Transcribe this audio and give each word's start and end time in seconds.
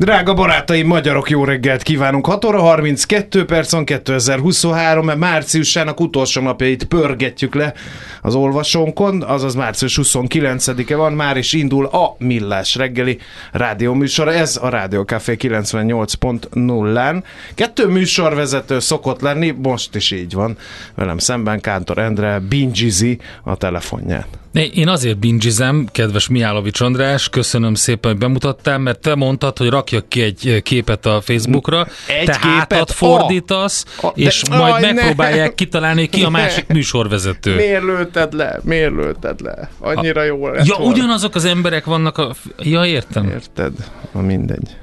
Drága 0.00 0.34
barátaim, 0.34 0.86
magyarok, 0.86 1.30
jó 1.30 1.44
reggelt 1.44 1.82
kívánunk! 1.82 2.26
6 2.26 2.44
óra 2.44 2.60
32 2.60 3.44
percon 3.44 3.84
2023, 3.84 5.04
mert 5.04 5.18
márciusának 5.18 6.00
utolsó 6.00 6.40
napjait 6.40 6.84
pörgetjük 6.84 7.54
le 7.54 7.74
az 8.22 8.34
olvasónkon, 8.34 9.22
azaz 9.22 9.54
március 9.54 9.98
29-e 10.02 10.96
van, 10.96 11.12
már 11.12 11.36
is 11.36 11.52
indul 11.52 11.86
a 11.86 12.16
Millás 12.18 12.74
reggeli 12.74 13.18
rádióműsor, 13.52 14.28
ez 14.28 14.58
a 14.62 14.68
Rádió 14.68 15.02
Café 15.02 15.36
98.0-án. 15.38 17.22
Kettő 17.54 17.86
műsorvezető 17.86 18.78
szokott 18.78 19.20
lenni, 19.20 19.50
most 19.50 19.94
is 19.94 20.10
így 20.10 20.32
van, 20.32 20.56
velem 20.94 21.18
szemben 21.18 21.60
Kántor 21.60 21.98
Endre 21.98 22.38
bingizi 22.48 23.18
a 23.42 23.56
telefonját. 23.56 24.26
Én 24.52 24.88
azért 24.88 25.18
bingizem, 25.18 25.88
kedves 25.92 26.28
Mihálovics 26.28 26.80
András, 26.80 27.28
köszönöm 27.28 27.74
szépen, 27.74 28.10
hogy 28.10 28.20
bemutattál, 28.20 28.78
mert 28.78 28.98
te 29.00 29.14
mondtad, 29.14 29.58
hogy 29.58 29.68
rakjak 29.68 30.08
ki 30.08 30.22
egy 30.22 30.60
képet 30.62 31.06
a 31.06 31.20
Facebookra, 31.20 31.86
Egy 32.06 32.24
te 32.24 32.32
képet? 32.32 32.38
hátat 32.40 32.92
fordítasz, 32.92 33.84
A- 34.00 34.06
a- 34.06 34.12
de- 34.16 34.22
és 34.22 34.42
majd 34.48 34.72
Aj, 34.72 34.80
ne. 34.80 34.92
megpróbálják 34.92 35.54
kitalálni, 35.54 36.00
hogy 36.00 36.08
ki 36.10 36.22
a 36.24 36.28
másik 36.40 36.66
műsorvezető. 36.66 37.54
Miért 37.54 37.82
lőtted 37.82 38.32
le? 38.32 38.60
Miért 38.62 38.92
lőtted 38.92 39.40
le? 39.40 39.70
Annyira 39.78 40.22
jó 40.22 40.48
lett 40.48 40.66
Ja, 40.66 40.74
volna. 40.76 40.92
ugyanazok 40.92 41.34
az 41.34 41.44
emberek 41.44 41.84
vannak 41.84 42.18
a... 42.18 42.34
Ja, 42.58 42.84
értem. 42.84 43.24
Érted? 43.28 43.72
Na 44.12 44.20
mindegy. 44.20 44.76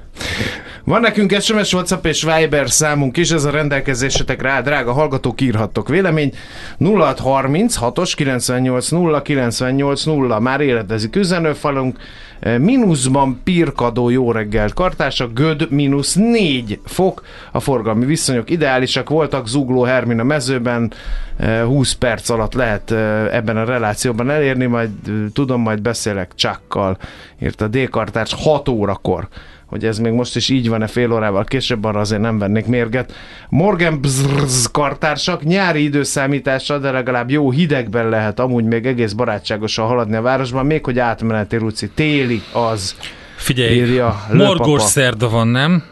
Van 0.87 1.01
nekünk 1.01 1.41
SMS, 1.41 1.73
WhatsApp 1.73 2.05
és 2.05 2.23
Viber 2.23 2.69
számunk 2.69 3.17
is, 3.17 3.31
ez 3.31 3.43
a 3.43 3.49
rendelkezésetekre 3.49 4.49
áll, 4.49 4.61
drága 4.61 4.91
hallgatók, 4.91 5.41
írhattok 5.41 5.87
vélemény. 5.87 6.33
0630 6.79 7.77
6-os 7.81 8.13
98 8.15 8.89
0 8.89 9.21
98 9.21 10.03
0, 10.03 10.39
már 10.39 10.61
éledezik 10.61 11.15
üzenőfalunk, 11.15 11.97
Eh, 12.39 12.57
mínuszban 12.59 13.41
pirkadó 13.43 14.09
jó 14.09 14.31
reggelt 14.31 14.73
kartársa, 14.73 15.27
göd 15.27 15.71
mínusz 15.71 16.13
4 16.13 16.79
fok, 16.85 17.21
a 17.51 17.59
forgalmi 17.59 18.05
viszonyok 18.05 18.49
ideálisak 18.49 19.09
voltak, 19.09 19.47
zugló 19.47 19.83
Hermina 19.83 20.23
mezőben, 20.23 20.93
eh, 21.37 21.63
20 21.63 21.93
perc 21.93 22.29
alatt 22.29 22.53
lehet 22.53 22.91
eh, 22.91 23.35
ebben 23.35 23.57
a 23.57 23.65
relációban 23.65 24.29
elérni, 24.29 24.65
majd 24.65 24.89
tudom, 25.33 25.61
majd 25.61 25.81
beszélek 25.81 26.31
Csakkal, 26.35 26.97
írt 27.41 27.61
a 27.61 27.67
D-kartárs 27.67 28.33
6 28.33 28.69
órakor 28.69 29.27
hogy 29.67 29.85
ez 29.85 29.99
még 29.99 30.11
most 30.11 30.35
is 30.35 30.49
így 30.49 30.69
van-e 30.69 30.87
fél 30.87 31.11
órával 31.11 31.43
később, 31.43 31.83
arra 31.83 31.99
azért 31.99 32.21
nem 32.21 32.39
vennék 32.39 32.65
mérget. 32.65 33.13
Morgan 33.49 34.01
Bzzz 34.01 34.65
kartársak 34.71 35.43
nyári 35.43 35.83
időszámítással, 35.83 36.79
de 36.79 36.91
legalább 36.91 37.29
jó 37.29 37.51
hidegben 37.51 38.09
lehet 38.09 38.39
amúgy 38.39 38.63
még 38.63 38.85
egész 38.85 39.13
barátságosan 39.13 39.87
haladni 39.87 40.15
a 40.15 40.21
városban, 40.21 40.65
még 40.65 40.85
hogy 40.85 40.99
átmeneti 40.99 41.55
ruci. 41.55 41.89
Téli 41.89 42.41
az. 42.53 42.95
Figyelj, 43.35 43.75
Írja 43.75 44.25
morgós 44.33 44.81
szerda 44.81 45.29
van, 45.29 45.47
nem? 45.47 45.83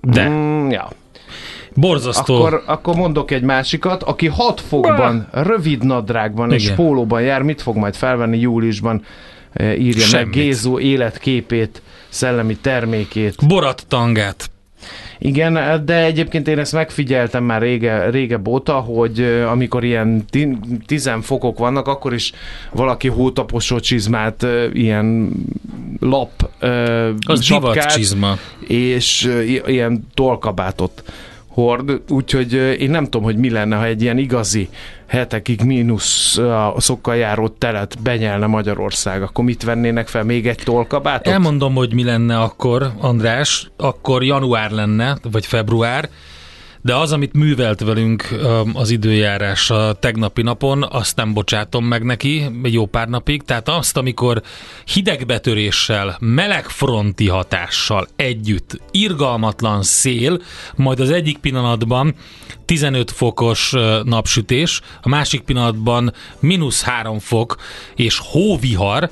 De. 0.00 0.28
Mm, 0.28 0.70
ja. 0.70 0.88
Borzasztó. 1.74 2.34
Akkor, 2.34 2.62
akkor 2.66 2.94
mondok 2.94 3.30
egy 3.30 3.42
másikat, 3.42 4.02
aki 4.02 4.26
6 4.26 4.60
fokban, 4.60 5.28
rövid 5.32 5.84
nadrágban 5.84 6.52
és 6.52 6.64
Igen. 6.64 6.76
pólóban 6.76 7.22
jár, 7.22 7.42
mit 7.42 7.62
fog 7.62 7.76
majd 7.76 7.94
felvenni 7.94 8.38
júliusban? 8.38 9.02
Eh, 9.56 9.80
Írja 9.80 10.04
Semmit. 10.06 10.34
meg 10.34 10.34
Gézó 10.44 10.78
életképét, 10.78 11.82
szellemi 12.08 12.56
termékét. 12.56 13.46
Borat 13.46 13.84
tangát. 13.88 14.50
Igen, 15.18 15.82
de 15.84 16.04
egyébként 16.04 16.48
én 16.48 16.58
ezt 16.58 16.72
megfigyeltem 16.72 17.44
már 17.44 17.60
rége, 17.60 18.10
régebb 18.10 18.48
óta, 18.48 18.72
hogy 18.72 19.20
amikor 19.50 19.84
ilyen 19.84 20.24
ti- 20.30 20.58
tizen 20.86 21.20
fokok 21.20 21.58
vannak, 21.58 21.86
akkor 21.86 22.14
is 22.14 22.32
valaki 22.72 23.08
hótaposó 23.08 23.80
csizmát, 23.80 24.46
ilyen 24.72 25.32
lap 26.00 26.30
Az 27.26 27.42
sapkát, 27.42 27.92
csizma. 27.94 28.38
és 28.66 29.30
ilyen 29.66 30.06
tolkabátot 30.14 31.02
hord, 31.46 32.00
úgyhogy 32.08 32.52
én 32.80 32.90
nem 32.90 33.04
tudom, 33.04 33.22
hogy 33.22 33.36
mi 33.36 33.50
lenne, 33.50 33.76
ha 33.76 33.84
egy 33.84 34.02
ilyen 34.02 34.18
igazi 34.18 34.68
hetekig 35.06 35.62
mínusz 35.62 36.36
ö, 36.36 36.68
szokkal 36.76 37.16
járó 37.16 37.48
telet 37.48 38.02
benyelne 38.02 38.46
Magyarország, 38.46 39.22
akkor 39.22 39.44
mit 39.44 39.62
vennének 39.62 40.08
fel? 40.08 40.22
Még 40.24 40.46
egy 40.48 40.60
tolkabátot? 40.64 41.32
Elmondom, 41.32 41.74
hogy 41.74 41.94
mi 41.94 42.04
lenne 42.04 42.40
akkor, 42.40 42.92
András, 43.00 43.70
akkor 43.76 44.24
január 44.24 44.70
lenne, 44.70 45.16
vagy 45.30 45.46
február, 45.46 46.08
de 46.86 46.94
az, 46.94 47.12
amit 47.12 47.32
művelt 47.32 47.80
velünk 47.80 48.28
az 48.72 48.90
időjárás 48.90 49.70
a 49.70 49.92
tegnapi 49.92 50.42
napon, 50.42 50.82
azt 50.82 51.16
nem 51.16 51.32
bocsátom 51.32 51.84
meg 51.84 52.02
neki 52.02 52.46
egy 52.62 52.72
jó 52.72 52.86
pár 52.86 53.08
napig. 53.08 53.42
Tehát 53.42 53.68
azt, 53.68 53.96
amikor 53.96 54.42
hidegbetöréssel, 54.84 56.16
melegfronti 56.20 57.28
hatással 57.28 58.08
együtt, 58.16 58.80
irgalmatlan 58.90 59.82
szél, 59.82 60.40
majd 60.76 61.00
az 61.00 61.10
egyik 61.10 61.38
pillanatban 61.38 62.14
15 62.64 63.10
fokos 63.10 63.74
napsütés, 64.04 64.80
a 65.02 65.08
másik 65.08 65.40
pillanatban 65.40 66.12
mínusz 66.40 66.82
3 66.82 67.18
fok 67.18 67.56
és 67.94 68.20
hóvihar, 68.22 69.10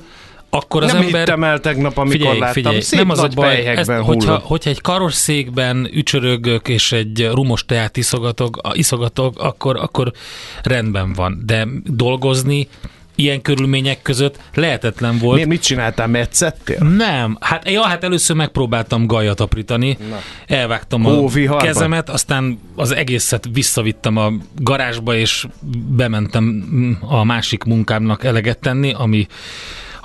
akkor 0.55 0.83
az 0.83 0.91
nem 0.91 1.01
ember... 1.01 1.19
hittem 1.19 1.43
el 1.43 1.59
tegnap, 1.59 1.97
amikor 1.97 2.17
Figyelj, 2.17 2.39
láttam. 2.39 2.53
figyelj, 2.53 2.79
Szép 2.79 2.99
nem 2.99 3.09
az 3.09 3.19
a 3.19 3.27
baj, 3.27 3.65
ezt, 3.65 3.89
hogyha, 3.89 4.03
hullott. 4.03 4.43
hogyha 4.43 4.69
egy 4.69 4.81
karosszékben 4.81 5.89
ücsörögök 5.93 6.67
és 6.67 6.91
egy 6.91 7.29
rumos 7.33 7.65
teát 7.65 7.97
iszogatok, 7.97 8.59
iszogatok 8.73 9.39
akkor, 9.39 9.75
akkor 9.75 10.11
rendben 10.63 11.13
van. 11.13 11.41
De 11.45 11.67
dolgozni 11.83 12.67
ilyen 13.15 13.41
körülmények 13.41 14.01
között 14.01 14.39
lehetetlen 14.53 15.17
volt. 15.17 15.39
Mi, 15.39 15.45
mit 15.45 15.61
csináltál, 15.61 16.07
metszettél? 16.07 16.77
Nem, 16.83 17.37
hát, 17.39 17.69
ja, 17.69 17.81
hát 17.81 18.03
először 18.03 18.35
megpróbáltam 18.35 19.05
gajat 19.05 19.39
aprítani, 19.39 19.97
elvágtam 20.47 21.05
a 21.05 21.09
Hóviharban? 21.09 21.65
kezemet, 21.65 22.09
aztán 22.09 22.59
az 22.75 22.91
egészet 22.91 23.49
visszavittem 23.53 24.17
a 24.17 24.31
garázsba, 24.55 25.15
és 25.15 25.47
bementem 25.87 26.99
a 27.01 27.23
másik 27.23 27.63
munkámnak 27.63 28.23
eleget 28.23 28.59
tenni, 28.59 28.93
ami 28.93 29.27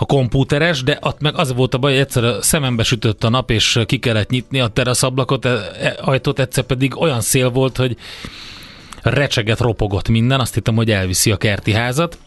a 0.00 0.05
kompúteres, 0.05 0.82
de 0.82 0.99
ott 1.00 1.20
meg 1.20 1.38
az 1.38 1.55
volt 1.55 1.75
a 1.75 1.79
baj, 1.79 1.91
hogy 1.93 2.00
egyszer 2.00 2.35
szemembe 2.41 2.82
sütött 2.82 3.25
a 3.25 3.29
nap, 3.29 3.50
és 3.50 3.81
ki 3.87 3.99
kellett 3.99 4.31
nyitni 4.31 4.61
a 4.61 4.69
teraszablakot, 4.69 5.44
e- 5.44 5.70
e- 5.81 5.99
ajtót, 6.00 6.38
egyszer 6.38 6.64
pedig 6.64 7.00
olyan 7.00 7.20
szél 7.20 7.50
volt, 7.50 7.76
hogy 7.76 7.97
recseget, 9.02 9.61
ropogott 9.61 10.08
minden, 10.08 10.41
azt 10.41 10.55
hittem, 10.55 10.75
hogy 10.75 10.91
elviszi 10.91 11.31
a 11.31 11.37
kerti 11.37 11.73
házat, 11.73 12.19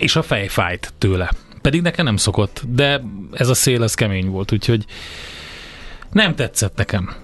és 0.00 0.16
a 0.16 0.22
fej 0.22 0.46
fájt 0.46 0.92
tőle. 0.98 1.30
Pedig 1.62 1.82
nekem 1.82 2.04
nem 2.04 2.16
szokott, 2.16 2.62
de 2.68 3.02
ez 3.32 3.48
a 3.48 3.54
szél, 3.54 3.82
ez 3.82 3.94
kemény 3.94 4.26
volt, 4.26 4.52
úgyhogy 4.52 4.84
nem 6.12 6.34
tetszett 6.34 6.76
nekem. 6.76 7.14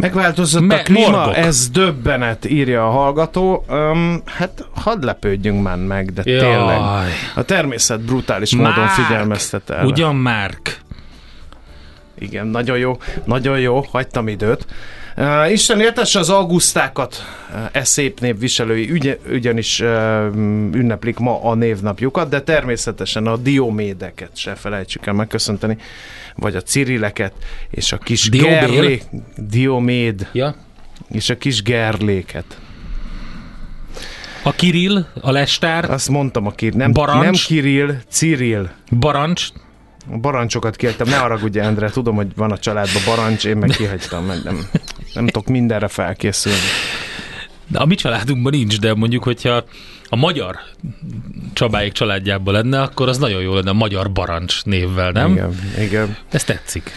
Megváltozott 0.00 0.62
Me- 0.66 0.80
a 0.80 0.82
klíma, 0.82 1.10
morgok. 1.10 1.36
ez 1.36 1.68
döbbenet, 1.70 2.44
írja 2.44 2.86
a 2.86 2.90
hallgató. 2.90 3.64
Um, 3.68 4.22
hát 4.24 4.64
hadd 4.74 5.04
lepődjünk 5.04 5.62
már 5.62 5.76
meg, 5.76 6.12
de 6.12 6.22
Jaj. 6.24 6.38
tényleg. 6.40 6.78
A 7.34 7.42
természet 7.42 8.00
brutális 8.00 8.54
módon 8.54 8.72
Márk! 8.72 8.90
figyelmeztet 8.90 9.70
el. 9.70 9.84
Ugyan 9.86 10.16
Márk. 10.16 10.78
Igen, 12.18 12.46
nagyon 12.46 12.78
jó, 12.78 12.98
nagyon 13.24 13.58
jó, 13.58 13.80
hagytam 13.90 14.28
időt. 14.28 14.66
Uh, 15.20 15.52
Isten 15.52 15.80
értesse 15.80 16.18
az 16.18 16.30
augusztákat, 16.30 17.24
e 17.72 17.84
szép 17.84 18.20
név 18.20 18.38
viselői, 18.38 18.90
ügy, 18.90 19.18
ugyanis 19.30 19.80
uh, 19.80 19.88
ünneplik 20.72 21.18
ma 21.18 21.42
a 21.44 21.54
névnapjukat, 21.54 22.28
de 22.28 22.40
természetesen 22.42 23.26
a 23.26 23.36
diomédeket 23.36 24.30
se 24.36 24.54
felejtsük 24.54 25.06
el 25.06 25.12
megköszönteni, 25.12 25.76
vagy 26.36 26.56
a 26.56 26.60
cirileket, 26.60 27.32
és 27.70 27.92
a 27.92 27.98
kis 27.98 28.28
Diobél? 28.28 28.60
gerlék, 28.60 29.02
dioméd, 29.36 30.28
Ja. 30.32 30.54
és 31.08 31.30
a 31.30 31.36
kis 31.36 31.62
gerléket. 31.62 32.58
A 34.42 34.52
Kirill, 34.52 35.04
a 35.20 35.30
Lestár, 35.30 35.90
Azt 35.90 36.08
mondtam, 36.08 36.46
aki 36.46 36.68
nem, 36.68 36.92
Barancs? 36.92 37.22
nem 37.24 37.32
Kirill, 37.32 37.94
Cyril. 38.10 38.70
Barancs, 38.98 39.48
A 40.12 40.16
barancsokat 40.16 40.76
kihagytam, 40.76 41.08
ne 41.08 41.16
haragudj 41.16 41.58
Endre, 41.60 41.90
tudom, 41.90 42.14
hogy 42.14 42.28
van 42.36 42.50
a 42.52 42.58
családban 42.58 43.02
barancs, 43.06 43.44
én 43.44 43.56
meg 43.56 43.70
kihagytam, 43.70 44.24
meg 44.24 44.38
nem, 44.44 44.58
nem 45.14 45.26
tudok 45.26 45.48
mindenre 45.48 45.88
felkészülni. 45.88 46.58
de 47.66 47.78
a 47.78 47.84
mi 47.84 47.94
családunkban 47.94 48.52
nincs, 48.52 48.80
de 48.80 48.94
mondjuk, 48.94 49.22
hogyha 49.22 49.64
a 50.08 50.16
magyar 50.16 50.58
Csabáik 51.52 51.92
családjában 51.92 52.54
lenne, 52.54 52.82
akkor 52.82 53.08
az 53.08 53.18
nagyon 53.18 53.42
jó 53.42 53.54
lenne 53.54 53.70
a 53.70 53.74
magyar 53.74 54.12
barancs 54.12 54.64
névvel, 54.64 55.10
nem? 55.10 55.32
Igen, 55.32 55.58
igen. 55.78 56.16
Ez 56.30 56.44
tetszik. 56.44 56.90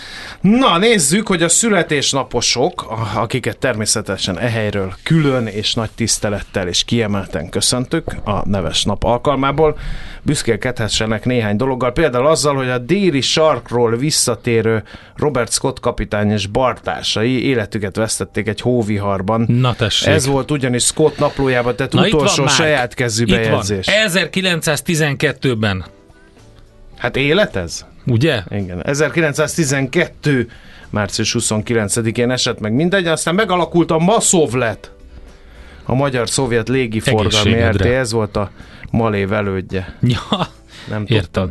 Na, 0.44 0.78
nézzük, 0.78 1.28
hogy 1.28 1.44
a 1.44 1.50
születésnaposok, 1.50 2.86
akiket 3.16 3.57
természetesen 3.57 4.40
e 4.40 4.50
helyről 4.50 4.94
külön 5.04 5.48
és 5.48 5.74
nagy 5.74 5.90
tisztelettel 5.95 6.68
és 6.68 6.84
kiemelten 6.84 7.50
köszöntük 7.50 8.16
a 8.24 8.48
neves 8.50 8.84
nap 8.84 9.04
alkalmából, 9.04 9.78
büszkélkedhessenek 10.22 11.25
néhány 11.25 11.56
dologgal, 11.56 11.92
például 11.92 12.28
azzal, 12.28 12.56
hogy 12.56 12.69
a 12.69 12.78
déli 12.78 13.22
sarkról 13.22 13.95
visszatérő 13.98 14.84
Robert 15.16 15.51
Scott 15.51 15.80
kapitány 15.80 16.31
és 16.31 16.48
bartársai 16.48 17.45
életüket 17.45 17.95
vesztették 17.95 18.48
egy 18.48 18.62
hóviharban. 18.62 19.45
Na 19.48 19.74
tessék. 19.75 20.07
Ez 20.13 20.25
volt 20.25 20.51
ugyanis 20.51 20.84
Scott 20.84 21.18
naplójában 21.18 21.75
tett 21.75 21.94
Na, 21.94 22.07
itt 22.07 22.13
utolsó 22.13 22.48
saját 22.48 22.94
kezű 22.94 23.24
Itt 23.24 23.30
van. 23.30 23.42
bejegyzés. 23.42 23.88
1912-ben, 24.07 25.86
Hát 26.98 27.16
élet 27.16 27.56
ez? 27.56 27.86
Ugye? 28.06 28.44
Igen. 28.50 28.82
1912 28.86 30.50
március 30.90 31.36
29-én 31.40 32.32
esett 32.32 32.60
meg 32.60 32.74
mindegy, 32.74 33.08
aztán 33.08 33.36
megalakult 33.36 33.92
a 33.92 33.98
Maszovlet, 33.98 34.92
a 35.84 35.94
magyar-szovjet 35.94 36.70
légiforgalmi. 36.70 37.62
RT, 37.62 37.86
ez 37.86 38.12
volt 38.12 38.36
a 38.36 38.52
Malév 38.92 39.34
elődje. 39.34 39.96
Ja, 40.02 40.48
Nem 40.90 41.06
tudtad? 41.06 41.50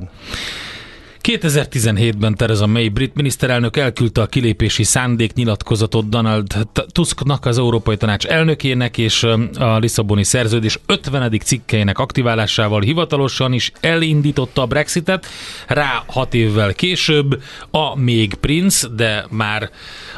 2017-ben 1.23 2.35
Theresa 2.35 2.67
May 2.67 2.89
brit 2.89 3.15
miniszterelnök 3.15 3.77
elküldte 3.77 4.21
a 4.21 4.27
kilépési 4.27 4.83
szándéknyilatkozatot 4.83 6.09
Donald 6.09 6.47
Tusknak, 6.93 7.47
az 7.47 7.59
Európai 7.59 7.97
Tanács 7.97 8.25
elnökének, 8.27 8.99
és 8.99 9.23
a 9.59 9.79
Lisszaboni 9.79 10.25
szerződés 10.25 10.79
50. 10.87 11.39
cikkeinek 11.45 11.99
aktiválásával 11.99 12.81
hivatalosan 12.81 13.53
is 13.53 13.73
elindította 13.81 14.63
a 14.63 14.67
Brexitet. 14.67 15.27
Rá 15.67 16.03
hat 16.07 16.35
évvel 16.35 16.75
később 16.75 17.43
a 17.71 17.99
még 17.99 18.35
princ, 18.35 18.87
de 18.95 19.27
már 19.31 19.71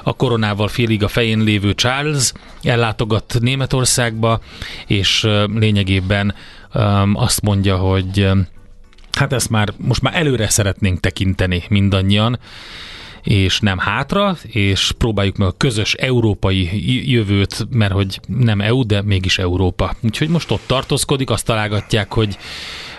a 0.02 0.12
koronával 0.12 0.68
félig 0.68 1.02
a 1.02 1.08
fején 1.08 1.42
lévő 1.42 1.74
Charles 1.74 2.32
ellátogat 2.62 3.36
Németországba, 3.40 4.40
és 4.86 5.26
lényegében 5.54 6.34
azt 7.14 7.42
mondja, 7.42 7.76
hogy 7.76 8.28
Hát 9.14 9.32
ezt 9.32 9.50
már 9.50 9.72
most 9.76 10.02
már 10.02 10.16
előre 10.16 10.48
szeretnénk 10.48 11.00
tekinteni 11.00 11.62
mindannyian, 11.68 12.38
és 13.22 13.60
nem 13.60 13.78
hátra, 13.78 14.36
és 14.42 14.92
próbáljuk 14.98 15.36
meg 15.36 15.48
a 15.48 15.54
közös 15.56 15.94
európai 15.94 16.70
jövőt, 17.12 17.66
mert 17.70 17.92
hogy 17.92 18.20
nem 18.26 18.60
EU, 18.60 18.86
de 18.86 19.02
mégis 19.02 19.38
Európa. 19.38 19.94
Úgyhogy 20.00 20.28
most 20.28 20.50
ott 20.50 20.62
tartózkodik, 20.66 21.30
azt 21.30 21.44
találgatják, 21.44 22.12
hogy 22.12 22.38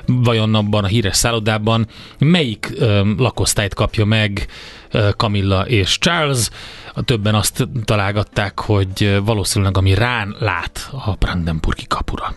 vajon 0.05 0.55
abban 0.55 0.83
a 0.83 0.87
híres 0.87 1.15
szállodában 1.15 1.87
melyik 2.17 2.71
ö, 2.75 3.13
lakosztályt 3.17 3.73
kapja 3.73 4.05
meg 4.05 4.47
ö, 4.91 5.09
Camilla 5.17 5.67
és 5.67 5.97
Charles. 5.97 6.49
A 6.93 7.01
többen 7.01 7.35
azt 7.35 7.67
találgatták, 7.83 8.59
hogy 8.59 9.19
valószínűleg 9.25 9.77
ami 9.77 9.93
rán 9.93 10.35
lát 10.39 10.89
a 10.91 11.11
Brandenburgi 11.19 11.85
kapura. 11.87 12.33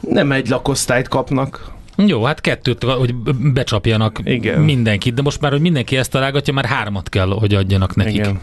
Nem 0.00 0.32
egy 0.32 0.48
lakosztályt 0.48 1.08
kapnak. 1.08 1.72
Jó, 1.96 2.24
hát 2.24 2.40
kettőt, 2.40 2.82
hogy 2.82 3.14
becsapjanak 3.52 4.20
Igen. 4.24 4.60
mindenkit, 4.60 5.14
de 5.14 5.22
most 5.22 5.40
már, 5.40 5.50
hogy 5.50 5.60
mindenki 5.60 5.96
ezt 5.96 6.10
találgatja, 6.10 6.52
már 6.52 6.64
hármat 6.64 7.08
kell, 7.08 7.28
hogy 7.28 7.54
adjanak 7.54 7.94
nekik. 7.94 8.14
Igen. 8.14 8.40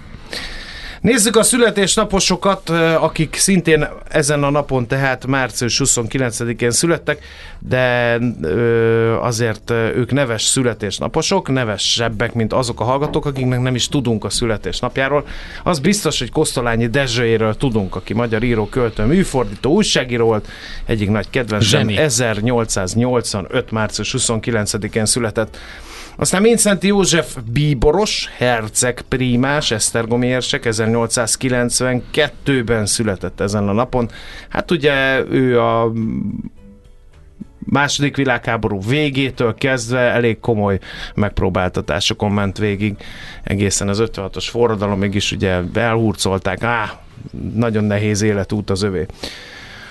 Nézzük 1.02 1.36
a 1.36 1.44
születésnaposokat, 1.44 2.70
akik 3.00 3.36
szintén 3.36 3.88
ezen 4.10 4.44
a 4.44 4.50
napon, 4.50 4.88
tehát 4.88 5.26
március 5.26 5.82
29-én 5.84 6.72
születtek, 6.72 7.24
de 7.60 8.18
azért 9.22 9.70
ők 9.70 10.12
neves 10.12 10.44
születésnaposok, 10.44 11.50
nevesebbek, 11.50 12.34
mint 12.34 12.54
azok 12.54 12.80
a 12.80 12.84
hallgatók, 12.84 13.26
akiknek 13.26 13.62
nem 13.62 13.76
is 13.76 13.88
tudunk 13.88 14.24
a 14.24 14.30
születésnapjáról. 14.30 15.26
Az 15.64 15.80
biztos, 15.80 16.20
hogy 16.20 16.32
Kosztolányi 16.32 16.88
Dezsőjéről 16.88 17.56
tudunk, 17.56 17.96
aki 17.96 18.14
magyar 18.14 18.44
író, 18.44 18.68
költő, 18.68 19.04
műfordító, 19.04 19.72
újságíró 19.72 20.26
volt, 20.26 20.48
egyik 20.86 21.10
nagy 21.10 21.30
kedvencem, 21.30 21.80
Zseni. 21.80 21.98
1885. 21.98 23.72
március 23.72 24.16
29-én 24.18 25.06
született. 25.06 25.58
Aztán 26.22 26.42
Mincenti 26.42 26.88
József 26.88 27.38
bíboros, 27.52 28.30
herceg 28.38 29.02
prímás, 29.08 29.72
esztergomi 29.72 30.28
érsek, 30.28 30.64
1892-ben 30.66 32.86
született 32.86 33.40
ezen 33.40 33.68
a 33.68 33.72
napon. 33.72 34.10
Hát 34.50 34.72
ugye 34.72 35.24
ő 35.30 35.62
a 35.62 35.92
második 37.60 38.16
világháború 38.16 38.82
végétől 38.82 39.56
kezdve 39.56 40.00
elég 40.00 40.40
komoly 40.40 40.80
megpróbáltatásokon 41.16 42.32
ment 42.32 42.58
végig, 42.58 42.96
egészen 43.44 43.88
az 43.88 44.02
56-os 44.02 44.48
forradalomig 44.50 45.16
is 45.16 45.32
ugye 45.32 45.60
elhurcolták, 45.74 46.64
á, 46.64 47.00
nagyon 47.54 47.84
nehéz 47.84 48.22
életút 48.22 48.70
az 48.70 48.82
övé. 48.82 49.06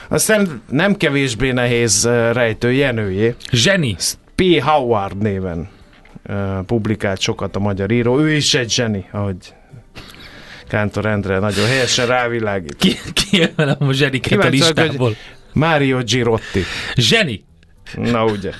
Aztán 0.08 0.62
nem 0.68 0.96
kevésbé 0.96 1.50
nehéz 1.50 2.04
eh, 2.04 2.32
rejtő 2.32 2.72
Jenőjé, 2.72 3.34
Zseni! 3.50 3.96
P. 4.34 4.60
Howard 4.60 5.16
néven 5.16 5.68
publikált 6.66 7.20
sokat 7.20 7.56
a 7.56 7.58
magyar 7.58 7.90
író. 7.90 8.20
Ő 8.20 8.32
is 8.32 8.54
egy 8.54 8.70
zseni, 8.70 9.08
ahogy 9.12 9.36
Kántor 10.68 11.06
Endre 11.06 11.38
nagyon 11.38 11.66
helyesen 11.66 12.06
rávilágít. 12.06 12.76
Ki, 12.76 12.96
kiemelem 13.12 13.76
a 13.78 13.92
zseniket 13.92 14.44
a 14.44 14.48
listából. 14.48 15.06
hogy 15.06 15.16
Mário 15.52 15.98
Girotti. 16.02 16.62
Zseni! 16.94 17.44
Na 17.94 18.24
ugye. 18.24 18.50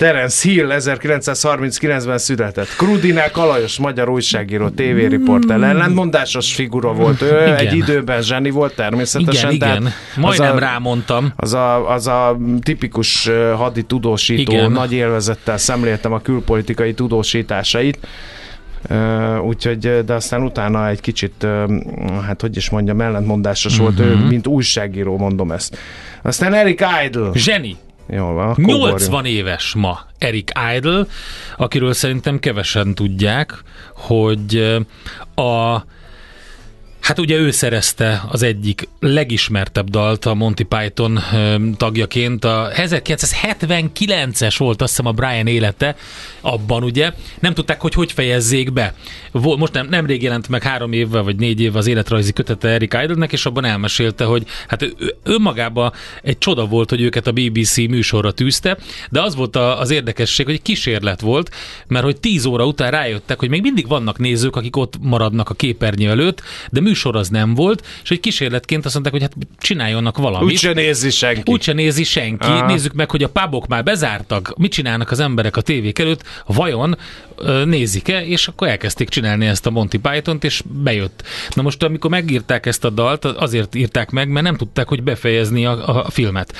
Terence 0.00 0.48
Hill 0.50 0.68
1939-ben 0.78 2.18
született. 2.18 2.68
Krudinák 2.76 3.36
Alajos, 3.36 3.78
magyar 3.78 4.08
újságíró, 4.08 4.68
tévériporter. 4.68 5.62
Ellentmondásos 5.62 6.54
figura 6.54 6.92
volt. 6.92 7.22
Ő 7.22 7.32
Mm. 7.32 7.42
Igen. 7.42 7.56
egy 7.56 7.76
időben 7.76 8.22
zseni 8.22 8.50
volt 8.50 8.74
természetesen. 8.74 9.50
Igen, 9.50 9.68
igen. 9.70 9.84
az 9.84 9.92
Majdnem 10.16 10.56
a- 10.56 10.58
rámondtam. 10.58 11.32
Az 11.36 11.52
a, 11.54 11.90
az 11.92 12.06
a 12.06 12.38
tipikus 12.62 13.30
hadi 13.56 13.82
tudósító, 13.82 14.52
Igen. 14.52 14.72
nagy 14.72 14.92
élvezettel 14.92 15.58
szemléltem 15.58 16.12
a 16.12 16.20
külpolitikai 16.20 16.94
tudósításait. 16.94 17.98
Uh, 18.90 19.44
úgyhogy, 19.44 20.04
de 20.04 20.14
aztán 20.14 20.42
utána 20.42 20.88
egy 20.88 21.00
kicsit, 21.00 21.32
uh, 21.42 21.72
hát 22.26 22.40
hogy 22.40 22.56
is 22.56 22.70
mondjam, 22.70 23.00
ellentmondásos 23.00 23.78
uh-huh. 23.78 23.94
volt 23.96 24.08
ő, 24.10 24.14
Mhm. 24.14 24.26
mint 24.26 24.46
újságíró, 24.46 25.16
mondom 25.18 25.52
ezt. 25.52 25.76
Aztán 26.22 26.54
Eric 26.54 26.80
Idle. 27.06 27.30
Zseni! 27.34 27.76
Jól 28.12 28.34
van, 28.34 28.48
akkor 28.48 28.64
80 28.64 29.24
éves 29.24 29.74
ma 29.74 30.00
Eric 30.18 30.52
Idle, 30.76 31.06
akiről 31.56 31.92
szerintem 31.92 32.38
kevesen 32.38 32.94
tudják, 32.94 33.62
hogy 33.94 34.56
a 35.34 35.84
Hát 37.00 37.18
ugye 37.18 37.36
ő 37.36 37.50
szerezte 37.50 38.22
az 38.28 38.42
egyik 38.42 38.88
legismertebb 39.00 39.90
dalt 39.90 40.24
a 40.24 40.34
Monty 40.34 40.62
Python 40.62 41.20
tagjaként. 41.76 42.44
A 42.44 42.70
1979-es 42.74 44.54
volt 44.58 44.82
azt 44.82 44.90
hiszem 44.90 45.06
a 45.06 45.12
Brian 45.12 45.46
élete, 45.46 45.96
abban 46.40 46.82
ugye. 46.82 47.12
Nem 47.40 47.54
tudták, 47.54 47.80
hogy 47.80 47.94
hogy 47.94 48.12
fejezzék 48.12 48.72
be. 48.72 48.94
Most 49.32 49.72
nem, 49.72 49.88
nemrég 49.88 50.22
jelent 50.22 50.48
meg 50.48 50.62
három 50.62 50.92
évvel 50.92 51.22
vagy 51.22 51.36
négy 51.36 51.60
évvel 51.60 51.78
az 51.78 51.86
életrajzi 51.86 52.32
kötete 52.32 52.68
Eric 52.68 52.94
Idle-nek, 52.94 53.32
és 53.32 53.46
abban 53.46 53.64
elmesélte, 53.64 54.24
hogy 54.24 54.46
hát 54.68 54.82
ő, 54.82 54.94
önmagában 55.22 55.92
egy 56.22 56.38
csoda 56.38 56.66
volt, 56.66 56.90
hogy 56.90 57.00
őket 57.00 57.26
a 57.26 57.32
BBC 57.32 57.76
műsorra 57.76 58.32
tűzte, 58.32 58.78
de 59.10 59.20
az 59.20 59.34
volt 59.34 59.56
az 59.56 59.90
érdekesség, 59.90 60.46
hogy 60.46 60.62
kísérlet 60.62 61.20
volt, 61.20 61.50
mert 61.86 62.04
hogy 62.04 62.20
10 62.20 62.44
óra 62.44 62.66
után 62.66 62.90
rájöttek, 62.90 63.38
hogy 63.38 63.48
még 63.48 63.62
mindig 63.62 63.88
vannak 63.88 64.18
nézők, 64.18 64.56
akik 64.56 64.76
ott 64.76 64.94
maradnak 65.00 65.50
a 65.50 65.54
képernyő 65.54 66.10
előtt, 66.10 66.42
de 66.70 66.80
műsor 66.80 66.98
az 67.04 67.28
nem 67.28 67.54
volt, 67.54 67.86
és 68.02 68.08
hogy 68.08 68.20
kísérletként 68.20 68.84
azt 68.84 68.94
mondták, 68.94 69.12
hogy 69.12 69.22
hát 69.22 69.46
csináljonnak 69.58 70.18
valamit. 70.18 70.48
Úgyse 70.48 70.72
nézi 70.72 71.10
senki. 71.10 71.52
Úgyse 71.52 71.72
nézi 71.72 72.04
senki. 72.04 72.46
Aha. 72.46 72.66
Nézzük 72.66 72.92
meg, 72.92 73.10
hogy 73.10 73.22
a 73.22 73.28
pubok 73.28 73.66
már 73.66 73.82
bezártak, 73.82 74.54
mit 74.56 74.72
csinálnak 74.72 75.10
az 75.10 75.20
emberek 75.20 75.56
a 75.56 75.60
tévék 75.60 75.98
előtt, 75.98 76.22
vajon 76.46 76.96
nézik-e, 77.64 78.24
és 78.26 78.48
akkor 78.48 78.68
elkezdték 78.68 79.08
csinálni 79.08 79.46
ezt 79.46 79.66
a 79.66 79.70
Monty 79.70 79.96
Python-t, 79.96 80.44
és 80.44 80.62
bejött. 80.66 81.22
Na 81.54 81.62
most, 81.62 81.82
amikor 81.82 82.10
megírták 82.10 82.66
ezt 82.66 82.84
a 82.84 82.90
dalt, 82.90 83.24
azért 83.24 83.74
írták 83.74 84.10
meg, 84.10 84.28
mert 84.28 84.44
nem 84.44 84.56
tudták, 84.56 84.88
hogy 84.88 85.02
befejezni 85.02 85.66
a, 85.66 86.04
a 86.04 86.10
filmet. 86.10 86.56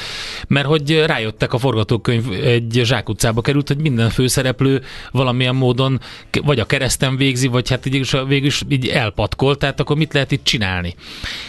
Mert 0.49 0.67
hogy 0.67 1.03
rájöttek 1.07 1.53
a 1.53 1.59
forgatókönyv 1.59 2.25
egy 2.45 2.81
zsákutcába 2.85 3.41
került, 3.41 3.69
hogy 3.69 3.79
minden 3.79 4.11
főszereplő 4.11 4.83
valamilyen 5.11 5.55
módon 5.55 6.01
vagy 6.45 6.61
a 6.61 6.65
kereszten 6.65 7.17
végzi, 7.17 7.47
vagy 7.47 7.69
hát 7.69 7.87
így, 7.87 8.11
végül 8.29 8.47
is 8.47 8.63
így 8.69 8.89
elpatkolt, 8.89 9.59
tehát 9.59 9.81
akkor 9.81 9.97
mit 9.97 10.13
lehet 10.13 10.20
itt 10.29 10.45
csinálni? 10.45 10.95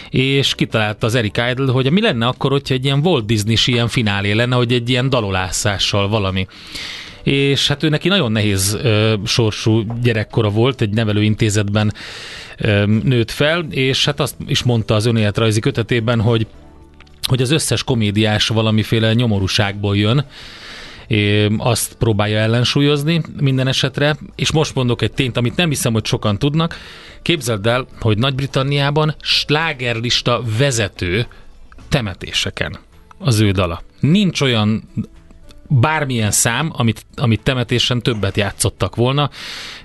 És 0.09 0.55
kitalálta 0.55 1.05
az 1.05 1.15
Eric 1.15 1.37
Idle, 1.51 1.71
hogy 1.71 1.91
mi 1.91 2.01
lenne 2.01 2.27
akkor, 2.27 2.51
hogyha 2.51 2.73
egy 2.73 2.85
ilyen 2.85 2.99
Walt 3.03 3.25
disney 3.25 3.55
ilyen 3.65 3.87
finálé 3.87 4.31
lenne, 4.31 4.55
hogy 4.55 4.73
egy 4.73 4.89
ilyen 4.89 5.09
dalolászással 5.09 6.07
valami 6.07 6.47
és 7.23 7.67
hát 7.67 7.83
ő 7.83 7.89
neki 7.89 8.07
nagyon 8.07 8.31
nehéz 8.31 8.77
ö, 8.83 9.13
sorsú 9.25 9.83
gyerekkora 10.01 10.49
volt, 10.49 10.81
egy 10.81 10.89
nevelőintézetben 10.89 11.93
ö, 12.57 12.85
nőtt 12.85 13.31
fel, 13.31 13.65
és 13.69 14.05
hát 14.05 14.19
azt 14.19 14.35
is 14.47 14.63
mondta 14.63 14.95
az 14.95 15.05
önéletrajzi 15.05 15.59
kötetében, 15.59 16.21
hogy 16.21 16.47
hogy 17.27 17.41
az 17.41 17.51
összes 17.51 17.83
komédiás 17.83 18.47
valamiféle 18.47 19.13
nyomorúságból 19.13 19.97
jön, 19.97 20.25
azt 21.57 21.93
próbálja 21.93 22.37
ellensúlyozni 22.39 23.21
minden 23.39 23.67
esetre, 23.67 24.17
és 24.35 24.51
most 24.51 24.75
mondok 24.75 25.01
egy 25.01 25.11
tényt, 25.11 25.37
amit 25.37 25.55
nem 25.55 25.69
hiszem, 25.69 25.93
hogy 25.93 26.05
sokan 26.05 26.39
tudnak. 26.39 26.77
Képzeld 27.21 27.67
el, 27.67 27.85
hogy 27.99 28.17
Nagy-Britanniában 28.17 29.15
slágerlista 29.21 30.41
vezető 30.57 31.27
temetéseken 31.89 32.79
az 33.17 33.39
ő 33.39 33.51
dala. 33.51 33.81
Nincs 33.99 34.41
olyan 34.41 34.89
bármilyen 35.67 36.31
szám, 36.31 36.71
amit, 36.75 37.05
amit 37.15 37.43
temetésen 37.43 38.01
többet 38.01 38.37
játszottak 38.37 38.95
volna, 38.95 39.29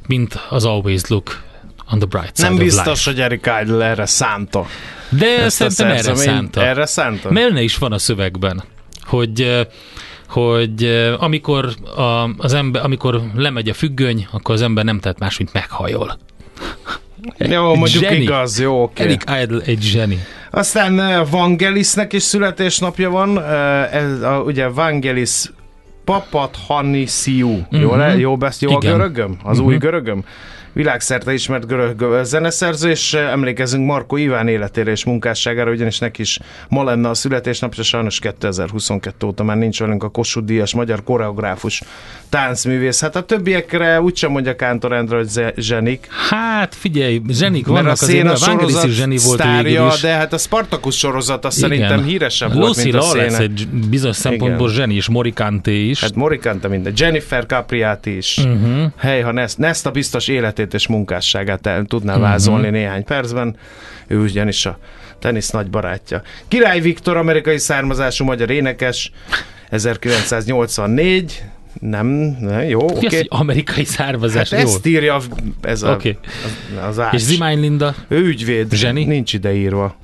mint 0.06 0.40
az 0.48 0.64
Always 0.64 1.06
Look 1.06 1.42
on 1.90 1.98
the 1.98 2.06
Bright 2.06 2.36
Side 2.36 2.48
Nem 2.48 2.58
biztos, 2.58 3.04
hogy 3.04 3.20
Eric 3.20 3.48
Idle 3.62 3.84
erre 3.84 4.06
szánta. 4.06 4.66
De 5.08 5.42
Ezt 5.42 5.56
szerintem 5.56 5.90
erre 5.90 6.14
szánta. 6.14 6.64
Erre 6.64 6.86
szánta? 6.86 7.30
Merne 7.30 7.62
is 7.62 7.76
van 7.76 7.92
a 7.92 7.98
szövegben, 7.98 8.64
hogy 9.02 9.66
hogy 10.28 10.84
amikor, 11.18 11.74
a, 11.96 12.30
az 12.38 12.54
ember, 12.54 12.84
amikor 12.84 13.22
lemegy 13.34 13.68
a 13.68 13.74
függöny, 13.74 14.26
akkor 14.30 14.54
az 14.54 14.62
ember 14.62 14.84
nem 14.84 15.00
tehet 15.00 15.18
más, 15.18 15.38
mint 15.38 15.52
meghajol. 15.52 16.18
Jó, 17.38 17.74
mondjuk 17.74 18.02
Zseni. 18.02 18.20
igaz, 18.20 18.60
jó, 18.60 18.82
oké. 18.82 19.02
Eric 19.02 19.22
Idle 19.42 19.60
egy 19.64 19.82
zseni. 19.82 20.18
Aztán 20.50 21.24
Vangelisnek 21.30 22.12
is 22.12 22.22
születésnapja 22.22 23.10
van, 23.10 23.42
ez, 23.90 24.22
a, 24.22 24.42
ugye 24.46 24.68
Vangelis 24.68 25.50
Papat 26.04 26.56
Hanisiu. 26.66 27.50
Uh-huh. 27.50 27.80
Jó, 27.80 27.94
le, 27.94 28.18
jó, 28.18 28.36
besz, 28.36 28.60
jó 28.60 28.74
a 28.74 28.78
görögöm? 28.78 29.36
Az 29.42 29.58
uh-huh. 29.58 29.66
új 29.66 29.76
görögöm? 29.76 30.24
Világszerte 30.76 31.32
ismert 31.32 31.66
görög 31.66 32.24
zeneszerző, 32.24 32.90
és 32.90 33.14
emlékezünk 33.14 33.86
Marko 33.86 34.16
Iván 34.16 34.48
életére 34.48 34.90
és 34.90 35.04
munkásságára, 35.04 35.70
ugyanis 35.70 35.98
neki 35.98 36.20
is 36.20 36.38
ma 36.68 36.84
lenne 36.84 37.08
a 37.08 37.14
születésnapja, 37.14 37.82
sajnos 37.82 38.18
2022 38.18 39.26
óta 39.26 39.44
már 39.44 39.56
nincs 39.56 39.78
velünk 39.78 40.02
a 40.02 40.08
Kossuth 40.08 40.46
Díjas 40.46 40.74
magyar 40.74 41.02
koreográfus 41.02 41.82
táncművész. 42.28 43.00
Hát 43.00 43.16
a 43.16 43.22
többiekre 43.22 44.00
úgysem 44.00 44.30
mondja 44.30 44.56
Kántor 44.56 44.92
Endre, 44.92 45.16
hogy 45.16 45.52
zsenik, 45.56 46.06
Hát 46.30 46.74
figyelj, 46.74 47.20
zsenik 47.28 47.66
mert 47.66 47.76
vannak 47.76 47.86
a 47.86 48.02
azért, 48.02 48.10
széna 48.10 48.28
mert 48.28 48.44
Vangelis 48.44 48.72
sorozat 48.72 48.90
is 48.90 48.96
zseni 48.96 49.18
volt 49.24 49.40
sztárja, 49.40 49.90
is. 49.94 50.00
de 50.00 50.12
hát 50.12 50.32
a 50.32 50.38
Spartacus 50.38 50.98
sorozat 50.98 51.44
azt 51.44 51.58
Igen. 51.58 51.70
szerintem 51.70 52.04
híresebb 52.04 52.54
volt, 52.54 52.66
Lucy 52.66 52.82
mint 52.82 52.94
a 52.94 53.00
széna. 53.02 53.38
egy 53.38 53.68
bizonyos 53.68 54.16
szempontból 54.16 54.70
zseni, 54.70 54.94
és 54.94 55.08
Morikante 55.08 55.70
is. 55.70 56.00
Hát 56.00 56.14
Morikante 56.14 56.68
minden. 56.68 56.92
Jennifer 56.96 57.46
Capriati 57.46 58.16
is. 58.16 58.38
Uh-huh. 58.38 58.92
Hely, 58.96 59.20
ha 59.20 59.32
Nest, 59.32 59.58
Nesta 59.58 59.90
biztos 59.90 60.28
életét 60.28 60.65
és 60.74 60.86
munkásságát 60.86 61.66
el 61.66 61.84
tudná 61.84 62.12
Mhm. 62.12 62.20
uh-huh. 62.20 62.32
vázolni 62.36 62.70
néhány 62.70 63.04
percben. 63.04 63.56
Ő 64.06 64.20
ugyanis 64.20 64.66
a 64.66 64.78
tenisz 65.18 65.50
nagy 65.50 65.70
barátja. 65.70 66.22
Király 66.48 66.80
Viktor, 66.80 67.16
amerikai 67.16 67.58
származású 67.58 68.24
magyar 68.24 68.50
énekes, 68.50 69.12
1984. 69.70 71.42
Nem, 71.80 72.06
nem 72.40 72.62
jó, 72.62 72.84
az, 72.88 72.96
oké. 72.96 73.16
hogy 73.16 73.26
amerikai 73.28 73.84
származás? 73.84 74.50
Hát 74.50 74.60
Jó. 74.62 74.66
ezt 74.68 74.86
írja 74.86 75.20
ez 75.62 75.82
a, 75.82 75.92
Oké. 75.92 76.18
az, 76.78 76.86
az 76.88 76.98
ács. 76.98 77.12
És 77.14 77.20
Zimány 77.20 77.60
Linda? 77.60 77.94
Ő 78.08 78.24
ügyvéd. 78.24 78.72
Zseni? 78.74 79.04
Nincs 79.04 79.32
ideírva, 79.32 79.96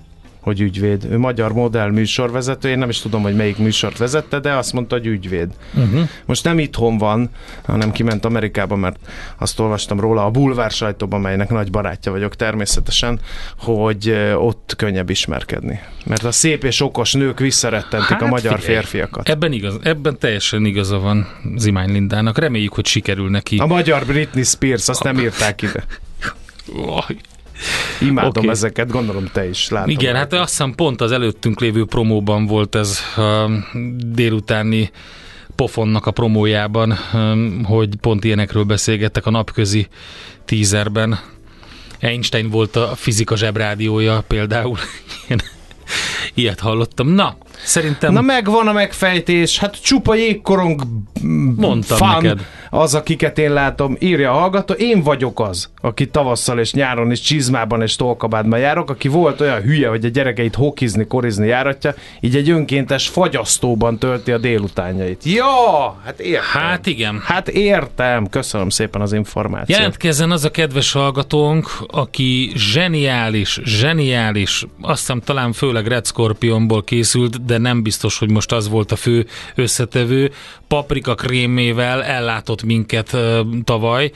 hogy 0.43 0.61
ügyvéd. 0.61 1.07
Ő 1.11 1.19
magyar 1.19 1.53
modell 1.53 1.91
műsorvezető, 1.91 2.69
én 2.69 2.79
nem 2.79 2.89
is 2.89 3.01
tudom, 3.01 3.23
hogy 3.23 3.37
melyik 3.37 3.59
műsort 3.59 3.99
vezette, 3.99 4.41
de 4.41 4.53
azt 4.53 4.73
mondta, 4.73 4.97
hogy 4.97 5.07
ügyvéd. 5.07 5.49
Uh-huh. 5.75 6.09
Most 6.25 6.45
nem 6.45 6.59
itthon 6.59 6.99
van, 6.99 7.31
hanem 7.65 7.93
kiment 7.93 8.25
Amerikába, 8.25 8.77
mert 8.77 8.97
azt 9.39 9.61
olvastam 9.61 10.01
róla 10.01 10.25
a 10.25 10.31
bulvár 10.31 10.71
sajtóban, 10.71 11.21
melynek 11.21 11.51
nagy 11.51 11.71
barátja 11.71 12.13
vagyok 12.13 12.37
természetesen, 12.37 13.21
hogy 13.59 14.17
ott 14.35 14.75
könnyebb 14.77 15.11
ismerkedni. 15.11 15.81
Mert 16.07 16.25
a 16.25 16.33
szép 16.33 16.65
és 16.65 16.81
okos 16.81 17.13
nők 17.13 17.39
visszarettentik 17.39 18.21
a 18.21 18.27
magyar 18.27 18.53
Hát 18.53 18.61
figyelj, 18.61 18.81
férfiakat. 18.81 19.29
Ebben, 19.29 19.53
igaz, 19.53 19.79
ebben 19.83 20.19
teljesen 20.19 20.65
igaza 20.65 20.99
van 20.99 21.27
Zimány 21.57 21.93
Lindának. 21.93 22.39
Reméljük, 22.39 22.73
hogy 22.73 22.87
sikerül 22.87 23.31
neki. 23.31 23.57
A 23.57 23.67
magyar 23.67 24.07
Britney 24.07 24.45
Spears, 24.45 24.89
azt 24.89 25.03
nem 25.03 25.19
írták 25.19 25.63
ide. 25.63 25.85
Imádom 28.01 28.31
okay. 28.37 28.49
ezeket, 28.49 28.91
gondolom 28.91 29.29
te 29.33 29.49
is 29.49 29.69
látod. 29.69 29.91
Igen, 29.91 30.15
hát 30.15 30.33
azt 30.33 30.49
hiszem 30.49 30.75
pont 30.75 31.01
az 31.01 31.13
előttünk 31.13 31.61
lévő 31.61 31.85
promóban 31.85 32.47
volt 32.47 32.75
ez 32.75 33.01
a 33.17 33.51
délutáni 33.97 34.91
pofonnak 35.55 36.07
a 36.07 36.11
promójában, 36.11 36.95
hm, 37.11 37.63
hogy 37.63 37.97
pont 38.01 38.25
ilyenekről 38.25 38.65
beszélgettek 38.65 39.27
a 39.27 39.31
napközi 39.31 39.87
tízerben. 40.45 41.21
Einstein 41.99 42.51
volt 42.51 42.77
a 42.77 42.93
fizika 42.95 43.37
zsebrádiója 43.37 44.25
például. 44.27 44.79
Ilyet 46.35 46.61
hallottam. 46.61 47.09
Na, 47.09 47.37
szerintem... 47.65 48.13
Na 48.13 48.21
megvan 48.21 48.69
a 48.69 48.73
megfejtés, 48.73 49.59
hát 49.59 49.83
csupa 49.83 50.15
jégkorong 50.15 50.83
mm, 51.25 51.53
Mondtam 51.57 51.97
fan, 51.97 52.23
neked. 52.23 52.47
az, 52.71 52.95
akiket 52.95 53.39
én 53.39 53.53
látom, 53.53 53.97
írja 54.01 54.31
a 54.31 54.39
hallgató, 54.39 54.75
én 54.75 55.03
vagyok 55.03 55.41
az, 55.41 55.71
aki 55.81 56.09
tavasszal 56.09 56.59
és 56.59 56.73
nyáron 56.73 57.11
is 57.11 57.21
csizmában 57.21 57.83
és 57.83 57.97
tolkabádban 57.97 58.59
járok, 58.59 58.91
aki 58.91 59.09
volt 59.09 59.41
olyan 59.41 59.61
hülye, 59.61 59.89
hogy 59.89 60.05
a 60.05 60.09
gyerekeit 60.09 60.55
hokizni, 60.55 61.07
korizni 61.07 61.47
járatja, 61.47 61.95
így 62.21 62.37
egy 62.37 62.51
önkéntes 62.51 63.09
fagyasztóban 63.09 63.99
tölti 63.99 64.33
a 64.33 64.39
délutánjait. 64.39 65.25
Ja, 65.25 65.47
hát 66.05 66.21
értem. 66.21 66.61
Hát 66.61 66.87
igen. 66.87 67.21
Hát 67.25 67.49
értem, 67.49 68.27
köszönöm 68.27 68.69
szépen 68.69 69.01
az 69.01 69.13
információt. 69.13 69.79
Jelentkezzen 69.79 70.31
az 70.31 70.45
a 70.45 70.51
kedves 70.51 70.93
hallgatónk, 70.93 71.71
aki 71.87 72.53
zseniális, 72.55 73.61
zseniális, 73.65 74.67
azt 74.81 74.99
hiszem 74.99 75.21
talán 75.21 75.53
főleg 75.53 75.87
Red 75.87 76.07
Scorpionból 76.07 76.85
készült, 76.85 77.45
de 77.53 77.59
nem 77.59 77.83
biztos, 77.83 78.19
hogy 78.19 78.31
most 78.31 78.53
az 78.53 78.69
volt 78.69 78.93
a 78.93 78.97
fő 78.97 79.27
összetevő. 79.55 80.33
Paprika 80.69 81.15
krémével 81.15 82.03
ellátott 82.03 82.63
minket 82.63 83.17
tavaly, 83.65 84.13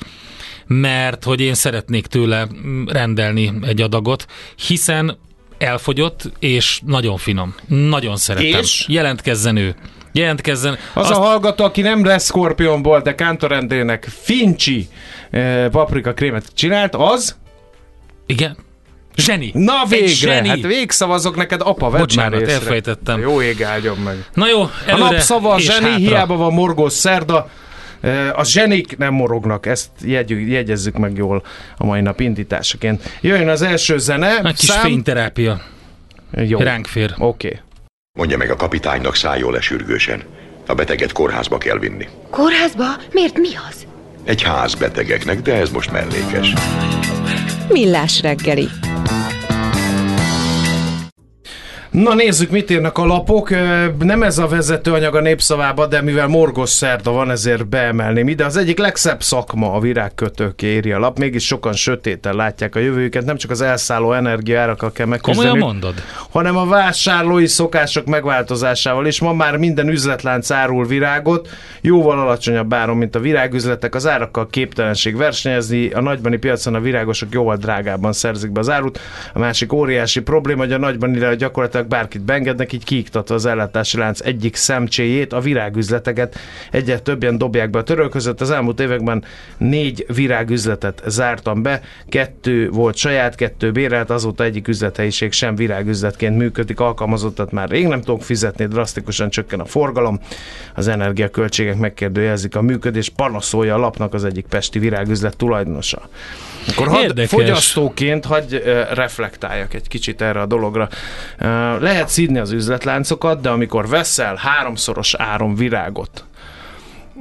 mert 0.67 1.25
hogy 1.25 1.41
én 1.41 1.55
szeretnék 1.55 2.07
tőle 2.07 2.47
mm, 2.47 2.87
rendelni 2.87 3.53
egy 3.63 3.81
adagot, 3.81 4.27
hiszen 4.67 5.19
elfogyott, 5.59 6.33
és 6.39 6.81
nagyon 6.87 7.17
finom. 7.17 7.55
Nagyon 7.69 8.17
szeretem. 8.17 8.61
És? 8.61 8.85
Jelentkezzen 8.89 9.57
ő. 9.57 9.75
Jelentkezzen. 10.13 10.79
Az 10.95 11.11
a 11.11 11.15
hallgató, 11.15 11.65
aki 11.65 11.81
nem 11.81 12.05
lesz 12.05 12.25
Scorpionból, 12.25 13.01
de 13.01 13.15
Cantorendének 13.15 14.05
Fincsi 14.05 14.89
eh, 15.31 15.69
paprika 15.69 16.15
krémet 16.15 16.55
csinált, 16.55 16.95
az 16.95 17.37
Igen. 18.27 18.57
Zseni. 19.17 19.51
Na 19.55 19.85
végre! 19.89 20.07
zseni. 20.07 20.49
Hát 20.49 20.61
végszavazok 20.61 21.37
neked, 21.37 21.61
apa, 21.65 21.91
vedd 21.91 22.01
Bocsánat, 22.01 22.31
már 22.31 22.41
észre. 22.41 22.55
elfejtettem. 22.55 23.21
Jó 23.21 23.43
ég 23.43 23.63
áldjon 23.63 23.97
meg. 23.97 24.25
Na 24.35 24.49
jó, 24.49 24.61
A 24.61 24.71
előre 24.87 25.11
napszava 25.11 25.53
a 25.53 25.59
és 25.59 25.65
zseni, 25.65 25.85
hátra. 25.85 25.99
hiába 25.99 26.37
van 26.37 26.53
morgós 26.53 26.93
szerda, 26.93 27.49
A 28.35 28.45
zsenik 28.45 28.97
nem 28.97 29.15
morognak, 29.15 29.67
ezt 29.67 29.89
jegy, 30.03 30.51
jegyezzük 30.51 30.97
meg 30.97 31.17
jól 31.17 31.43
a 31.77 31.85
mai 31.85 32.01
nap 32.01 32.21
indításaként. 32.21 33.19
Jöjjön 33.21 33.49
az 33.49 33.63
első 33.63 33.99
zene. 33.99 34.39
Egy 34.43 34.57
kis 34.57 34.69
szám... 34.69 34.83
fényterápia. 34.83 35.61
Jó. 36.33 36.59
Ránk 36.59 36.87
fér. 36.87 37.15
Oké. 37.19 37.47
Okay. 37.47 37.61
Mondja 38.19 38.37
meg 38.37 38.51
a 38.51 38.57
kapitánynak 38.57 39.15
szálljon 39.15 39.53
le 39.53 39.61
sürgősen. 39.61 40.23
A 40.67 40.75
beteget 40.75 41.13
kórházba 41.13 41.59
kell 41.59 41.79
vinni. 41.79 42.09
Kórházba? 42.31 42.85
Miért 43.13 43.39
mi 43.39 43.49
az? 43.71 43.87
Egy 44.27 44.43
ház 44.43 44.75
betegeknek, 44.75 45.41
de 45.41 45.55
ez 45.55 45.71
most 45.71 45.91
mellékes. 45.91 46.53
Millás 47.69 48.21
reggeli. 48.21 48.69
Na 51.97 52.15
nézzük, 52.15 52.51
mit 52.51 52.71
írnak 52.71 52.99
a 52.99 53.07
lapok. 53.07 53.51
Nem 53.99 54.23
ez 54.23 54.39
a 54.39 54.47
vezetőanyag 54.47 55.15
a 55.15 55.21
népszavába, 55.21 55.87
de 55.87 56.03
mivel 56.03 56.27
morgos 56.27 56.71
szerda 56.71 57.11
van, 57.11 57.31
ezért 57.31 57.69
beemelném 57.69 58.29
ide. 58.29 58.45
Az 58.45 58.57
egyik 58.57 58.79
legszebb 58.79 59.23
szakma 59.23 59.73
a 59.73 59.81
virágkötők 59.81 60.63
éri 60.63 60.93
a 60.93 60.99
lap, 60.99 61.19
mégis 61.19 61.47
sokan 61.47 61.73
sötéten 61.73 62.35
látják 62.35 62.75
a 62.75 62.79
jövőjüket, 62.79 63.25
nem 63.25 63.37
csak 63.37 63.51
az 63.51 63.61
elszálló 63.61 64.13
energiárakkal 64.13 64.93
kell 64.93 65.07
megküzdeni, 65.07 65.59
mondod? 65.59 65.95
hanem 66.31 66.57
a 66.57 66.67
vásárlói 66.67 67.47
szokások 67.47 68.07
megváltozásával, 68.07 69.07
és 69.07 69.21
ma 69.21 69.33
már 69.33 69.57
minden 69.57 69.89
üzletlánc 69.89 70.51
árul 70.51 70.87
virágot, 70.87 71.49
jóval 71.81 72.19
alacsonyabb 72.19 72.75
áron, 72.75 72.97
mint 72.97 73.15
a 73.15 73.21
virágüzletek, 73.21 73.95
az 73.95 74.07
árakkal 74.07 74.47
képtelenség 74.47 75.17
versenyezni, 75.17 75.91
a 75.91 76.01
nagybani 76.01 76.37
piacon 76.37 76.75
a 76.75 76.81
virágosok 76.81 77.29
jóval 77.33 77.57
drágábban 77.57 78.13
szerzik 78.13 78.53
be 78.53 78.61
az 78.61 78.71
árut. 78.71 79.01
A 79.33 79.39
másik 79.39 79.73
óriási 79.73 80.21
probléma, 80.21 80.63
hogy 80.63 80.73
a 80.73 80.79
nagybani 80.79 81.37
gyakorlatilag 81.37 81.85
gyakorlatilag 81.87 81.89
bárkit 81.89 82.23
beengednek, 82.23 82.73
így 82.73 82.85
kiiktatva 82.85 83.35
az 83.35 83.47
ellátási 83.47 83.99
lánc 83.99 84.21
egyik 84.21 84.57
szemcséjét, 84.57 85.33
a 85.33 85.41
virágüzleteket 85.41 86.37
egyre 86.71 86.99
többen 86.99 87.39
dobják 87.39 87.71
be 87.71 87.79
a 87.79 87.83
török. 87.83 88.15
Az 88.15 88.51
elmúlt 88.51 88.81
években 88.81 89.25
négy 89.59 90.07
virágüzletet 90.15 91.03
zártam 91.07 91.63
be, 91.63 91.81
kettő 92.09 92.71
volt 92.71 92.97
saját, 92.97 93.35
kettő 93.35 93.73
bérelt, 93.73 94.11
azóta 94.11 94.45
egyik 94.45 94.69
üzlethelyiség 94.69 95.33
sem 95.33 95.57
virágüzletként 95.57 96.37
működik, 96.37 96.81
alkalmazottat 96.81 97.53
már 97.53 97.69
rég 97.69 97.87
nem 97.87 98.01
tudok 98.01 98.23
fizetni, 98.23 98.67
drasztikusan 98.67 99.31
csökken 99.31 99.61
a 99.61 99.65
forgalom, 99.65 100.21
az 100.75 100.89
energiaköltségek 100.89 101.79
megkérdőjezik 101.79 102.57
a 102.57 102.63
működés, 102.63 103.09
panaszolja 103.09 103.75
a 103.75 103.79
lapnak 103.79 104.15
az 104.15 104.25
egyik 104.25 104.47
pesti 104.47 104.79
virágüzlet 104.79 105.37
tulajdonosa. 105.37 106.09
Akkor 106.69 106.89
hadd, 106.89 107.21
fogyasztóként 107.21 108.25
hagy 108.25 108.63
reflektáljak 108.93 109.75
egy 109.75 109.89
kicsit 109.89 110.23
erre 110.23 110.41
a 110.41 110.47
dologra. 110.47 110.89
Lehet 111.81 112.09
szídni 112.09 112.39
az 112.39 112.53
üzletláncokat, 112.53 113.41
de 113.41 113.49
amikor 113.49 113.89
veszel 113.89 114.35
háromszoros 114.35 115.15
áron 115.15 115.55
virágot, 115.55 116.25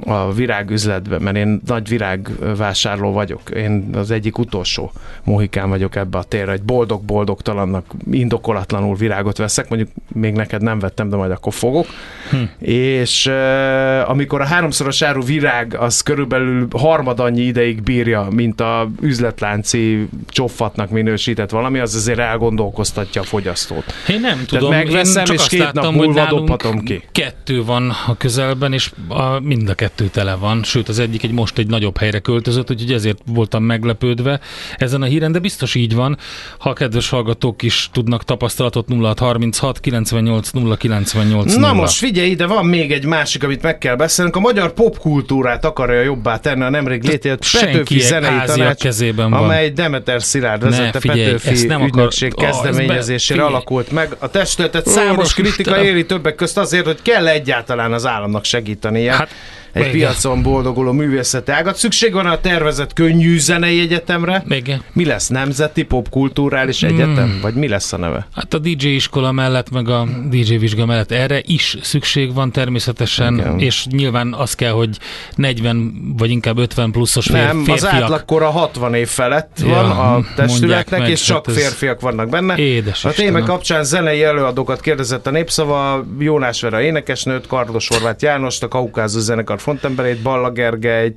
a 0.04 0.32
virágüzletben, 0.32 1.22
mert 1.22 1.36
én 1.36 1.60
nagy 1.66 1.88
virágvásárló 1.88 3.12
vagyok. 3.12 3.50
Én 3.50 3.88
az 3.92 4.10
egyik 4.10 4.38
utolsó 4.38 4.92
mohikán 5.24 5.68
vagyok 5.68 5.96
ebbe 5.96 6.18
a 6.18 6.22
térre, 6.22 6.52
egy 6.52 6.62
boldog-boldogtalannak 6.62 7.84
indokolatlanul 8.10 8.96
virágot 8.96 9.36
veszek, 9.36 9.68
mondjuk 9.68 9.90
még 10.12 10.34
neked 10.34 10.62
nem 10.62 10.78
vettem, 10.78 11.08
de 11.08 11.16
majd 11.16 11.30
akkor 11.30 11.52
fogok. 11.52 11.86
Hm. 12.30 12.66
És 12.66 13.26
uh, 13.26 14.10
amikor 14.10 14.40
a 14.40 14.44
háromszoros 14.44 15.02
áru 15.02 15.22
virág 15.22 15.74
az 15.74 16.00
körülbelül 16.00 16.68
harmad 16.70 17.20
annyi 17.20 17.42
ideig 17.42 17.82
bírja, 17.82 18.28
mint 18.30 18.60
a 18.60 18.90
üzletlánci 19.00 20.08
csoffatnak 20.28 20.90
minősített 20.90 21.50
valami, 21.50 21.78
az 21.78 21.94
azért 21.94 22.18
elgondolkoztatja 22.18 23.20
a 23.20 23.24
fogyasztót. 23.24 23.84
Én 24.08 24.20
nem 24.20 24.44
tudom, 24.46 24.70
Tehát 24.70 24.84
megveszem, 24.84 25.18
én 25.18 25.24
csak 25.24 25.36
és 25.36 25.46
két 25.46 25.60
láttam, 25.60 25.94
nap 25.94 26.04
múlva 26.04 26.26
dobhatom 26.26 26.80
ki. 26.80 27.02
Kettő 27.12 27.64
van 27.64 27.92
a 28.06 28.16
közelben, 28.16 28.72
és 28.72 28.92
a, 29.08 29.40
mind 29.40 29.68
a 29.68 29.74
kettő 29.74 29.85
tele 30.12 30.34
van, 30.34 30.62
sőt 30.62 30.88
az 30.88 30.98
egyik 30.98 31.22
egy 31.22 31.32
most 31.32 31.58
egy 31.58 31.66
nagyobb 31.66 31.98
helyre 31.98 32.18
költözött, 32.18 32.70
úgyhogy 32.70 32.92
ezért 32.92 33.18
voltam 33.26 33.62
meglepődve 33.62 34.40
ezen 34.76 35.02
a 35.02 35.04
híren, 35.04 35.32
de 35.32 35.38
biztos 35.38 35.74
így 35.74 35.94
van. 35.94 36.18
Ha 36.58 36.70
a 36.70 36.72
kedves 36.72 37.08
hallgatók 37.08 37.62
is 37.62 37.88
tudnak 37.92 38.24
tapasztalatot 38.24 38.88
0636 38.88 39.80
98 39.80 40.50
098 40.78 41.54
Na 41.54 41.72
most 41.72 41.96
figyelj, 41.96 42.34
de 42.34 42.46
van 42.46 42.66
még 42.66 42.92
egy 42.92 43.04
másik, 43.04 43.44
amit 43.44 43.62
meg 43.62 43.78
kell 43.78 43.96
beszélnünk. 43.96 44.36
A 44.36 44.40
magyar 44.40 44.72
popkultúrát 44.72 45.64
akarja 45.64 46.02
jobbá 46.02 46.36
tenni 46.36 46.62
a 46.62 46.70
nemrég 46.70 47.02
létét 47.02 47.50
Petőfi 47.60 48.00
zenei 48.00 48.46
tanács, 48.46 48.82
kezében 48.82 49.30
van. 49.30 49.42
amely 49.42 49.70
Demeter 49.70 50.22
Szilárd 50.22 50.62
vezette 50.62 50.98
Petőfi 50.98 51.66
nem 51.66 51.82
ügynökség 51.82 52.32
akar... 52.36 52.50
kezdeményezésére 52.50 53.42
oh, 53.42 53.48
alakult 53.48 53.90
meg. 53.90 54.16
A 54.18 54.28
testületet 54.28 54.86
számos 54.86 55.34
kritika 55.34 55.82
éri 55.82 56.06
többek 56.06 56.34
közt 56.34 56.58
azért, 56.58 56.84
hogy 56.84 57.02
kell 57.02 57.26
egyáltalán 57.26 57.92
az 57.92 58.06
államnak 58.06 58.44
segítenie. 58.44 59.12
Hát 59.12 59.28
egy 59.76 59.94
Igen. 59.94 60.08
piacon 60.08 60.42
boldoguló 60.42 60.92
művészeti 60.92 61.50
ágat. 61.50 61.76
Szükség 61.76 62.12
van 62.12 62.26
a 62.26 62.40
tervezett 62.40 62.92
könnyű 62.92 63.38
zenei 63.38 63.80
egyetemre. 63.80 64.44
Igen. 64.48 64.82
Mi 64.92 65.04
lesz? 65.04 65.28
Nemzeti 65.28 65.82
Popkulturális 65.82 66.82
Egyetem? 66.82 67.34
Mm. 67.36 67.40
Vagy 67.40 67.54
mi 67.54 67.68
lesz 67.68 67.92
a 67.92 67.96
neve? 67.96 68.26
Hát 68.34 68.54
a 68.54 68.58
DJ 68.58 68.86
iskola 68.86 69.32
mellett, 69.32 69.70
meg 69.70 69.88
a 69.88 70.06
DJ 70.30 70.56
vizsga 70.56 70.86
mellett 70.86 71.12
erre 71.12 71.40
is 71.44 71.76
szükség 71.82 72.34
van 72.34 72.52
természetesen, 72.52 73.34
Igen. 73.34 73.58
és 73.58 73.86
nyilván 73.86 74.34
az 74.34 74.54
kell, 74.54 74.72
hogy 74.72 74.98
40 75.34 76.14
vagy 76.18 76.30
inkább 76.30 76.58
50 76.58 76.90
pluszos 76.90 77.26
fér, 77.26 77.44
Nem, 77.44 77.64
férfiak. 77.64 77.92
az 77.92 78.02
átlagkora 78.02 78.50
60 78.50 78.94
év 78.94 79.08
felett 79.08 79.58
ja, 79.60 79.68
van 79.68 79.90
a 79.90 80.20
testületnek, 80.36 81.00
meg, 81.00 81.10
és 81.10 81.22
csak 81.22 81.46
hát 81.46 81.56
férfiak 81.56 82.00
vannak 82.00 82.28
benne. 82.28 82.56
Édes 82.56 83.04
a 83.04 83.10
téma 83.10 83.42
kapcsán 83.42 83.84
zenei 83.84 84.22
előadókat 84.22 84.80
kérdezett 84.80 85.26
a 85.26 85.30
Népszava, 85.30 86.04
Jónás 86.18 86.60
Vera 86.60 86.82
énekesnőt, 86.82 87.46
Kardos 87.46 87.88
Horváth 87.88 88.22
Jánost, 88.22 88.62
a 88.62 88.68
Kaukázus 88.68 89.22
zenekar 89.22 89.60
frontemberét, 89.66 90.22
Balla 90.22 90.50
Gergely, 90.50 91.12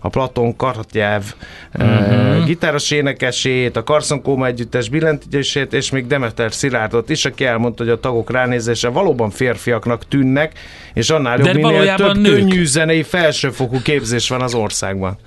a 0.00 0.08
Platon 0.08 0.56
Kartjáv 0.56 1.22
uh-huh. 1.74 2.44
gitáros 2.44 2.90
énekesét, 2.90 3.76
a 3.76 3.82
Carson 3.82 4.22
Kóma 4.22 4.46
együttes 4.46 4.88
billentyűsét, 4.88 5.72
és 5.72 5.90
még 5.90 6.06
Demeter 6.06 6.52
Szilárdot 6.52 7.10
is, 7.10 7.24
aki 7.24 7.44
elmondta, 7.44 7.82
hogy 7.82 7.92
a 7.92 8.00
tagok 8.00 8.30
ránézése 8.30 8.88
valóban 8.88 9.30
férfiaknak 9.30 10.08
tűnnek, 10.08 10.52
és 10.94 11.10
annál 11.10 11.38
jobb, 11.38 11.54
minél 11.54 11.94
több 11.94 12.16
nők. 12.16 12.34
könnyű 12.34 12.64
zenei 12.64 13.02
felsőfokú 13.02 13.82
képzés 13.82 14.28
van 14.28 14.40
az 14.40 14.54
országban. 14.54 15.18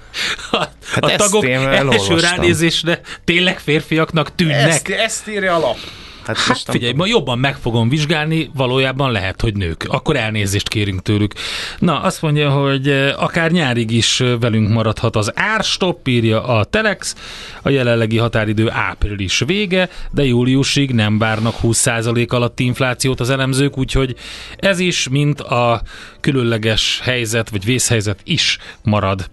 Hát 0.52 1.04
a 1.04 1.16
tagok 1.16 1.46
első 1.46 2.20
ránézésre 2.20 3.00
tényleg 3.24 3.60
férfiaknak 3.60 4.36
tűnnek. 4.36 4.68
Ezt, 4.68 4.90
ezt 4.90 5.28
írja 5.28 5.56
a 5.56 5.60
lap. 5.60 5.78
Hát, 6.26 6.38
hát 6.38 6.58
figyelj, 6.58 6.94
ma 6.94 7.06
jobban 7.06 7.40
meg 7.40 7.56
fogom 7.56 7.90
vizsgálni, 7.90 8.50
valójában 8.54 9.12
lehet, 9.12 9.42
hogy 9.42 9.56
nők. 9.56 9.86
Akkor 9.88 10.16
elnézést 10.16 10.68
kérünk 10.68 11.02
tőlük. 11.02 11.34
Na, 11.80 12.02
azt 12.02 12.22
mondja, 12.22 12.50
hogy 12.50 12.90
eh, 12.90 13.24
akár 13.24 13.52
nyárig 13.52 13.92
is 13.92 14.20
eh, 14.20 14.40
velünk 14.40 14.70
maradhat 14.70 15.16
az 15.16 15.32
árstopp, 15.36 16.08
írja 16.08 16.44
a 16.44 16.64
Telex. 16.64 17.16
A 17.62 17.70
jelenlegi 17.70 18.18
határidő 18.18 18.70
április 18.72 19.44
vége, 19.46 19.90
de 20.12 20.24
júliusig 20.24 20.92
nem 20.92 21.18
várnak 21.18 21.56
20% 21.64 22.30
alatti 22.30 22.64
inflációt 22.64 23.20
az 23.20 23.30
elemzők, 23.30 23.78
úgyhogy 23.78 24.16
ez 24.58 24.80
is, 24.80 25.10
mint 25.10 25.42
a 25.42 25.82
különleges 26.20 27.00
helyzet, 27.04 27.50
vagy 27.50 27.66
vészhelyzet 27.66 28.20
is 28.24 28.58
marad. 28.84 29.28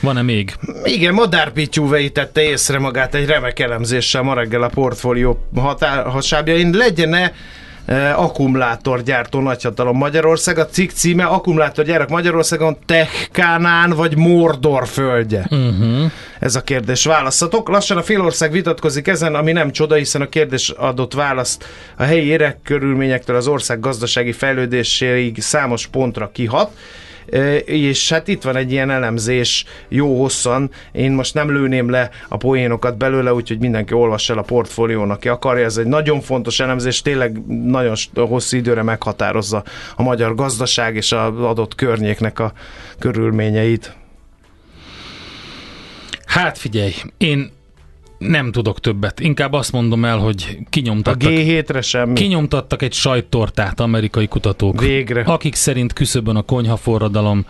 Van-e 0.00 0.22
még? 0.22 0.54
Igen, 0.84 1.14
Madár 1.14 1.52
Pityú 1.52 2.08
tette 2.12 2.42
észre 2.42 2.78
magát 2.78 3.14
egy 3.14 3.26
remek 3.26 3.58
elemzéssel 3.58 4.22
ma 4.22 4.34
reggel 4.34 4.62
a 4.62 4.68
portfólió 4.68 5.48
határ, 5.54 6.06
hasábjain. 6.34 6.70
Legyen-e 6.76 7.32
e, 7.86 8.14
akkumulátorgyártó 8.16 9.40
nagyhatalom 9.40 9.96
Magyarország. 9.96 10.58
A 10.58 10.66
cikk 10.66 10.90
címe 10.90 11.24
Akkumulátorgyárak 11.24 12.08
Magyarországon 12.08 12.76
Techkánán 12.86 13.90
vagy 13.90 14.16
Mordor 14.16 14.88
földje. 14.88 15.46
Uh-huh. 15.50 16.10
Ez 16.40 16.54
a 16.54 16.60
kérdés 16.60 17.04
választatok. 17.04 17.68
Lassan 17.68 17.96
a 17.96 18.02
félország 18.02 18.50
vitatkozik 18.50 19.08
ezen, 19.08 19.34
ami 19.34 19.52
nem 19.52 19.70
csoda, 19.70 19.94
hiszen 19.94 20.22
a 20.22 20.28
kérdés 20.28 20.68
adott 20.68 21.14
választ 21.14 21.64
a 21.96 22.02
helyi 22.02 22.26
érek 22.26 22.58
körülményektől 22.64 23.36
az 23.36 23.46
ország 23.46 23.80
gazdasági 23.80 24.32
fejlődéséig 24.32 25.42
számos 25.42 25.86
pontra 25.86 26.30
kihat 26.32 26.70
és 27.64 28.10
hát 28.10 28.28
itt 28.28 28.42
van 28.42 28.56
egy 28.56 28.72
ilyen 28.72 28.90
elemzés 28.90 29.64
jó 29.88 30.20
hosszan, 30.20 30.70
én 30.92 31.12
most 31.12 31.34
nem 31.34 31.52
lőném 31.52 31.90
le 31.90 32.10
a 32.28 32.36
poénokat 32.36 32.96
belőle, 32.96 33.34
úgyhogy 33.34 33.58
mindenki 33.58 33.94
olvassa 33.94 34.32
el 34.32 34.38
a 34.38 34.42
portfóliónak, 34.42 35.16
aki 35.16 35.28
akarja, 35.28 35.64
ez 35.64 35.76
egy 35.76 35.86
nagyon 35.86 36.20
fontos 36.20 36.60
elemzés, 36.60 37.02
tényleg 37.02 37.46
nagyon 37.46 37.94
hosszú 38.14 38.56
időre 38.56 38.82
meghatározza 38.82 39.64
a 39.96 40.02
magyar 40.02 40.34
gazdaság 40.34 40.96
és 40.96 41.12
az 41.12 41.40
adott 41.40 41.74
környéknek 41.74 42.38
a 42.38 42.52
körülményeit. 42.98 43.96
Hát 46.26 46.58
figyelj, 46.58 46.92
én 47.18 47.52
nem 48.18 48.52
tudok 48.52 48.80
többet. 48.80 49.20
Inkább 49.20 49.52
azt 49.52 49.72
mondom 49.72 50.04
el, 50.04 50.18
hogy 50.18 50.58
A 50.60 50.66
kinyomtattak. 50.70 51.30
G7-re 51.32 51.80
semmi. 51.80 52.12
Kinyomtattak 52.12 52.82
egy 52.82 52.92
sajttortát 52.92 53.80
amerikai 53.80 54.26
kutatók. 54.26 54.80
Végre. 54.80 55.22
Akik 55.22 55.54
szerint 55.54 55.92
küszöbön 55.92 56.36
a 56.36 56.42
konyhaforradalom. 56.42 57.46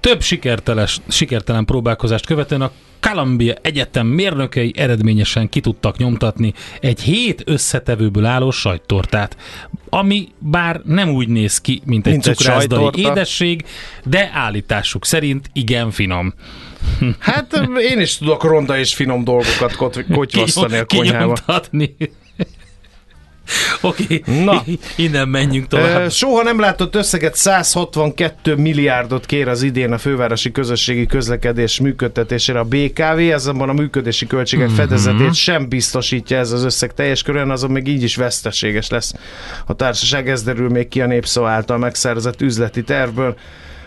Több 0.00 0.22
sikerteles, 0.22 1.00
sikertelen 1.08 1.64
próbálkozást 1.64 2.26
követően 2.26 2.60
a 2.60 2.70
Columbia 3.00 3.54
Egyetem 3.62 4.06
mérnökei 4.06 4.72
eredményesen 4.76 5.48
ki 5.48 5.60
tudtak 5.60 5.96
nyomtatni 5.96 6.52
egy 6.80 7.00
hét 7.00 7.42
összetevőből 7.46 8.24
álló 8.24 8.50
sajttortát, 8.50 9.36
ami 9.88 10.28
bár 10.38 10.80
nem 10.84 11.08
úgy 11.08 11.28
néz 11.28 11.60
ki, 11.60 11.80
mint 11.84 12.06
egy 12.06 12.12
Mint 12.12 12.24
cukrászdai 12.24 12.90
édesség, 12.94 13.64
de 14.04 14.30
állításuk 14.34 15.04
szerint 15.04 15.50
igen 15.52 15.90
finom. 15.90 16.34
Hát 17.18 17.60
én 17.90 18.00
is 18.00 18.16
tudok 18.18 18.44
ronda 18.44 18.78
és 18.78 18.94
finom 18.94 19.24
dolgokat 19.24 19.76
kot- 19.76 20.04
kotyvasztani 20.12 20.76
a 20.76 20.84
konyhába. 20.96 21.36
Oké, 23.80 24.22
Na. 24.44 24.64
innen 24.96 25.28
menjünk 25.28 25.66
tovább. 25.66 26.10
Soha 26.10 26.42
nem 26.42 26.60
látott 26.60 26.94
összeget 26.94 27.34
162 27.36 28.54
milliárdot 28.56 29.26
kér 29.26 29.48
az 29.48 29.62
idén 29.62 29.92
a 29.92 29.98
fővárosi 29.98 30.52
közösségi 30.52 31.06
közlekedés 31.06 31.80
működtetésére 31.80 32.58
a 32.58 32.64
BKV, 32.64 33.18
azonban 33.32 33.68
a 33.68 33.72
működési 33.72 34.26
költségek 34.26 34.66
Mhm. 34.66 34.76
fedezetét 34.76 35.34
sem 35.34 35.68
biztosítja 35.68 36.38
ez 36.38 36.52
az 36.52 36.64
összeg 36.64 36.94
teljes 36.94 37.22
körön, 37.22 37.50
azon 37.50 37.70
még 37.70 37.86
így 37.88 38.02
is 38.02 38.16
veszteséges 38.16 38.88
lesz. 38.88 39.14
A 39.66 39.74
társaság 39.74 40.28
ez 40.28 40.42
derül 40.42 40.68
még 40.68 40.88
ki 40.88 41.00
a 41.00 41.06
népszó 41.06 41.44
által 41.44 41.78
megszerzett 41.78 42.40
üzleti 42.40 42.82
tervből. 42.82 43.36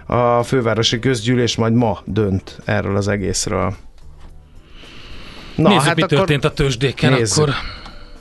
A 0.05 0.43
fővárosi 0.43 0.99
közgyűlés 0.99 1.55
majd 1.55 1.73
ma 1.73 1.99
dönt 2.05 2.59
erről 2.65 2.95
az 2.95 3.07
egészről. 3.07 3.73
Na, 5.55 5.69
Nézzük, 5.69 5.83
hát 5.83 5.95
mi 5.95 6.01
történt 6.01 6.45
a 6.45 6.53
tőzsdéken 6.53 7.13
Nézzük. 7.13 7.37
akkor. 7.43 7.53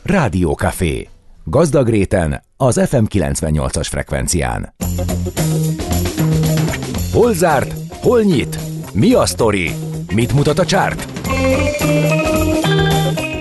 Rádiókafé. 0.03 1.09
Gazdag 1.45 1.89
réten, 1.89 2.43
az 2.57 2.81
FM 2.89 3.05
98-as 3.09 3.87
frekvencián. 3.91 4.75
Hol 7.13 7.33
zárt? 7.33 7.75
Hol 8.01 8.21
nyit? 8.23 8.59
Mi 8.93 9.13
a 9.13 9.27
sztori? 9.27 9.71
Mit 10.15 10.33
mutat 10.33 10.59
a 10.59 10.65
csárt? 10.65 11.09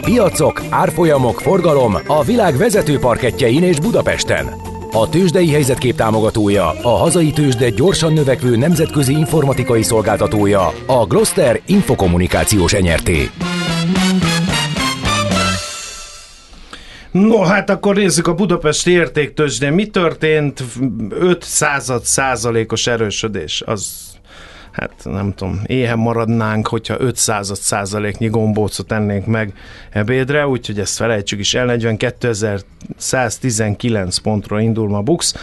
Piacok, 0.01 0.61
árfolyamok, 0.69 1.39
forgalom 1.39 1.97
a 2.07 2.23
világ 2.23 2.57
vezető 2.57 2.99
parketjein 2.99 3.63
és 3.63 3.79
Budapesten. 3.79 4.68
A 4.91 5.09
tőzsdei 5.09 5.49
helyzetkép 5.49 5.95
támogatója, 5.95 6.69
a 6.81 6.89
hazai 6.89 7.31
tőzsde 7.31 7.69
gyorsan 7.69 8.13
növekvő 8.13 8.55
nemzetközi 8.55 9.13
informatikai 9.13 9.83
szolgáltatója, 9.83 10.73
a 10.85 11.05
Gloster 11.05 11.61
Infokommunikációs 11.65 12.73
Enyerté. 12.73 13.29
No, 17.11 17.41
hát 17.41 17.69
akkor 17.69 17.95
nézzük 17.95 18.27
a 18.27 18.33
Budapesti 18.33 18.91
értéktőzsdén. 18.91 19.73
Mi 19.73 19.87
történt? 19.87 20.63
5 21.09 21.43
század 21.43 22.03
százalékos 22.03 22.87
erősödés. 22.87 23.63
Az 23.65 24.08
hát 24.71 24.91
nem 25.03 25.33
tudom, 25.35 25.61
éhen 25.65 25.97
maradnánk, 25.97 26.67
hogyha 26.67 26.95
5 26.99 27.15
század 27.15 27.57
százaléknyi 27.57 28.27
gombócot 28.27 28.91
ennénk 28.91 29.25
meg 29.25 29.53
ebédre, 29.89 30.47
úgyhogy 30.47 30.79
ezt 30.79 30.95
felejtsük 30.95 31.39
is 31.39 31.53
el. 31.53 31.67
42.119 31.69 34.17
pontról 34.23 34.59
indul 34.59 34.89
ma 34.89 35.01
Bux. 35.01 35.33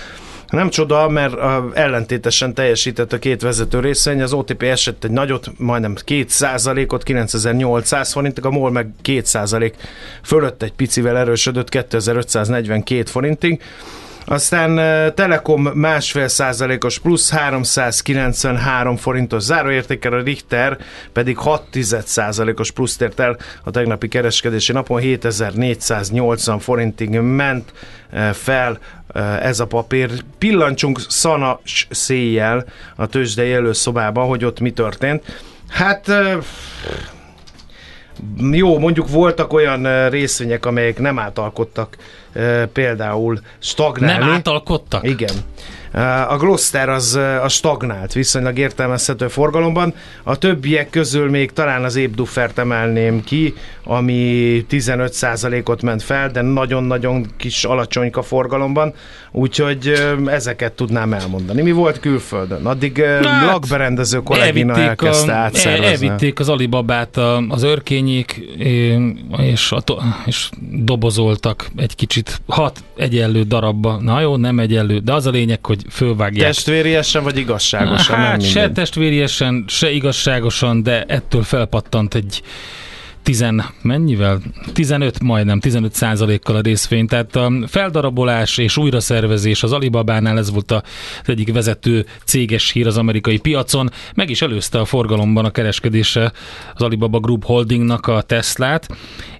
Nem 0.50 0.70
csoda, 0.70 1.08
mert 1.08 1.34
ellentétesen 1.74 2.54
teljesített 2.54 3.12
a 3.12 3.18
két 3.18 3.42
vezető 3.42 3.80
részvény, 3.80 4.22
az 4.22 4.32
OTP 4.32 4.62
esett 4.62 5.04
egy 5.04 5.10
nagyot, 5.10 5.50
majdnem 5.58 5.94
2%-ot, 6.06 7.02
9800 7.02 8.12
forintig, 8.12 8.44
a 8.44 8.50
MOL 8.50 8.70
meg 8.70 8.88
2% 9.04 9.72
fölött 10.22 10.62
egy 10.62 10.72
picivel 10.72 11.16
erősödött 11.16 11.68
2542 11.68 13.10
forintig. 13.10 13.62
Aztán 14.28 14.74
Telekom 15.14 15.62
másfél 15.62 16.28
százalékos 16.28 16.98
plusz 16.98 17.30
393 17.30 18.96
forintos 18.96 19.42
záróértékkel, 19.42 20.12
a 20.12 20.22
Richter 20.22 20.78
pedig 21.12 21.36
6 21.36 21.62
százalékos 22.04 22.70
pluszt 22.70 23.02
ért 23.02 23.20
el 23.20 23.36
a 23.64 23.70
tegnapi 23.70 24.08
kereskedési 24.08 24.72
napon 24.72 25.00
7480 25.00 26.58
forintig 26.58 27.10
ment 27.10 27.72
fel 28.32 28.78
ez 29.42 29.60
a 29.60 29.66
papír. 29.66 30.10
Pillancsunk 30.38 31.00
szana 31.08 31.60
széjjel 31.90 32.64
a 32.96 33.06
tőzsdei 33.06 33.52
előszobába, 33.52 34.22
hogy 34.22 34.44
ott 34.44 34.60
mi 34.60 34.70
történt. 34.70 35.42
Hát 35.68 36.10
jó, 38.50 38.78
mondjuk 38.78 39.08
voltak 39.08 39.52
olyan 39.52 40.08
részvények, 40.08 40.66
amelyek 40.66 40.98
nem 40.98 41.18
átalkodtak 41.18 41.96
eh, 41.96 42.04
például 42.72 43.40
stagnálni. 43.58 44.24
Nem 44.24 44.32
átalkodtak? 44.34 45.04
Igen. 45.08 45.34
A 46.28 46.36
Gloster 46.36 46.88
az 46.88 47.14
a 47.42 47.48
stagnált, 47.48 48.12
viszonylag 48.12 48.58
értelmezhető 48.58 49.28
forgalomban. 49.28 49.94
A 50.22 50.36
többiek 50.38 50.90
közül 50.90 51.30
még 51.30 51.52
talán 51.52 51.84
az 51.84 51.96
Ébduffert 51.96 52.58
emelném 52.58 53.24
ki, 53.24 53.54
ami 53.84 54.64
15%-ot 54.70 55.82
ment 55.82 56.02
fel, 56.02 56.28
de 56.30 56.40
nagyon-nagyon 56.42 57.26
kis 57.36 57.64
alacsonyka 57.64 58.22
forgalomban, 58.22 58.94
úgyhogy 59.32 59.92
ezeket 60.26 60.72
tudnám 60.72 61.12
elmondani. 61.12 61.62
Mi 61.62 61.72
volt 61.72 62.00
külföldön? 62.00 62.66
Addig 62.66 63.04
Hát, 63.04 63.46
lakberendező 63.46 64.18
kollégina 64.22 64.76
elkezdte 64.76 65.32
a, 65.32 65.36
átszervezni. 65.36 66.06
elvitték 66.06 66.40
az 66.40 66.48
Alibabát 66.48 67.16
az 67.48 67.62
örkényék, 67.62 68.32
és, 69.38 69.72
a, 69.72 69.82
és 70.26 70.48
dobozoltak 70.70 71.70
egy 71.76 71.94
kicsit 71.94 72.40
hat 72.46 72.84
egyenlő 72.96 73.42
darabba. 73.42 74.00
Na 74.00 74.20
jó, 74.20 74.36
nem 74.36 74.58
egyenlő, 74.58 74.98
de 74.98 75.12
az 75.12 75.26
a 75.26 75.30
lényeg, 75.30 75.66
hogy 75.66 75.84
fölvágják. 75.90 76.46
Testvériesen 76.46 77.22
vagy 77.22 77.38
igazságosan? 77.38 78.16
hát 78.16 78.42
se 78.42 78.70
testvériesen, 78.70 79.64
se 79.68 79.90
igazságosan, 79.90 80.82
de 80.82 81.04
ettől 81.04 81.42
felpattant 81.42 82.14
egy 82.14 82.42
tizen, 83.26 83.64
mennyivel? 83.82 84.40
15, 84.72 85.22
majdnem 85.22 85.60
15 85.60 85.94
százalékkal 85.94 86.56
a 86.56 86.60
részvény. 86.60 87.06
Tehát 87.06 87.36
a 87.36 87.52
feldarabolás 87.66 88.58
és 88.58 88.76
újraszervezés 88.76 89.62
az 89.62 89.72
Alibabánál 89.72 90.38
ez 90.38 90.50
volt 90.50 90.70
az 90.70 90.82
egyik 91.24 91.52
vezető 91.52 92.06
céges 92.24 92.70
hír 92.70 92.86
az 92.86 92.96
amerikai 92.96 93.38
piacon. 93.38 93.90
Meg 94.14 94.30
is 94.30 94.42
előzte 94.42 94.80
a 94.80 94.84
forgalomban 94.84 95.44
a 95.44 95.50
kereskedése 95.50 96.32
az 96.74 96.82
Alibaba 96.82 97.20
Group 97.20 97.44
Holdingnak 97.44 98.06
a 98.06 98.22
Teslát, 98.22 98.88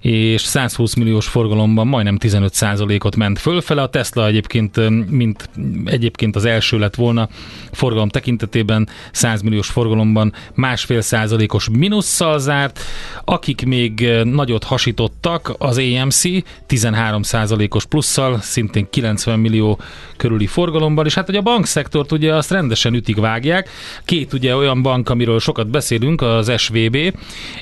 és 0.01 0.41
120 0.41 0.93
milliós 0.93 1.27
forgalomban 1.27 1.87
majdnem 1.87 2.17
15 2.17 2.53
százalékot 2.53 3.15
ment 3.15 3.39
fölfele. 3.39 3.81
A 3.81 3.89
Tesla 3.89 4.27
egyébként, 4.27 4.89
mint 5.09 5.49
egyébként 5.85 6.35
az 6.35 6.45
első 6.45 6.79
lett 6.79 6.95
volna 6.95 7.29
forgalom 7.71 8.09
tekintetében 8.09 8.89
100 9.11 9.41
milliós 9.41 9.67
forgalomban 9.67 10.33
másfél 10.53 11.01
százalékos 11.01 11.69
minusszal 11.69 12.39
zárt. 12.39 12.79
Akik 13.25 13.65
még 13.65 13.75
eh, 14.01 14.23
nagyot 14.23 14.63
hasítottak, 14.63 15.53
az 15.57 15.77
AMC 15.77 16.21
13 16.65 17.21
százalékos 17.21 17.85
plusszal, 17.85 18.39
szintén 18.41 18.87
90 18.89 19.39
millió 19.39 19.79
körüli 20.17 20.47
forgalomban, 20.47 21.05
és 21.05 21.13
hát 21.13 21.25
hogy 21.25 21.35
a 21.35 21.41
bankszektort 21.41 22.11
ugye 22.11 22.35
azt 22.35 22.51
rendesen 22.51 22.93
ütik 22.93 23.17
vágják. 23.17 23.69
Két 24.05 24.33
ugye 24.33 24.55
olyan 24.55 24.81
bank, 24.81 25.09
amiről 25.09 25.39
sokat 25.39 25.67
beszélünk, 25.67 26.21
az 26.21 26.51
SVB 26.57 26.97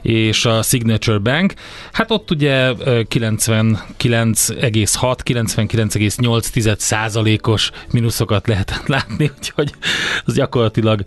és 0.02 0.46
a 0.46 0.62
Signature 0.62 1.18
Bank. 1.18 1.54
Hát 1.92 2.12
ott 2.12 2.32
ugye 2.32 2.54
eh, 2.54 2.76
99,6, 2.84 5.18
99,8 5.24 6.78
százalékos 6.78 7.72
mínuszokat 7.92 8.48
lehetett 8.48 8.88
látni, 8.96 9.32
úgyhogy 9.38 9.72
az 10.26 10.34
gyakorlatilag 10.34 11.04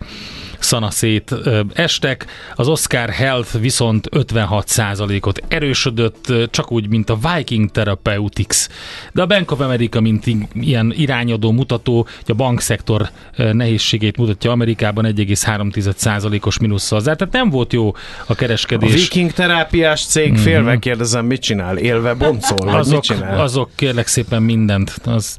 szanaszét 0.59 1.35
estek. 1.73 2.25
Az 2.55 2.67
Oscar 2.67 3.09
Health 3.09 3.59
viszont 3.59 4.07
56%-ot 4.11 5.41
erősödött, 5.47 6.33
csak 6.51 6.71
úgy, 6.71 6.89
mint 6.89 7.09
a 7.09 7.17
Viking 7.35 7.71
Therapeutics. 7.71 8.67
De 9.13 9.21
a 9.21 9.25
Bank 9.25 9.51
of 9.51 9.59
America, 9.59 10.01
mint 10.01 10.25
ilyen 10.53 10.93
irányadó 10.95 11.38
mutató, 11.47 12.01
hogy 12.15 12.25
a 12.27 12.33
bankszektor 12.33 13.09
nehézségét 13.35 14.17
mutatja 14.17 14.51
Amerikában 14.51 15.05
1,3%-os 15.05 16.57
mínusszal. 16.59 16.99
zárt. 16.99 17.17
Tehát 17.17 17.33
nem 17.33 17.49
volt 17.49 17.73
jó 17.73 17.87
a 17.89 17.95
A 18.27 18.35
kereskedés. 18.35 18.93
viking 18.93 19.31
terápiás 19.31 20.05
cég 20.05 20.31
Mhm. 20.31 20.41
félve 20.41 20.79
kérdezem, 20.79 21.25
mit 21.25 21.41
csinál? 21.41 21.77
Élve 21.77 22.13
boncol? 22.13 22.55
Vagy 22.57 22.65
mit 22.67 22.75
azok, 22.75 23.01
csinál? 23.03 23.39
azok 23.39 23.69
kérlek 23.75 24.07
szépen 24.07 24.41
mindent. 24.43 24.99
Az... 25.05 25.35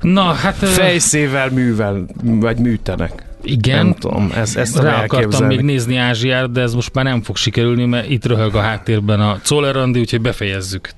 Na, 0.00 0.22
hát... 0.32 0.54
Fejszével 0.56 1.50
művel, 1.50 2.04
vagy 2.22 2.56
műtenek. 2.58 3.24
Igen. 3.42 3.76
Nem 3.86 3.94
tudom, 3.94 4.32
ezt, 4.36 4.56
ezt 4.56 4.76
Rá 4.78 4.88
akartam 4.94 5.18
elképzelni. 5.18 5.54
még 5.54 5.64
nézni 5.64 5.96
Ázsiát, 5.96 6.52
de 6.52 6.60
ez 6.60 6.74
most 6.74 6.94
már 6.94 7.04
nem 7.04 7.22
fog 7.22 7.36
sikerülni, 7.36 7.84
mert 7.84 8.10
itt 8.10 8.24
röhög 8.26 8.54
a 8.54 8.60
háttérben 8.60 9.20
a 9.20 9.38
Czoller 9.42 9.76
Andi, 9.76 10.00
úgyhogy 10.00 10.20
befejezzük. 10.20 10.90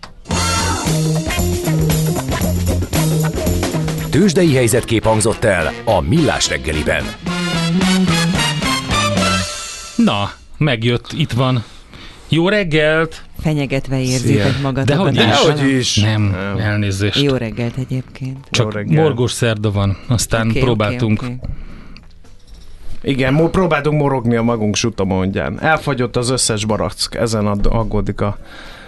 Tőzsdei 4.14 4.54
helyzetkép 4.54 5.04
hangzott 5.04 5.44
el 5.44 5.72
a 5.84 6.00
Millás 6.00 6.48
reggeliben. 6.48 7.04
Na, 9.96 10.30
megjött, 10.58 11.12
itt 11.12 11.32
van. 11.32 11.64
Jó 12.28 12.48
reggelt! 12.48 13.22
Fenyegetve 13.42 14.00
érzitek 14.00 14.60
magatokat. 14.62 15.12
Dehogy 15.14 15.16
is. 15.16 15.54
Dehogy 15.54 15.70
is. 15.70 15.96
Nem, 15.96 16.22
Nem. 16.22 16.58
elnézést. 16.58 17.22
Jó 17.22 17.34
reggelt 17.34 17.76
egyébként. 17.76 18.38
Csak 18.50 18.72
reggel. 18.72 19.02
morgós 19.02 19.32
szerda 19.32 19.70
van, 19.70 19.96
aztán 20.08 20.48
Oké, 20.48 20.60
próbáltunk. 20.60 21.22
oké, 21.22 21.36
oké. 21.42 21.52
Igen, 23.02 23.32
mo- 23.32 23.50
próbáltunk 23.50 24.00
morogni 24.00 24.36
a 24.36 24.42
magunk 24.42 24.74
sutamondján. 24.76 25.60
Elfagyott 25.62 26.16
az 26.16 26.30
összes 26.30 26.64
barack, 26.64 27.14
ezen 27.14 27.46
ad- 27.46 27.66
aggódik 27.66 28.20
a, 28.20 28.38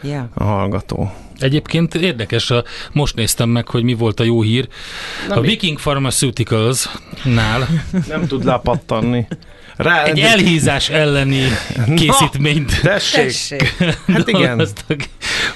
Ja. 0.02 0.28
a 0.34 0.44
hallgató. 0.44 1.12
Egyébként 1.38 1.94
érdekes, 1.94 2.50
a, 2.50 2.64
most 2.92 3.14
néztem 3.14 3.48
meg, 3.48 3.68
hogy 3.68 3.82
mi 3.82 3.94
volt 3.94 4.20
a 4.20 4.24
jó 4.24 4.42
hír. 4.42 4.68
a 5.28 5.40
Viking 5.40 5.78
Pharmaceuticals-nál 5.78 7.68
Nem 8.08 8.26
tud 8.26 8.44
lepattanni. 8.44 9.26
Rá, 9.76 10.04
egy 10.04 10.20
elhízás 10.20 10.88
elleni 10.88 11.42
készítményt 11.96 12.80
Tessék. 12.80 13.24
Tessék. 13.24 13.74
Hát 14.06 14.28
igen. 14.28 14.68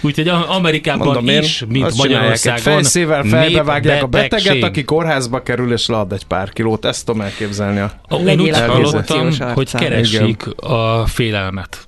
Úgyhogy 0.01 0.29
a- 0.29 0.55
Amerikában 0.55 1.07
Mondom 1.07 1.29
én, 1.29 1.43
is, 1.43 1.65
mint 1.69 1.85
azt 1.85 2.01
csinálják, 2.01 2.29
Magyarországon. 2.29 2.63
Fejszével 2.75 3.23
fejbevágják 3.23 4.03
a 4.03 4.07
beteget, 4.07 4.63
aki 4.63 4.85
kórházba 4.85 5.43
kerül 5.43 5.73
és 5.73 5.87
lead 5.87 6.13
egy 6.13 6.25
pár 6.25 6.51
kilót. 6.51 6.85
Ezt 6.85 7.07
tudom 7.07 7.21
elképzelni. 7.21 7.81
A... 7.81 8.15
Én 8.27 8.41
úgy 8.41 8.59
hallottam, 8.59 9.31
hogy 9.55 9.75
keresik 9.75 10.47
a 10.57 11.07
félelmet. 11.07 11.85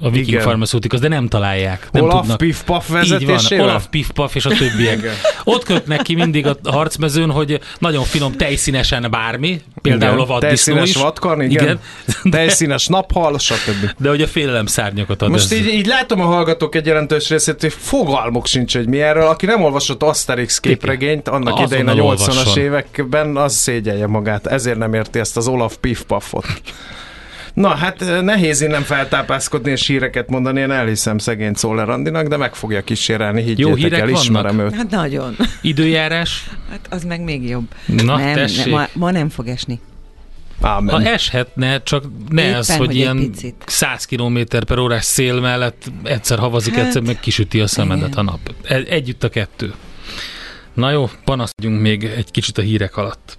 A 0.00 0.10
Viking 0.10 0.28
Igen. 0.28 0.40
Pharmaceuticals, 0.40 1.00
de 1.02 1.08
nem 1.08 1.28
találják. 1.28 1.88
Nem 1.92 2.02
Olaf 2.02 2.20
tudnak. 2.20 2.36
Piff 2.36 2.60
Puff 2.64 2.88
van, 2.88 2.98
vezetésével? 3.00 3.64
Olaf 3.68 3.86
Piff 3.90 4.06
Puff 4.14 4.34
és 4.34 4.44
a 4.44 4.48
többiek. 4.48 4.98
Igen. 4.98 5.14
Ott 5.44 5.64
kötnek 5.64 6.02
ki 6.02 6.14
mindig 6.14 6.46
a 6.46 6.56
harcmezőn, 6.64 7.30
hogy 7.30 7.60
nagyon 7.78 8.04
finom 8.04 8.32
tejszínesen 8.32 9.06
bármi, 9.10 9.60
például 9.82 10.12
Igen. 10.12 10.24
a 10.24 10.26
vaddisznó 10.26 10.74
Tejszínes 10.74 10.88
is. 10.96 11.02
vatkan, 11.02 11.42
igen. 11.42 11.62
igen. 11.64 11.78
Tejszínes 12.32 12.86
naphal, 12.86 13.38
stb. 13.38 13.90
De 13.98 14.08
hogy 14.08 14.22
a 14.22 14.26
félelem 14.26 14.66
szárnyakat 14.66 15.22
ad 15.22 15.30
Most 15.30 15.52
ez. 15.52 15.58
így, 15.58 15.66
így 15.66 15.86
látom 15.86 16.20
a 16.20 16.24
hallgatók 16.24 16.74
egy 16.74 16.86
jelentős 16.86 17.28
részét, 17.28 17.60
hogy 17.60 17.72
fogalmuk 17.78 18.46
sincs, 18.46 18.76
hogy 18.76 18.86
mi 18.88 19.00
erről. 19.00 19.26
Aki 19.26 19.46
nem 19.46 19.62
olvasott 19.62 20.02
Asterix 20.02 20.60
képregényt 20.60 21.28
annak 21.28 21.58
Azonnal 21.58 21.66
idején 21.66 21.88
a 21.88 21.92
80-as 22.14 22.28
olvasson. 22.28 22.62
években, 22.62 23.36
az 23.36 23.54
szégyelje 23.54 24.06
magát. 24.06 24.46
Ezért 24.46 24.78
nem 24.78 24.94
érti 24.94 25.18
ezt 25.18 25.36
az 25.36 25.48
Olaf 25.48 25.76
Piff 25.80 26.00
Puffot. 26.06 26.46
Na, 27.58 27.68
hát 27.74 28.02
eh, 28.02 28.22
nehéz 28.22 28.60
innen 28.60 28.82
feltápászkodni 28.82 29.70
és 29.70 29.86
híreket 29.86 30.28
mondani, 30.28 30.60
én 30.60 30.70
elhiszem 30.70 31.18
szegény 31.18 31.52
Czoller 31.52 31.88
Andinak, 31.88 32.26
de 32.26 32.36
meg 32.36 32.54
fogja 32.54 32.82
kísérelni, 32.82 33.42
higgyétek 33.42 33.76
hírek 33.76 33.98
el, 34.00 34.06
vannak? 34.06 34.22
ismerem 34.22 34.58
őt. 34.58 34.74
Hát 34.74 34.90
nagyon. 34.90 35.36
Időjárás, 35.62 36.50
Hát 36.70 36.86
az 36.90 37.04
meg 37.04 37.20
még 37.20 37.48
jobb. 37.48 37.66
Na, 37.86 38.16
nem, 38.16 38.34
tessék. 38.34 38.64
ne, 38.64 38.70
ma, 38.70 38.86
ma 38.92 39.10
nem 39.10 39.28
fog 39.28 39.48
esni. 39.48 39.80
Ámen. 40.60 40.94
ha 40.94 41.02
eshetne, 41.10 41.82
csak 41.82 42.04
ne 42.28 42.42
Éppen, 42.42 42.54
az, 42.58 42.76
hogy, 42.76 42.86
hogy 42.86 42.96
ilyen 42.96 43.16
picit. 43.16 43.54
100 43.66 44.04
km 44.04 44.38
per 44.66 44.78
órás 44.78 45.04
szél 45.04 45.40
mellett 45.40 45.82
egyszer 46.02 46.38
havazik, 46.38 46.74
Hát, 46.74 46.84
egyszer 46.86 47.02
meg 47.02 47.20
kisüti 47.20 47.60
a 47.60 47.66
szemedet 47.66 48.08
igen. 48.08 48.18
a 48.26 48.30
nap. 48.30 48.54
E- 48.62 48.92
Együtt 48.94 49.24
a 49.24 49.28
kettő. 49.28 49.72
Na 50.74 50.90
jó, 50.90 51.10
panaszkodjunk 51.24 51.80
még 51.80 52.04
egy 52.04 52.30
kicsit 52.30 52.58
a 52.58 52.62
hírek 52.62 52.96
alatt. 52.96 53.38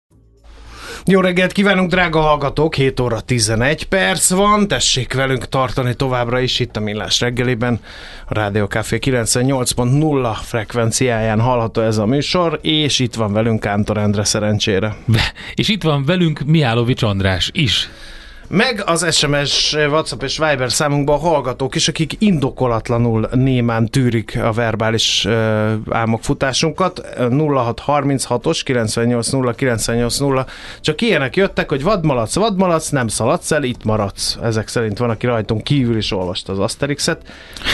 Jó 1.05 1.19
reggelt 1.19 1.51
kívánunk, 1.51 1.89
drága 1.89 2.19
hallgatók! 2.19 2.75
7 2.75 2.99
óra 2.99 3.19
11 3.19 3.83
perc 3.83 4.29
van, 4.29 4.67
tessék 4.67 5.13
velünk 5.13 5.45
tartani 5.49 5.93
továbbra 5.93 6.39
is 6.39 6.59
itt 6.59 6.75
a 6.75 6.79
Millás 6.79 7.19
reggeliben. 7.19 7.79
A 8.27 8.33
Rádió 8.33 8.65
Café 8.65 8.99
98.0 9.01 10.35
frekvenciáján 10.43 11.39
hallható 11.39 11.81
ez 11.81 11.97
a 11.97 12.05
műsor, 12.05 12.59
és 12.61 12.99
itt 12.99 13.15
van 13.15 13.33
velünk 13.33 13.59
Kántor 13.59 13.97
Endre 13.97 14.23
szerencsére. 14.23 14.95
És 15.55 15.69
itt 15.69 15.83
van 15.83 16.05
velünk 16.05 16.39
Mihálovics 16.45 17.03
András 17.03 17.49
is. 17.53 17.89
Meg 18.53 18.83
az 18.85 19.15
SMS, 19.15 19.73
WhatsApp 19.73 20.23
és 20.23 20.37
Viber 20.37 20.71
számunkban 20.71 21.15
a 21.15 21.19
hallgatók 21.19 21.75
is, 21.75 21.87
akik 21.87 22.13
indokolatlanul 22.19 23.29
némán 23.33 23.85
tűrik 23.85 24.39
a 24.43 24.51
verbális 24.51 25.25
uh, 25.25 25.33
álmokfutásunkat. 25.89 27.01
0636-os 27.17 28.61
980 28.63 29.53
980 29.55 30.45
csak 30.81 31.01
ilyenek 31.01 31.35
jöttek, 31.35 31.69
hogy 31.69 31.83
vadmalac, 31.83 32.35
vadmalac, 32.35 32.89
nem 32.89 33.07
szaladsz 33.07 33.51
el, 33.51 33.63
itt 33.63 33.83
maradsz. 33.83 34.37
Ezek 34.41 34.67
szerint 34.67 34.97
van, 34.97 35.09
aki 35.09 35.25
rajtunk 35.25 35.63
kívül 35.63 35.97
is 35.97 36.11
olvasta 36.11 36.51
az 36.51 36.59
Asterixet. 36.59 37.21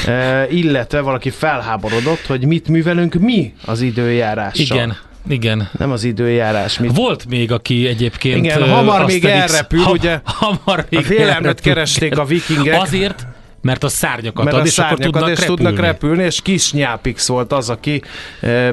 Uh, 0.07 0.53
illetve 0.53 1.01
valaki 1.01 1.29
felháborodott, 1.29 2.25
hogy 2.25 2.45
mit 2.45 2.67
művelünk 2.67 3.13
mi 3.13 3.53
az 3.65 3.81
időjárással. 3.81 4.77
Igen, 4.77 4.97
igen. 5.29 5.69
Nem 5.77 5.91
az 5.91 6.03
időjárás, 6.03 6.79
mit 6.79 6.95
Volt 6.95 7.25
még, 7.29 7.51
aki 7.51 7.87
egyébként... 7.87 8.45
Igen, 8.45 8.69
hamar 8.69 9.05
még 9.05 9.25
elrepül, 9.25 9.83
ugye? 9.83 10.19
Hamar 10.23 10.85
még 10.89 10.99
A 10.99 11.03
félelmet 11.03 11.35
elrepül. 11.35 11.73
keresték 11.73 12.17
a 12.17 12.25
vikingek. 12.25 12.81
Azért, 12.81 13.27
mert 13.61 13.83
a 13.83 13.87
szárnyakat 13.89 14.43
mert 14.43 14.55
ad, 14.55 14.61
a 14.63 14.65
és 14.65 14.77
akkor 14.77 14.89
szárnyakat 14.89 15.13
tudnak 15.13 15.37
és 15.37 15.39
repülni. 15.39 15.61
tudnak 15.63 15.85
repülni, 15.85 16.23
és 16.23 16.41
kis 16.41 16.71
nyápix 16.73 17.27
volt 17.27 17.51
az, 17.51 17.69
aki 17.69 18.01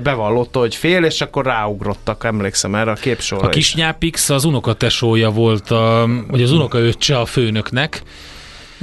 bevallotta, 0.02 0.58
hogy 0.58 0.74
fél, 0.74 1.04
és 1.04 1.20
akkor 1.20 1.44
ráugrottak, 1.44 2.24
emlékszem 2.24 2.74
erre 2.74 2.90
a 2.90 2.94
képsorra 2.94 3.46
A 3.46 3.48
kisnyápix 3.48 4.30
az 4.30 4.44
unokatesója 4.44 5.30
volt, 5.30 5.70
a, 5.70 6.08
vagy 6.28 6.42
az 6.42 6.52
unokaöccse 6.52 7.18
a 7.18 7.24
főnöknek. 7.26 8.02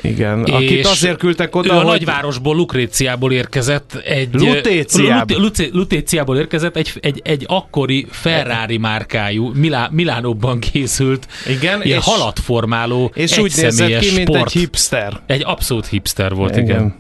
Igen, 0.02 0.44
akit 0.44 0.70
és 0.70 0.86
azért 0.86 1.18
küldtek 1.18 1.56
ő 1.56 1.60
oda, 1.60 1.74
a 1.74 1.76
hogy... 1.78 1.86
nagyvárosból, 1.86 2.56
Lukréciából 2.56 3.32
érkezett 3.32 3.94
egy... 3.96 4.30
Lutéciából. 4.34 5.36
Lu- 5.38 5.44
Luté- 5.44 5.74
Lutéciából 5.74 6.38
érkezett 6.38 6.76
egy, 6.76 6.92
egy, 7.02 7.22
egy 7.24 7.44
akkori 7.48 8.08
Ferrari 8.10 8.78
márkájú, 8.78 9.52
Milá, 9.54 9.90
Milánóban 9.92 10.60
készült 10.60 11.28
Igen, 11.48 11.82
ilyen 11.84 11.98
és- 11.98 12.06
halatformáló, 12.06 13.12
És 13.14 13.38
úgy 13.38 13.54
nézett 13.58 14.00
ki, 14.00 14.16
mint 14.16 14.28
sport. 14.28 14.46
egy 14.46 14.52
hipster. 14.52 15.20
Egy 15.28 15.42
abszolút 15.46 15.88
hipster 15.88 16.34
volt, 16.34 16.56
igen. 16.58 16.66
Igen. 16.66 16.96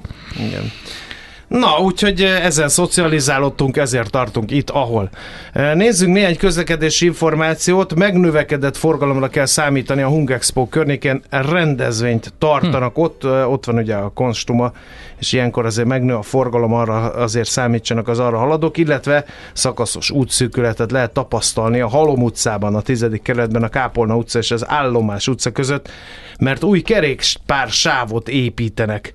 Igen. 0.48 0.72
Na, 1.52 1.78
úgyhogy 1.80 2.22
eh, 2.22 2.46
ezzel 2.46 2.68
szocializálódtunk, 2.68 3.78
ezért 3.78 4.10
tartunk 4.12 4.52
itt, 4.52 4.70
ahol. 4.70 5.10
Eh, 5.54 5.74
Nézzünk 5.76 6.14
néhány 6.14 6.38
közlekedési 6.38 7.06
információt. 7.06 7.96
Megnövekedett 7.96 8.78
forgalomra 8.78 9.28
kell 9.28 9.46
számítani 9.46 10.02
a 10.02 10.08
Hungexpo 10.08 10.68
környéken. 10.68 11.24
Rendezvényt 11.30 12.34
tartanak 12.38 12.94
Hm. 12.96 13.02
ott. 13.02 13.24
eh, 13.24 13.52
Ott 13.52 13.66
van 13.66 13.76
ugye 13.78 13.96
a 13.96 14.10
konstuma, 14.10 14.72
és 15.20 15.32
ilyenkor 15.34 15.66
azért 15.66 15.88
megnő 15.88 16.16
a 16.16 16.22
forgalom, 16.22 16.74
arra 16.74 16.96
azért 17.14 17.48
számítsanak 17.50 18.08
az 18.08 18.20
arra 18.20 18.38
haladók, 18.38 18.78
illetve 18.78 19.26
szakaszos 19.54 20.10
útszűkületet 20.12 20.92
lehet 20.92 21.12
tapasztalni 21.14 21.80
a 21.80 21.88
Halom 21.88 22.24
utcában, 22.24 22.76
a 22.76 22.82
10. 22.82 23.06
kerületben, 23.24 23.64
a 23.64 23.70
Kápolna 23.70 24.16
utca 24.16 24.40
és 24.40 24.52
az 24.52 24.68
Állomás 24.68 25.28
utca 25.28 25.52
között, 25.52 25.90
mert 26.40 26.64
új 26.64 26.82
kerékpár 26.82 27.68
sávot 27.70 28.30
építenek 28.30 29.14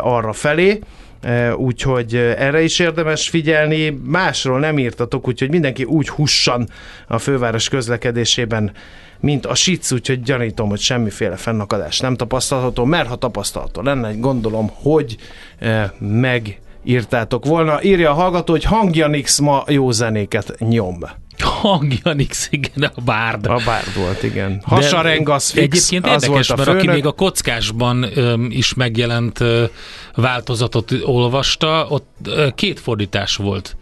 arra 0.00 0.32
felé. 0.32 0.78
E, 1.22 1.56
úgyhogy 1.56 2.14
e, 2.14 2.18
erre 2.18 2.62
is 2.62 2.78
érdemes 2.78 3.28
figyelni. 3.28 4.00
Másról 4.04 4.58
nem 4.58 4.78
írtatok, 4.78 5.28
úgyhogy 5.28 5.50
mindenki 5.50 5.84
úgy 5.84 6.08
hussan 6.08 6.68
a 7.06 7.18
főváros 7.18 7.68
közlekedésében, 7.68 8.72
mint 9.20 9.46
a 9.46 9.54
sic, 9.54 9.92
úgyhogy 9.92 10.22
gyanítom, 10.22 10.68
hogy 10.68 10.80
semmiféle 10.80 11.36
fennakadás 11.36 12.00
nem 12.00 12.16
tapasztalható, 12.16 12.84
mert 12.84 13.08
ha 13.08 13.16
tapasztalható 13.16 13.82
lenne, 13.82 14.12
gondolom, 14.12 14.70
hogy 14.74 15.16
e, 15.58 15.92
megírtátok 15.98 17.44
volna. 17.46 17.82
Írja 17.82 18.10
a 18.10 18.14
hallgató, 18.14 18.52
hogy 18.52 18.64
hangjanix 18.64 19.38
ma 19.38 19.64
jó 19.66 19.90
zenéket 19.90 20.54
nyom. 20.58 20.98
Hangjanix, 21.38 22.48
igen, 22.50 22.90
a 22.94 23.00
bárd. 23.00 23.46
A 23.46 23.60
bárd 23.64 23.94
volt, 23.96 24.22
igen. 24.22 24.62
Hasareng 24.64 25.28
az 25.28 25.50
fix, 25.50 25.76
Egyébként 25.76 26.06
az 26.06 26.22
érdekes, 26.22 26.48
volt 26.48 26.50
a 26.50 26.56
mert 26.56 26.68
aki 26.68 26.78
főnök. 26.78 26.94
még 26.94 27.06
a 27.06 27.12
kockásban 27.12 28.06
öm, 28.14 28.46
is 28.50 28.74
megjelent 28.74 29.40
ö, 29.40 29.64
változatot 30.14 30.92
olvasta, 31.04 31.86
ott 31.88 32.30
két 32.54 32.80
fordítás 32.80 33.36
volt. 33.36 33.76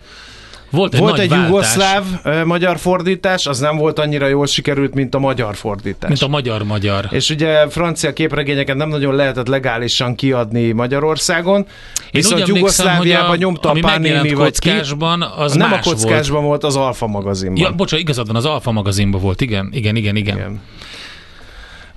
Volt 0.71 0.95
egy 0.95 1.01
Volt 1.01 1.19
egy 1.19 1.29
váltás, 1.29 1.49
jugoszláv 1.49 2.05
ö, 2.25 2.45
magyar 2.45 2.79
fordítás, 2.79 3.47
az 3.47 3.59
nem 3.59 3.77
volt 3.77 3.99
annyira 3.99 4.27
jól 4.27 4.47
sikerült, 4.47 4.95
mint 4.95 5.15
a 5.15 5.19
magyar 5.19 5.57
fordítás. 5.57 6.09
mint 6.09 6.23
a 6.23 6.29
magyar-magyar. 6.29 7.07
És 7.11 7.31
ugye 7.31 7.69
francia 7.69 8.13
képregényeket 8.13 8.77
nem 8.77 8.89
nagyon 8.89 9.15
lehetett 9.15 9.47
legálisan 9.47 10.15
kiadni 10.15 10.73
Magyarországon, 10.73 11.67
viszont 12.11 12.43
úgy 12.43 12.49
emlékszem, 12.49 12.87
Jugoszláviában 12.87 13.29
hogy 13.29 13.37
a- 13.39 13.41
nyomta 13.41 13.69
a 13.69 13.71
ami 13.71 13.81
Panini 13.81 14.33
vagy 14.35 14.35
kockásban, 14.59 15.23
az 15.23 15.55
nem 15.55 15.67
a 15.73 15.75
más 15.75 15.85
kockásban 15.85 16.45
volt. 16.45 16.65
az 16.65 16.77
Alfa 16.77 17.07
magazinban. 17.07 17.63
Ja, 17.63 17.73
bocsánat, 17.73 18.05
igazad 18.05 18.27
van, 18.27 18.37
az 18.37 18.45
Alfa 18.45 18.71
magazinban 18.73 19.21
volt, 19.21 19.41
igen, 19.41 19.69
igen, 19.73 19.97
igen, 19.97 20.17
igen. 20.17 20.37
Igen. 20.37 20.61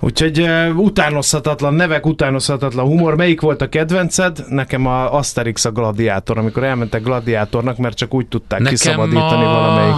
Úgyhogy 0.04 0.40
uh, 0.40 0.78
utánozhatatlan 0.78 1.74
nevek, 1.74 2.06
utánozhatatlan 2.06 2.86
humor. 2.86 3.16
Melyik 3.16 3.40
volt 3.40 3.62
a 3.62 3.68
kedvenced? 3.68 4.44
Nekem 4.48 4.86
a 4.86 5.12
Asterix 5.12 5.64
a 5.64 5.70
gladiátor, 5.70 6.38
amikor 6.38 6.64
elmentek 6.64 7.02
gladiátornak, 7.02 7.76
mert 7.76 7.96
csak 7.96 8.14
úgy 8.14 8.26
tudták 8.26 8.58
Nekem 8.58 8.74
kiszabadítani 8.74 9.44
a... 9.44 9.48
valamelyik. 9.48 9.94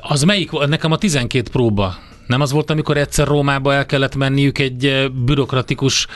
Az 0.00 0.22
melyik? 0.22 0.50
Nekem 0.50 0.92
a 0.92 0.96
12 0.96 1.50
próba. 1.50 1.94
Nem 2.26 2.40
az 2.40 2.52
volt, 2.52 2.70
amikor 2.70 2.96
egyszer 2.96 3.26
Rómába 3.26 3.74
el 3.74 3.86
kellett 3.86 4.16
menniük 4.16 4.58
egy 4.58 5.10
bürokratikus, 5.24 6.06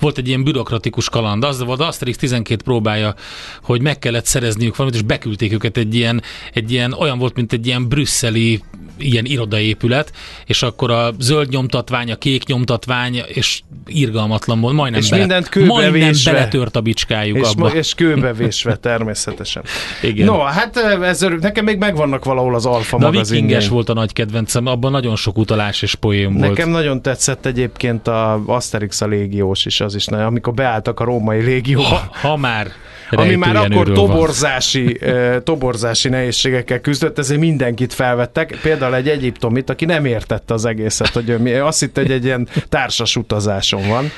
volt 0.00 0.18
egy 0.18 0.28
ilyen 0.28 0.44
bürokratikus 0.44 1.08
kaland. 1.08 1.44
Az 1.44 1.64
volt 1.64 1.80
Asterix 1.80 2.16
12 2.16 2.62
próbája, 2.62 3.14
hogy 3.62 3.82
meg 3.82 3.98
kellett 3.98 4.26
szerezniük 4.26 4.76
valamit, 4.76 4.98
és 4.98 5.06
beküldték 5.06 5.52
őket 5.52 5.76
egy 5.76 5.94
ilyen, 5.94 6.22
egy 6.52 6.72
ilyen 6.72 6.92
olyan 6.92 7.18
volt, 7.18 7.34
mint 7.34 7.52
egy 7.52 7.66
ilyen 7.66 7.88
brüsszeli 7.88 8.62
ilyen 8.98 9.24
irodaépület, 9.24 10.12
és 10.46 10.62
akkor 10.62 10.90
a 10.90 11.14
zöld 11.18 11.48
nyomtatvány, 11.48 12.10
a 12.10 12.16
kék 12.16 12.46
nyomtatvány, 12.46 13.22
és 13.26 13.60
irgalmatlan 13.86 14.60
volt, 14.60 14.74
majdnem, 14.74 15.00
És 15.00 15.08
bele, 15.08 15.20
mindent 15.20 15.48
kőbe 15.48 15.66
majdnem 15.66 15.92
vésve. 15.92 16.32
beletört 16.32 16.76
a 16.76 16.80
bicskájuk 16.80 17.38
És, 17.38 17.48
abba. 17.48 17.68
és 17.68 17.94
kőbevésve 17.94 18.76
természetesen. 18.76 19.62
Igen. 20.02 20.26
No, 20.26 20.38
hát 20.38 20.76
ez, 21.02 21.26
nekem 21.40 21.64
még 21.64 21.78
megvannak 21.78 22.24
valahol 22.24 22.54
az 22.54 22.66
Alfa 22.66 22.98
De 22.98 23.06
a 23.06 23.10
vikinges 23.10 23.68
volt 23.68 23.88
a 23.88 23.94
nagy 23.94 24.12
kedvencem, 24.12 24.66
abban 24.66 24.90
nagyon 24.90 25.16
sok 25.16 25.38
utalás 25.38 25.82
és 25.82 25.94
poém 25.94 26.32
volt. 26.34 26.48
Nekem 26.48 26.68
nagyon 26.68 27.02
tetszett 27.02 27.46
egyébként 27.46 28.08
a 28.08 28.42
Asterix 28.46 29.00
a 29.00 29.06
légiós 29.06 29.66
is, 29.66 29.80
az 29.80 29.94
is, 29.94 30.06
nagyon- 30.06 30.26
amikor 30.26 30.54
beálltak 30.54 31.00
a 31.00 31.04
római 31.04 31.42
légióba. 31.42 31.86
ha, 31.88 32.28
ha 32.28 32.36
már 32.36 32.72
ami 33.10 33.34
már 33.34 33.56
akkor 33.56 33.86
van. 33.86 33.94
toborzási, 33.94 34.98
eh, 35.00 35.36
toborzási 35.44 36.08
nehézségekkel 36.08 36.80
küzdött, 36.80 37.18
ezért 37.18 37.40
mindenkit 37.40 37.92
felvettek. 37.92 38.58
Például 38.62 38.83
egy 38.92 39.08
egyiptomit, 39.08 39.70
aki 39.70 39.84
nem 39.84 40.04
értette 40.04 40.54
az 40.54 40.64
egészet, 40.64 41.08
hogy 41.08 41.28
ő 41.28 41.38
mi, 41.38 41.52
azt 41.52 41.80
hitte, 41.80 42.00
hogy 42.00 42.10
egy 42.10 42.24
ilyen 42.24 42.48
társas 42.68 43.16
utazáson 43.16 43.88
van. 43.88 44.10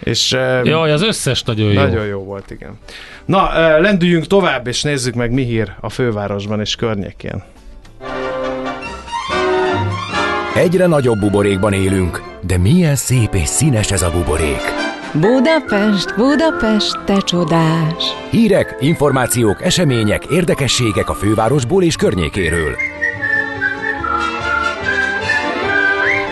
És 0.00 0.30
Jaj, 0.62 0.92
az 0.92 1.02
összes 1.02 1.42
nagyon 1.42 1.72
jó. 1.72 1.80
nagyon 1.80 2.06
jó 2.06 2.24
volt, 2.24 2.50
igen. 2.50 2.78
Na, 3.24 3.50
lendüljünk 3.80 4.26
tovább, 4.26 4.66
és 4.66 4.82
nézzük 4.82 5.14
meg, 5.14 5.32
mi 5.32 5.42
hír 5.42 5.72
a 5.80 5.88
fővárosban 5.88 6.60
és 6.60 6.74
környékén. 6.74 7.42
Egyre 10.54 10.86
nagyobb 10.86 11.18
buborékban 11.18 11.72
élünk, 11.72 12.22
de 12.46 12.58
milyen 12.58 12.96
szép 12.96 13.34
és 13.34 13.48
színes 13.48 13.90
ez 13.90 14.02
a 14.02 14.10
buborék. 14.10 14.62
Budapest, 15.12 16.14
Budapest, 16.16 17.04
te 17.04 17.20
csodás! 17.20 18.04
Hírek, 18.30 18.76
információk, 18.80 19.62
események, 19.62 20.24
érdekességek 20.24 21.08
a 21.08 21.14
fővárosból 21.14 21.82
és 21.82 21.96
környékéről. 21.96 22.97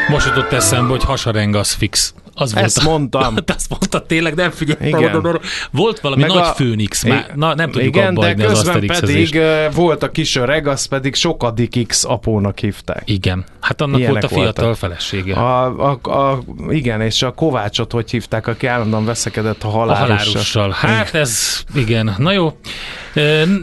Most 0.09 0.27
jutott 0.27 0.53
eszembe, 0.53 0.91
hogy 0.91 1.05
hasareng 1.05 1.55
az 1.55 1.73
fix. 1.73 2.15
Az 2.35 2.53
volt 2.53 2.65
Ezt 2.65 2.79
a- 2.79 2.83
mondtam. 2.83 3.35
Azt 3.57 3.69
mondta 3.69 4.07
tényleg, 4.07 4.35
nem 4.35 4.51
figyelj. 4.51 4.89
Igen. 4.89 5.41
Volt 5.71 6.01
valami 6.01 6.21
Meg 6.21 6.31
nagy 6.31 6.39
a- 6.39 6.45
főnix, 6.45 7.05
már, 7.05 7.33
na 7.35 7.55
nem 7.55 7.71
tudjuk 7.71 7.97
Igen, 7.97 8.17
abba 8.17 8.35
de 8.35 8.47
az 8.47 8.59
Asterixezést. 8.59 9.33
pedig 9.33 9.75
volt 9.75 10.03
a 10.03 10.11
kis 10.11 10.37
öreg, 10.37 10.67
azt 10.67 10.89
pedig 10.89 11.15
sokadik 11.15 11.87
X 11.87 12.05
apónak 12.05 12.59
hívták. 12.59 13.03
Igen, 13.05 13.45
hát 13.61 13.81
annak 13.81 13.99
Ilyenek 13.99 14.21
volt 14.21 14.33
a 14.33 14.35
fiatal 14.35 14.65
voltak. 14.65 14.81
felesége. 14.81 15.35
A, 15.35 15.65
a, 15.91 16.11
a, 16.11 16.43
igen, 16.69 17.01
és 17.01 17.23
a 17.23 17.31
Kovácsot 17.33 17.93
hogy 17.93 18.11
hívták, 18.11 18.47
aki 18.47 18.67
állandóan 18.67 19.05
veszekedett 19.05 19.63
a 19.63 19.67
A 19.67 19.71
halálussal. 19.71 20.07
halálussal. 20.17 20.71
Hát 20.71 21.15
ez, 21.15 21.63
igen, 21.75 22.15
na 22.19 22.33
jó. 22.33 22.59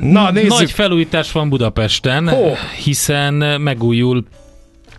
Na, 0.01 0.31
nézzük. 0.31 0.49
Nagy 0.49 0.71
felújítás 0.71 1.31
van 1.31 1.49
Budapesten, 1.49 2.29
Hol? 2.29 2.57
hiszen 2.83 3.33
megújul 3.61 4.23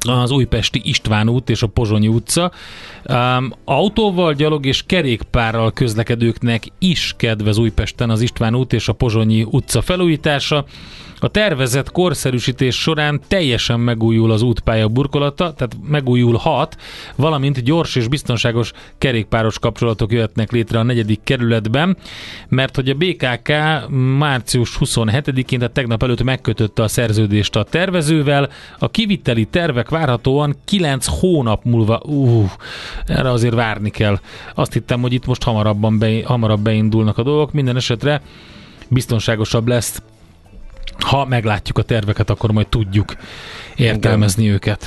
az 0.04 0.30
Újpesti 0.30 0.80
István 0.84 1.28
út 1.28 1.50
és 1.50 1.62
a 1.62 1.66
Pozsonyi 1.66 2.08
utca. 2.08 2.52
Um, 3.04 3.52
autóval, 3.64 4.34
gyalog 4.34 4.66
és 4.66 4.82
kerékpárral 4.86 5.72
közlekedőknek 5.72 6.64
is 6.78 7.14
kedvez 7.16 7.58
Újpesten 7.58 8.10
az 8.10 8.20
István 8.20 8.54
út 8.54 8.72
és 8.72 8.88
a 8.88 8.92
Pozsonyi 8.92 9.46
utca 9.50 9.82
felújítása. 9.82 10.64
A 11.24 11.28
tervezett 11.28 11.92
korszerűsítés 11.92 12.80
során 12.80 13.20
teljesen 13.28 13.80
megújul 13.80 14.30
az 14.30 14.42
útpálya 14.42 14.88
burkolata, 14.88 15.52
tehát 15.52 15.76
megújulhat, 15.88 16.76
valamint 17.16 17.62
gyors 17.62 17.96
és 17.96 18.08
biztonságos 18.08 18.72
kerékpáros 18.98 19.58
kapcsolatok 19.58 20.12
jöhetnek 20.12 20.52
létre 20.52 20.78
a 20.78 20.82
negyedik 20.82 21.20
kerületben, 21.22 21.96
mert 22.48 22.76
hogy 22.76 22.88
a 22.88 22.94
BKK 22.94 23.52
március 24.18 24.76
27-én, 24.80 25.58
tehát 25.58 25.74
tegnap 25.74 26.02
előtt 26.02 26.22
megkötötte 26.22 26.82
a 26.82 26.88
szerződést 26.88 27.56
a 27.56 27.62
tervezővel, 27.62 28.48
a 28.78 28.90
kiviteli 28.90 29.44
tervek 29.44 29.88
várhatóan 29.88 30.56
9 30.64 31.06
hónap 31.06 31.64
múlva, 31.64 32.00
uh, 32.04 32.50
erre 33.06 33.30
azért 33.30 33.54
várni 33.54 33.90
kell. 33.90 34.20
Azt 34.54 34.72
hittem, 34.72 35.00
hogy 35.00 35.12
itt 35.12 35.26
most 35.26 35.42
hamarabban 35.42 35.98
be, 35.98 36.20
hamarabb 36.24 36.60
beindulnak 36.60 37.18
a 37.18 37.22
dolgok, 37.22 37.52
minden 37.52 37.76
esetre 37.76 38.22
biztonságosabb 38.88 39.68
lesz 39.68 40.02
ha 40.98 41.24
meglátjuk 41.24 41.78
a 41.78 41.82
terveket, 41.82 42.30
akkor 42.30 42.52
majd 42.52 42.68
tudjuk 42.68 43.16
értelmezni 43.76 44.50
őket. 44.50 44.86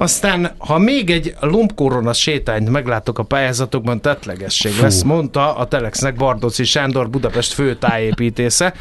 Aztán, 0.00 0.50
ha 0.58 0.78
még 0.78 1.10
egy 1.10 1.34
lombkorona 1.40 2.12
sétányt 2.12 2.70
meglátok 2.70 3.18
a 3.18 3.22
pályázatokban, 3.22 4.00
tetlegesség 4.00 4.72
Fú. 4.72 4.82
lesz, 4.82 5.02
mondta 5.02 5.54
a 5.56 5.66
Telexnek 5.66 6.14
Bardoci 6.14 6.64
Sándor 6.64 7.10
Budapest 7.10 7.52
fő 7.52 7.74
tájépítésze. 7.76 8.74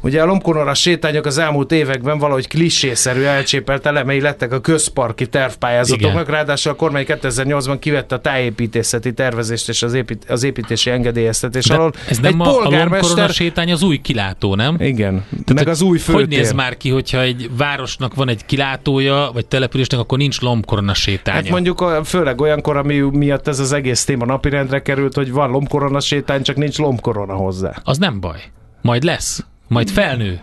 Ugye 0.00 0.22
a 0.22 0.26
lombkorona 0.26 0.74
sétányok 0.74 1.26
az 1.26 1.38
elmúlt 1.38 1.72
években 1.72 2.18
valahogy 2.18 2.48
klisészerű 2.48 3.22
elcsépelt 3.22 3.86
elemei 3.86 4.20
lettek 4.20 4.52
a 4.52 4.60
közparki 4.60 5.26
tervpályázatoknak, 5.26 6.20
Igen. 6.22 6.34
ráadásul 6.34 6.72
a 6.72 6.74
kormány 6.74 7.04
2008-ban 7.08 7.76
kivette 7.80 8.14
a 8.14 8.20
tájépítészeti 8.20 9.12
tervezést 9.12 9.68
és 9.68 9.82
az, 9.82 9.94
épít, 9.94 10.24
az 10.30 10.42
építési 10.42 10.90
engedélyeztetés 10.90 11.66
De 11.66 11.74
alól. 11.74 11.92
ez 12.08 12.18
nem 12.18 12.40
egy 12.40 12.46
a, 12.46 12.50
a 12.50 12.58
polgármester... 12.60 13.28
sétány 13.30 13.72
az 13.72 13.82
új 13.82 13.96
kilátó, 14.00 14.54
nem? 14.54 14.76
Igen, 14.80 15.24
Tehát, 15.30 15.54
meg 15.54 15.68
az 15.68 15.82
új 15.82 15.90
Hogy 15.90 16.00
főtér. 16.00 16.38
néz 16.38 16.52
már 16.52 16.76
ki, 16.76 16.90
hogyha 16.90 17.20
egy 17.20 17.50
városnak 17.56 18.14
van 18.14 18.28
egy 18.28 18.44
kilátója, 18.46 19.30
vagy 19.32 19.46
településnek, 19.46 20.00
akkor 20.00 20.18
nincs 20.18 20.40
lombkorona 20.64 20.94
sétánya? 20.94 21.40
Hát 21.42 21.48
mondjuk 21.50 21.80
a- 21.80 22.04
főleg 22.04 22.40
olyankor, 22.40 22.76
ami 22.76 22.98
miatt 22.98 23.48
ez 23.48 23.58
az 23.58 23.72
egész 23.72 24.04
téma 24.04 24.24
napirendre 24.24 24.82
került, 24.82 25.14
hogy 25.14 25.32
van 25.32 25.50
lombkorona 25.50 26.00
sétány, 26.00 26.42
csak 26.42 26.56
nincs 26.56 26.78
lombkorona 26.78 27.34
hozzá. 27.34 27.74
Az 27.84 27.98
nem 27.98 28.20
baj. 28.20 28.40
Majd 28.82 29.02
lesz. 29.02 29.44
Majd 29.68 29.90
felnő. 29.90 30.40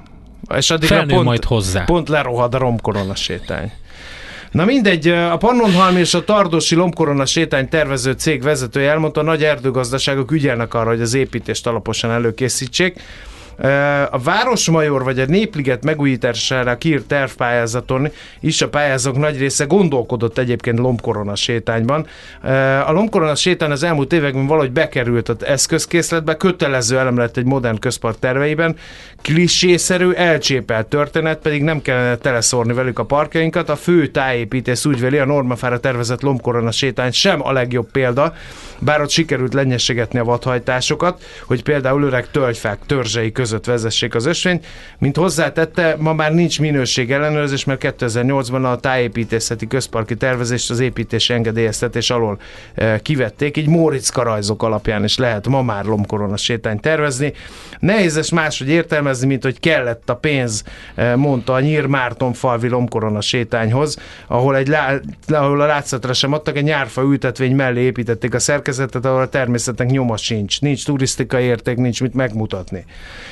És 0.55 0.69
addigra 0.71 0.95
Felnő 0.95 1.13
pont, 1.13 1.25
majd 1.25 1.43
hozzá. 1.43 1.83
pont 1.83 2.09
lerohad 2.09 2.53
a 2.53 2.57
lombkorona 2.57 3.15
sétány. 3.15 3.71
Na 4.51 4.65
mindegy, 4.65 5.07
a 5.07 5.37
Pannonhalmi 5.37 5.99
és 5.99 6.13
a 6.13 6.23
Tardosi 6.23 6.75
Lombkorona 6.75 7.25
sétány 7.25 7.69
tervező 7.69 8.11
cég 8.11 8.41
vezetője 8.41 8.89
elmondta, 8.89 9.19
a 9.19 9.23
nagy 9.23 9.43
erdőgazdaságok 9.43 10.31
ügyelnek 10.31 10.73
arra, 10.73 10.89
hogy 10.89 11.01
az 11.01 11.13
építést 11.13 11.67
alaposan 11.67 12.11
előkészítsék. 12.11 12.99
A 14.11 14.19
Városmajor 14.19 15.03
vagy 15.03 15.19
a 15.19 15.25
Népliget 15.25 15.83
megújítására 15.83 16.77
kiírt 16.77 17.05
tervpályázaton 17.05 18.09
is 18.39 18.61
a 18.61 18.69
pályázók 18.69 19.17
nagy 19.17 19.37
része 19.37 19.65
gondolkodott 19.65 20.37
egyébként 20.37 20.79
lombkorona 20.79 21.35
sétányban. 21.35 22.07
A 22.85 22.91
lombkorona 22.91 23.35
sétány 23.35 23.71
az 23.71 23.83
elmúlt 23.83 24.13
években 24.13 24.47
valahogy 24.47 24.71
bekerült 24.71 25.29
az 25.29 25.45
eszközkészletbe, 25.45 26.37
kötelező 26.37 26.97
elem 26.97 27.17
lett 27.17 27.37
egy 27.37 27.45
modern 27.45 27.79
közpark 27.79 28.19
terveiben, 28.19 28.75
klisészerű, 29.21 30.11
elcsépelt 30.11 30.87
történet, 30.87 31.39
pedig 31.39 31.63
nem 31.63 31.81
kellene 31.81 32.15
teleszórni 32.15 32.73
velük 32.73 32.99
a 32.99 33.05
parkjainkat. 33.05 33.69
A 33.69 33.75
fő 33.75 34.07
tájépítész 34.07 34.85
úgy 34.85 34.99
véli, 34.99 35.17
a 35.17 35.25
normafára 35.25 35.79
tervezett 35.79 36.21
lombkorona 36.21 36.71
sétány 36.71 37.11
sem 37.11 37.45
a 37.45 37.51
legjobb 37.51 37.91
példa, 37.91 38.33
bár 38.79 39.01
ott 39.01 39.09
sikerült 39.09 39.53
lenyessegetni 39.53 40.19
a 40.19 40.23
vadhajtásokat, 40.23 41.23
hogy 41.45 41.63
például 41.63 42.03
öreg 42.03 42.31
tölgyfák 42.31 42.77
törzsei 42.85 43.31
között 43.41 43.65
vezessék 43.65 44.15
az 44.15 44.25
ösvényt. 44.25 44.65
Mint 44.97 45.17
hozzátette, 45.17 45.95
ma 45.99 46.13
már 46.13 46.33
nincs 46.33 46.59
minőség 46.59 47.11
ellenőrzés, 47.11 47.63
mert 47.63 47.95
2008-ban 47.99 48.71
a 48.71 48.79
tájépítészeti 48.79 49.67
közparki 49.67 50.15
tervezést 50.15 50.69
az 50.69 50.79
építési 50.79 51.33
engedélyeztetés 51.33 52.09
alól 52.09 52.39
eh, 52.73 52.99
kivették, 52.99 53.57
így 53.57 53.67
Móriczka 53.67 54.23
rajzok 54.23 54.63
alapján 54.63 55.03
is 55.03 55.17
lehet 55.17 55.47
ma 55.47 55.61
már 55.61 55.85
lomkorona 55.85 56.37
sétányt 56.37 56.81
tervezni. 56.81 57.33
Nehéz 57.79 58.17
ezt 58.17 58.31
máshogy 58.31 58.69
értelmezni, 58.69 59.27
mint 59.27 59.43
hogy 59.43 59.59
kellett 59.59 60.09
a 60.09 60.15
pénz, 60.15 60.63
eh, 60.95 61.15
mondta 61.15 61.53
a 61.53 61.59
Nyír 61.59 61.85
Márton 61.85 62.33
falvi 62.33 62.67
lomkorona 62.67 63.21
sétányhoz, 63.21 63.97
ahol, 64.27 64.55
egy 64.55 64.67
lá, 64.67 64.99
ahol 65.27 65.61
a 65.61 65.65
látszatra 65.65 66.13
sem 66.13 66.33
adtak, 66.33 66.57
egy 66.57 66.63
nyárfa 66.63 67.01
ültetvény 67.01 67.55
mellé 67.55 67.81
építették 67.81 68.33
a 68.33 68.39
szerkezetet, 68.39 69.05
ahol 69.05 69.21
a 69.21 69.29
természetnek 69.29 69.89
nyoma 69.89 70.17
sincs, 70.17 70.61
nincs 70.61 70.85
turisztikai 70.85 71.43
érték, 71.43 71.77
nincs 71.77 72.01
mit 72.01 72.13
megmutatni. 72.13 72.85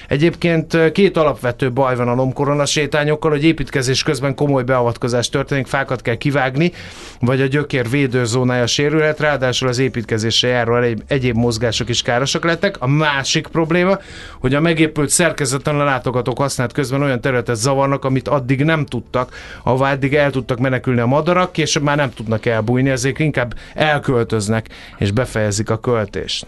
Egyébként 0.09 0.91
két 0.91 1.17
alapvető 1.17 1.71
baj 1.71 1.95
van 1.95 2.07
a 2.07 2.13
lomkorona 2.13 2.65
sétányokkal, 2.65 3.31
hogy 3.31 3.43
építkezés 3.43 4.03
közben 4.03 4.35
komoly 4.35 4.63
beavatkozás 4.63 5.29
történik, 5.29 5.67
fákat 5.67 6.01
kell 6.01 6.15
kivágni, 6.15 6.71
vagy 7.19 7.41
a 7.41 7.45
gyökér 7.45 7.89
védőzónája 7.89 8.67
sérülhet, 8.67 9.19
ráadásul 9.19 9.67
az 9.67 9.79
építkezésre 9.79 10.47
járó 10.47 10.77
egy, 10.77 11.03
egyéb 11.07 11.35
mozgások 11.35 11.89
is 11.89 12.01
károsak 12.01 12.43
lettek. 12.43 12.81
A 12.81 12.87
másik 12.87 13.47
probléma, 13.47 13.99
hogy 14.39 14.55
a 14.55 14.59
megépült 14.59 15.09
szerkezeten 15.09 15.79
a 15.79 15.83
látogatók 15.83 16.37
használt 16.37 16.71
közben 16.71 17.01
olyan 17.01 17.21
területet 17.21 17.55
zavarnak, 17.55 18.05
amit 18.05 18.27
addig 18.27 18.63
nem 18.63 18.85
tudtak, 18.85 19.33
ahová 19.63 19.91
eddig 19.91 20.15
el 20.15 20.31
tudtak 20.31 20.59
menekülni 20.59 20.99
a 20.99 21.05
madarak, 21.05 21.57
és 21.57 21.79
már 21.79 21.95
nem 21.95 22.13
tudnak 22.13 22.45
elbújni, 22.45 22.89
ezért 22.89 23.19
inkább 23.19 23.53
elköltöznek 23.73 24.67
és 24.97 25.11
befejezik 25.11 25.69
a 25.69 25.79
költést. 25.79 26.45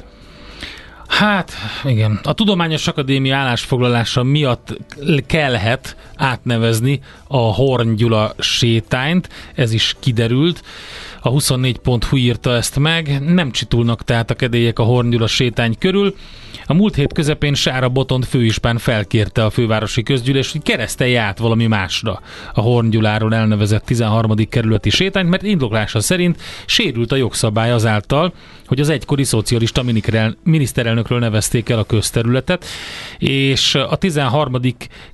Hát, 1.11 1.51
igen. 1.83 2.19
A 2.23 2.33
Tudományos 2.33 2.87
Akadémia 2.87 3.35
állásfoglalása 3.35 4.23
miatt 4.23 4.77
kellhet 5.27 5.95
átnevezni 6.15 6.99
a 7.27 7.37
Horn 7.37 7.95
Gyula 7.95 8.33
sétányt, 8.39 9.29
ez 9.55 9.73
is 9.73 9.95
kiderült. 9.99 10.63
A 11.23 11.29
24.hu 11.29 12.17
írta 12.17 12.55
ezt 12.55 12.79
meg, 12.79 13.21
nem 13.33 13.51
csitulnak 13.51 14.03
tehát 14.03 14.29
a 14.31 14.35
kedélyek 14.35 14.79
a 14.79 14.83
Horn 14.83 15.09
Gyula 15.09 15.27
sétány 15.27 15.75
körül. 15.79 16.15
A 16.65 16.73
múlt 16.73 16.95
hét 16.95 17.13
közepén 17.13 17.53
Sára 17.53 17.89
Botont 17.89 18.25
főispán 18.25 18.77
felkérte 18.77 19.45
a 19.45 19.49
fővárosi 19.49 20.03
közgyűlés, 20.03 20.51
hogy 20.51 20.61
keresztelje 20.61 21.21
át 21.21 21.37
valami 21.37 21.67
másra 21.67 22.21
a 22.53 22.61
Horngyuláról 22.61 23.35
elnevezett 23.35 23.85
13. 23.85 24.35
kerületi 24.49 24.89
sétányt, 24.89 25.29
mert 25.29 25.43
indoklása 25.43 25.99
szerint 25.99 26.41
sérült 26.65 27.11
a 27.11 27.15
jogszabály 27.15 27.71
azáltal, 27.71 28.33
hogy 28.65 28.79
az 28.79 28.89
egykori 28.89 29.23
szocialista 29.23 29.83
miniszterelnökről 30.43 31.19
nevezték 31.19 31.69
el 31.69 31.79
a 31.79 31.83
közterületet, 31.83 32.65
és 33.17 33.75
a 33.75 33.95
13. 33.95 34.59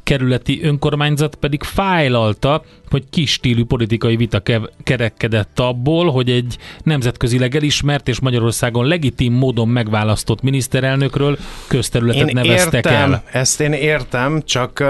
kerületi 0.04 0.64
önkormányzat 0.64 1.36
pedig 1.36 1.64
fájlalta, 1.64 2.64
hogy 2.90 3.04
kis 3.10 3.32
stílű 3.32 3.66
politikai 3.66 4.16
vita 4.16 4.42
kerekedett 4.84 5.60
abból, 5.60 5.97
hogy 6.06 6.30
egy 6.30 6.58
nemzetközileg 6.84 7.56
elismert 7.56 8.08
és 8.08 8.20
Magyarországon 8.20 8.86
legitim 8.86 9.34
módon 9.34 9.68
megválasztott 9.68 10.42
miniszterelnökről 10.42 11.38
közterületet 11.68 12.28
én 12.28 12.34
neveztek 12.34 12.86
értem, 12.86 13.12
el. 13.14 13.24
Ezt 13.32 13.62
én 13.62 13.74
értem, 13.74 14.42
csak, 14.46 14.84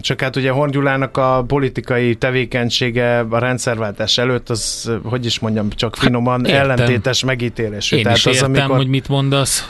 csak 0.00 0.20
hát 0.20 0.36
ugye 0.36 0.50
Horngyulának 0.50 1.16
a 1.16 1.44
politikai 1.46 2.14
tevékenysége 2.14 3.18
a 3.18 3.38
rendszerváltás 3.38 4.18
előtt, 4.18 4.50
az, 4.50 4.92
hogy 5.04 5.24
is 5.24 5.38
mondjam, 5.38 5.68
csak 5.70 5.96
finoman 5.96 6.44
Hát, 6.44 6.48
értem. 6.48 6.70
ellentétes 6.70 7.24
megítélésű. 7.24 7.96
Én 7.96 8.08
is 8.10 8.26
értem, 8.26 8.52
amikor... 8.52 8.76
hogy 8.76 8.88
mit 8.88 9.08
mondasz. 9.08 9.68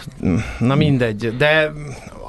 Na 0.59 0.75
mindegy, 0.75 1.37
de 1.37 1.73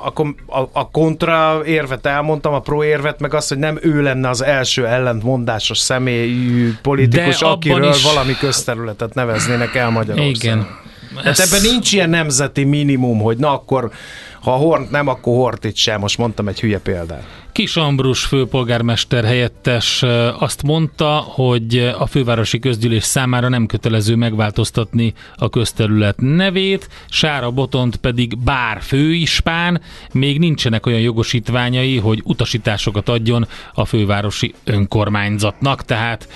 akkor 0.04 0.36
a, 0.48 0.60
a 0.72 0.90
kontra 0.92 1.62
érvet 1.66 2.06
elmondtam, 2.06 2.54
a 2.54 2.60
pro 2.60 2.84
érvet, 2.84 3.20
meg 3.20 3.34
azt, 3.34 3.50
hogy 3.50 3.58
nem 3.58 3.78
ő 3.82 4.02
lenne 4.02 4.30
az 4.30 4.44
első 4.44 4.88
ellentmondásos 4.88 5.78
személyű 5.78 6.74
politikus, 6.82 7.40
De 7.40 7.48
akiről 7.48 7.90
is- 7.90 8.04
valami 8.04 8.34
közterületet 8.40 9.14
neveznének 9.14 9.76
el 9.76 9.90
Magyarországon. 9.90 10.34
Igen. 10.34 10.68
Hát 11.24 11.40
ebben 11.40 11.62
nincs 11.62 11.94
ilyen 11.94 12.10
nemzeti 12.10 12.64
minimum, 12.64 13.20
hogy 13.20 13.38
na 13.38 13.54
akkor, 13.54 13.92
ha 14.42 14.52
Hort 14.52 14.90
nem, 14.92 15.08
akkor 15.08 15.34
Hortit 15.34 15.76
sem. 15.76 16.00
Most 16.00 16.18
mondtam 16.18 16.48
egy 16.48 16.60
hülye 16.60 16.80
példát. 16.80 17.24
Kis 17.52 17.76
Ambrus 17.76 18.26
főpolgármester 18.26 19.24
helyettes 19.24 20.04
azt 20.40 20.64
mondta, 20.64 21.16
hogy 21.16 21.94
a 21.98 22.06
fővárosi 22.06 22.60
közgyűlés 22.60 23.04
számára 23.04 23.50
nem 23.50 23.66
kötelező 23.66 24.16
megváltoztatni 24.16 25.14
a 25.36 25.50
közterület 25.50 26.16
nevét, 26.18 26.90
Sára 27.10 27.52
Botont 27.52 27.96
pedig 27.96 28.38
bár 28.38 28.82
főispán, 28.82 29.82
még 30.12 30.40
nincsenek 30.40 30.86
olyan 30.86 31.00
jogosítványai, 31.00 31.98
hogy 31.98 32.22
utasításokat 32.24 33.10
adjon 33.10 33.48
a 33.74 33.86
fővárosi 33.86 34.54
önkormányzatnak, 34.64 35.86
tehát 35.86 36.28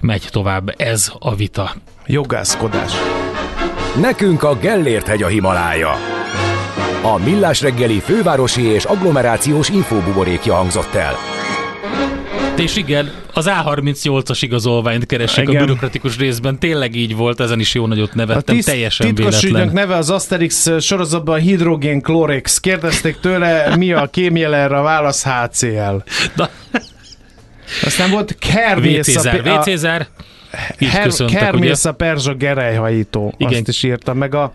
megy 0.00 0.28
tovább 0.30 0.74
ez 0.76 1.12
a 1.18 1.34
vita. 1.34 1.74
Jogászkodás. 2.06 2.92
Nekünk 4.00 4.42
a 4.42 4.56
Gellért 4.56 5.06
hegy 5.06 5.22
a 5.22 5.26
Himalája. 5.26 6.17
A 7.02 7.18
Millás 7.24 7.60
reggeli 7.60 8.00
fővárosi 8.00 8.62
és 8.62 8.84
agglomerációs 8.84 9.68
infóbuborékja 9.68 10.54
hangzott 10.54 10.94
el. 10.94 11.16
És 12.56 12.76
igen, 12.76 13.10
az 13.34 13.46
A38-as 13.50 14.38
igazolványt 14.40 15.06
keresik 15.06 15.48
Igen. 15.48 15.62
a 15.62 15.64
bürokratikus 15.64 16.16
részben. 16.16 16.58
Tényleg 16.58 16.94
így 16.94 17.16
volt, 17.16 17.40
ezen 17.40 17.60
is 17.60 17.74
jó 17.74 17.86
nagyot 17.86 18.14
nevettem, 18.14 18.54
tiszt- 18.54 18.68
teljesen 18.68 19.14
titkos 19.14 19.40
véletlen. 19.42 19.66
ügynök 19.68 19.80
neve 19.80 19.96
az 19.96 20.10
Asterix 20.10 20.80
sorozatban 20.80 21.38
Hidrogén 21.38 22.00
Chlorex. 22.02 22.58
Kérdezték 22.60 23.16
tőle, 23.20 23.76
mi 23.76 23.92
a 23.92 24.06
kémjele 24.06 24.56
erre 24.56 24.78
a 24.78 24.82
válasz 24.82 25.24
HCl. 25.24 25.96
Na. 26.34 26.48
Aztán 27.84 28.10
volt 28.10 28.30
V. 28.30 28.34
Kermész 28.38 29.04
Cézár, 29.04 29.46
a, 29.48 29.58
V. 29.58 29.62
Cézár, 29.62 30.06
így 30.78 30.88
Her- 30.88 31.02
köszöntek, 31.04 31.36
ugye? 31.36 31.44
Kermész 31.44 31.84
a 31.84 31.92
perzsa 31.92 32.34
gerelyhajító. 32.34 33.34
Igen. 33.36 33.52
Azt 33.52 33.68
is 33.68 33.82
írtam. 33.82 34.16
Meg 34.18 34.34
a, 34.34 34.52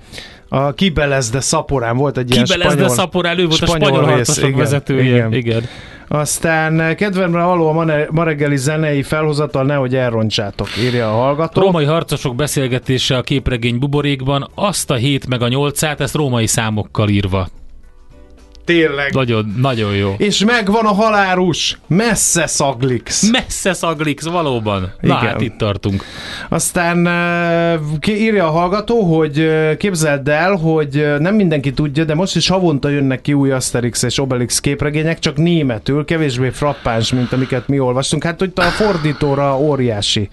a 0.56 0.74
Kibelezde 0.74 1.40
szaporán 1.40 1.98
volt 1.98 2.18
egy 2.18 2.32
ilyen 2.32 2.44
Kibelezde 2.44 2.74
spanyol... 2.74 2.96
Szaporál, 2.96 3.40
ő 3.40 3.48
volt 3.48 3.62
a 3.62 3.66
spanyol 3.66 3.88
spanyol 3.88 4.16
rész, 4.16 4.38
igen, 4.38 4.56
vezetője. 4.56 5.04
igen. 5.04 5.34
igen. 5.34 5.64
Aztán 6.08 6.80
eh, 6.80 6.96
kedvemre 6.96 7.44
való 7.44 7.68
a 7.68 7.86
ma, 8.12 8.24
reggeli 8.24 8.58
zenei 8.58 9.04
felhozatal, 9.04 9.64
nehogy 9.64 9.96
elrontsátok, 9.96 10.68
írja 10.84 11.08
a 11.08 11.22
hallgató. 11.22 11.62
Római 11.62 11.86
harcosok 11.86 12.36
beszélgetése 12.36 13.18
a 13.18 13.22
képregény 13.22 13.80
buborékban, 13.80 14.50
azt 14.56 14.92
a 14.92 14.96
7 14.96 15.28
meg 15.28 15.42
a 15.42 15.48
8-át, 15.48 16.00
ezt 16.00 16.16
római 16.16 16.48
számokkal 16.48 17.10
írva. 17.10 17.48
Tényleg. 18.66 19.14
Nagyon, 19.14 19.54
nagyon 19.58 19.96
jó. 19.96 20.16
És 20.18 20.44
megvan 20.46 20.86
a 20.86 20.94
halárus, 20.94 21.80
messze 21.88 22.48
szaglix. 22.48 23.30
Messze 23.32 23.74
szaglix, 23.74 24.26
valóban. 24.26 24.82
Na 24.82 25.18
Igen. 25.18 25.18
hát 25.18 25.42
itt 25.42 25.58
tartunk. 25.58 26.04
Aztán 26.50 27.08
ki- 28.00 28.22
írja 28.22 28.48
a 28.48 28.52
hallgató, 28.52 29.02
hogy 29.02 29.40
eh, 29.40 29.76
képzeld 29.76 30.28
el, 30.28 30.56
hogy 30.56 30.98
eh, 30.98 31.20
nem 31.20 31.36
mindenki 31.36 31.74
tudja, 31.74 32.04
de 32.04 32.16
most 32.16 32.36
is 32.36 32.48
havonta 32.48 32.90
jönnek 32.90 33.22
ki 33.22 33.34
új 33.34 33.52
Asterix 33.52 34.04
és 34.04 34.20
Obelix 34.20 34.60
képregények, 34.60 35.20
csak 35.20 35.38
németül, 35.38 36.06
kevésbé 36.06 36.50
frappáns, 36.50 37.14
mint 37.14 37.34
amiket 37.34 37.68
mi 37.68 37.80
olvastunk. 37.80 38.24
Hát, 38.24 38.40
hogy 38.40 38.52
a 38.56 38.62
fordítóra 38.62 39.58
óriási 39.60 40.30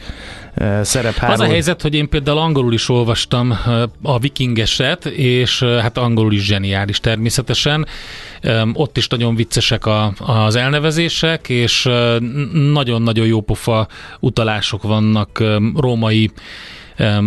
szerep 0.83 1.15
hárul. 1.15 1.35
Az 1.35 1.41
a 1.41 1.45
helyzet, 1.45 1.83
hogy 1.83 1.95
én 1.95 2.09
például 2.09 2.39
angolul 2.39 2.73
is 2.73 2.89
olvastam 2.89 3.59
a 4.03 4.19
vikingeset, 4.19 5.05
és 5.07 5.63
hát 5.63 5.99
angolul 5.99 6.33
is 6.33 6.45
zseniális 6.45 7.01
természetesen. 7.01 7.87
Ott 8.73 8.97
is 8.97 9.09
nagyon 9.09 9.35
viccesek 9.35 9.87
a, 9.87 10.13
az 10.19 10.57
elnevezések, 10.57 11.49
és 11.49 11.89
nagyon-nagyon 12.73 13.27
jó 13.27 13.41
pofa 13.41 13.89
utalások 14.21 14.83
vannak 14.83 15.45
római 15.77 16.31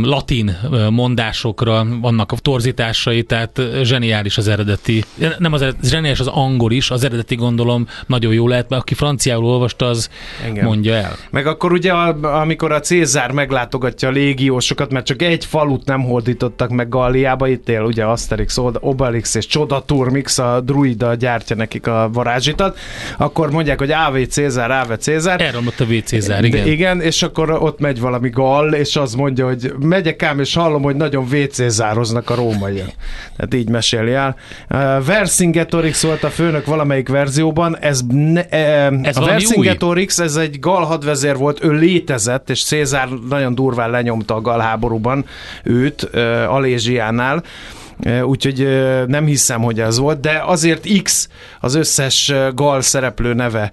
latin 0.01 0.57
mondásokra, 0.89 1.85
vannak 2.01 2.31
a 2.31 2.35
torzításai, 2.35 3.23
tehát 3.23 3.61
zseniális 3.83 4.37
az 4.37 4.47
eredeti. 4.47 5.03
Nem 5.37 5.53
az 5.53 5.61
eredeti, 5.61 5.87
zseniális 5.87 6.19
az 6.19 6.27
angol 6.27 6.71
is, 6.71 6.91
az 6.91 7.03
eredeti 7.03 7.35
gondolom 7.35 7.87
nagyon 8.07 8.33
jó 8.33 8.47
lehet, 8.47 8.69
mert 8.69 8.81
aki 8.81 8.93
franciául 8.93 9.45
olvasta, 9.45 9.85
az 9.85 10.09
Igen. 10.49 10.65
mondja 10.65 10.93
el. 10.93 11.15
Meg 11.29 11.47
akkor 11.47 11.71
ugye, 11.71 11.91
amikor 12.21 12.71
a 12.71 12.79
Cézár 12.79 13.31
meglátogatja 13.31 14.07
a 14.07 14.11
légiósokat, 14.11 14.91
mert 14.91 15.05
csak 15.05 15.21
egy 15.21 15.45
falut 15.45 15.85
nem 15.85 16.01
hódítottak 16.01 16.69
meg 16.69 16.89
Galliába, 16.89 17.47
itt 17.47 17.69
él 17.69 17.81
ugye 17.81 18.03
Asterix, 18.03 18.57
Obelix 18.79 19.35
és 19.35 19.47
Csodaturmix, 19.47 20.37
a 20.37 20.61
druida 20.61 21.15
gyártja 21.15 21.55
nekik 21.55 21.87
a 21.87 22.09
varázsitat, 22.13 22.77
akkor 23.17 23.51
mondják, 23.51 23.79
hogy 23.79 23.91
AV 23.91 24.25
Cézár, 24.29 24.71
AV 24.71 24.97
Cézár. 24.97 25.41
Elromlott 25.41 25.79
a 25.79 25.85
V. 25.85 25.93
Cézár, 26.03 26.43
igen. 26.43 26.63
De 26.63 26.71
igen, 26.71 27.01
és 27.01 27.23
akkor 27.23 27.51
ott 27.51 27.79
megy 27.79 27.99
valami 27.99 28.29
gall, 28.29 28.73
és 28.73 28.95
az 28.95 29.13
mondja, 29.13 29.47
hogy 29.47 29.62
megyek 29.79 30.23
ám, 30.23 30.39
és 30.39 30.53
hallom, 30.53 30.81
hogy 30.81 30.95
nagyon 30.95 31.27
vécézároznak 31.27 32.29
a 32.29 32.35
rómaiak. 32.35 32.91
Tehát 33.35 33.53
így 33.53 33.69
meséli 33.69 34.13
el. 34.13 34.35
Uh, 34.69 35.05
Vercingetorix 35.05 36.03
volt 36.03 36.23
a 36.23 36.29
főnök 36.29 36.65
valamelyik 36.65 37.09
verzióban, 37.09 37.77
ez, 37.77 38.01
ne, 38.09 38.41
uh, 38.41 38.51
Ez 38.51 39.17
a 39.17 39.19
valami 39.19 39.31
Vercingetorix, 39.31 40.19
ez 40.19 40.35
egy 40.35 40.59
gal 40.59 40.83
hadvezér 40.83 41.37
volt, 41.37 41.63
ő 41.63 41.71
létezett, 41.71 42.49
és 42.49 42.63
Cézár 42.63 43.09
nagyon 43.29 43.55
durván 43.55 43.89
lenyomta 43.89 44.35
a 44.35 44.41
gal 44.41 44.59
háborúban 44.59 45.25
őt 45.63 46.09
uh, 46.13 46.53
Alézsiánál. 46.53 47.43
Úgyhogy 48.23 48.67
nem 49.07 49.25
hiszem, 49.25 49.61
hogy 49.61 49.79
ez 49.79 49.97
volt, 49.97 50.19
de 50.19 50.41
azért 50.45 51.01
X 51.03 51.29
az 51.59 51.75
összes 51.75 52.33
gal 52.55 52.81
szereplő 52.81 53.33
neve 53.33 53.71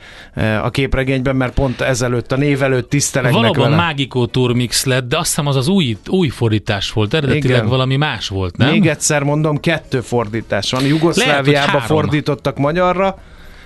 a 0.63 0.71
képregényben, 0.71 1.37
mert 1.37 1.53
pont 1.55 1.81
ezelőtt, 1.81 2.33
a 2.33 2.37
név 2.37 2.63
előtt 2.63 2.89
tisztelegnek 2.89 3.41
Valóban 3.41 3.63
vele. 3.63 3.77
Mágikó 3.77 4.27
Tour 4.27 4.53
Mix 4.53 4.85
lett, 4.85 5.09
de 5.09 5.19
azt 5.19 5.29
hiszem 5.29 5.47
az 5.47 5.57
az 5.57 5.69
új, 5.69 5.97
új 6.09 6.29
fordítás 6.29 6.93
volt, 6.93 7.15
eredetileg 7.15 7.57
Igen. 7.57 7.69
valami 7.69 7.97
más 7.97 8.29
volt, 8.29 8.57
nem? 8.57 8.71
Még 8.71 8.87
egyszer 8.87 9.23
mondom, 9.23 9.61
kettő 9.61 10.01
fordítás 10.01 10.71
van. 10.71 10.85
Jugoszláviába 10.85 11.73
Lehet, 11.73 11.87
fordítottak 11.87 12.59
magyarra, 12.59 13.19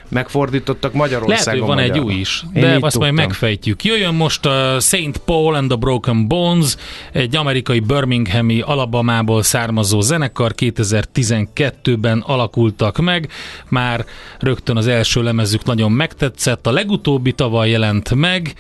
megfordítottak 0.09 0.93
Magyarországon 0.93 1.45
Lehet, 1.45 1.61
hogy 1.61 1.69
van 1.69 1.79
egy 1.79 1.89
magyarra. 1.89 2.07
új 2.07 2.21
is, 2.21 2.45
Én 2.55 2.63
de 2.63 2.69
így 2.69 2.73
azt 2.73 2.81
majd 2.81 2.93
tudtam. 2.93 3.15
megfejtjük. 3.15 3.85
Jöjjön 3.85 4.15
most 4.15 4.47
a 4.47 4.77
St. 4.81 5.17
Paul 5.25 5.55
and 5.55 5.69
the 5.69 5.77
Broken 5.77 6.29
Bones, 6.29 6.77
egy 7.13 7.37
amerikai 7.37 7.81
Birminghami 7.81 8.61
Alabamából 8.61 9.43
származó 9.43 10.01
zenekar 10.01 10.53
2012-ben 10.57 12.19
alakultak 12.27 12.99
meg, 12.99 13.29
már 13.69 14.05
rögtön 14.39 14.77
az 14.77 14.87
első 14.87 15.23
lemezük 15.23 15.65
nagyon 15.65 15.93
megtetszett, 15.93 16.67
a 16.67 16.73
legutóbbi 16.73 17.33
tavaly 17.33 17.71
jelent 17.71 18.15
meg, 18.15 18.55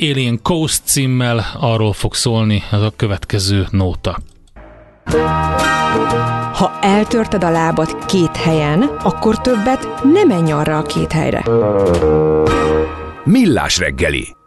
Alien 0.00 0.38
Coast 0.42 0.82
címmel 0.84 1.46
arról 1.60 1.92
fog 1.92 2.14
szólni 2.14 2.62
az 2.70 2.82
a 2.82 2.92
következő 2.96 3.66
nóta. 3.70 4.18
Ha 6.54 6.78
eltörted 6.80 7.44
a 7.44 7.50
lábad 7.50 8.04
két 8.04 8.36
helyen, 8.36 8.82
akkor 9.02 9.40
többet 9.40 9.89
ne 10.02 10.24
menj 10.24 10.52
arra 10.52 10.78
a 10.78 10.82
két 10.82 11.12
helyre. 11.12 11.44
Millás 13.24 13.78
reggeli. 13.78 14.38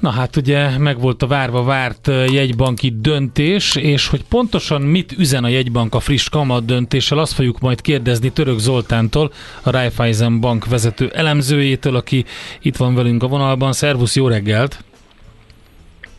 Na 0.00 0.10
hát 0.10 0.36
ugye 0.36 0.78
meg 0.78 1.00
volt 1.00 1.22
a 1.22 1.26
várva 1.26 1.62
várt 1.62 2.10
jegybanki 2.26 2.94
döntés, 3.00 3.76
és 3.76 4.08
hogy 4.08 4.24
pontosan 4.24 4.82
mit 4.82 5.12
üzen 5.18 5.44
a 5.44 5.48
jegybank 5.48 5.94
a 5.94 6.00
friss 6.00 6.28
kamat 6.28 6.64
döntéssel, 6.64 7.18
azt 7.18 7.32
fogjuk 7.32 7.60
majd 7.60 7.80
kérdezni 7.80 8.30
Török 8.30 8.58
Zoltántól, 8.58 9.32
a 9.62 9.70
Raiffeisen 9.70 10.40
Bank 10.40 10.66
vezető 10.66 11.10
elemzőjétől, 11.14 11.96
aki 11.96 12.24
itt 12.60 12.76
van 12.76 12.94
velünk 12.94 13.22
a 13.22 13.26
vonalban. 13.26 13.72
Szervusz, 13.72 14.16
jó 14.16 14.28
reggelt! 14.28 14.84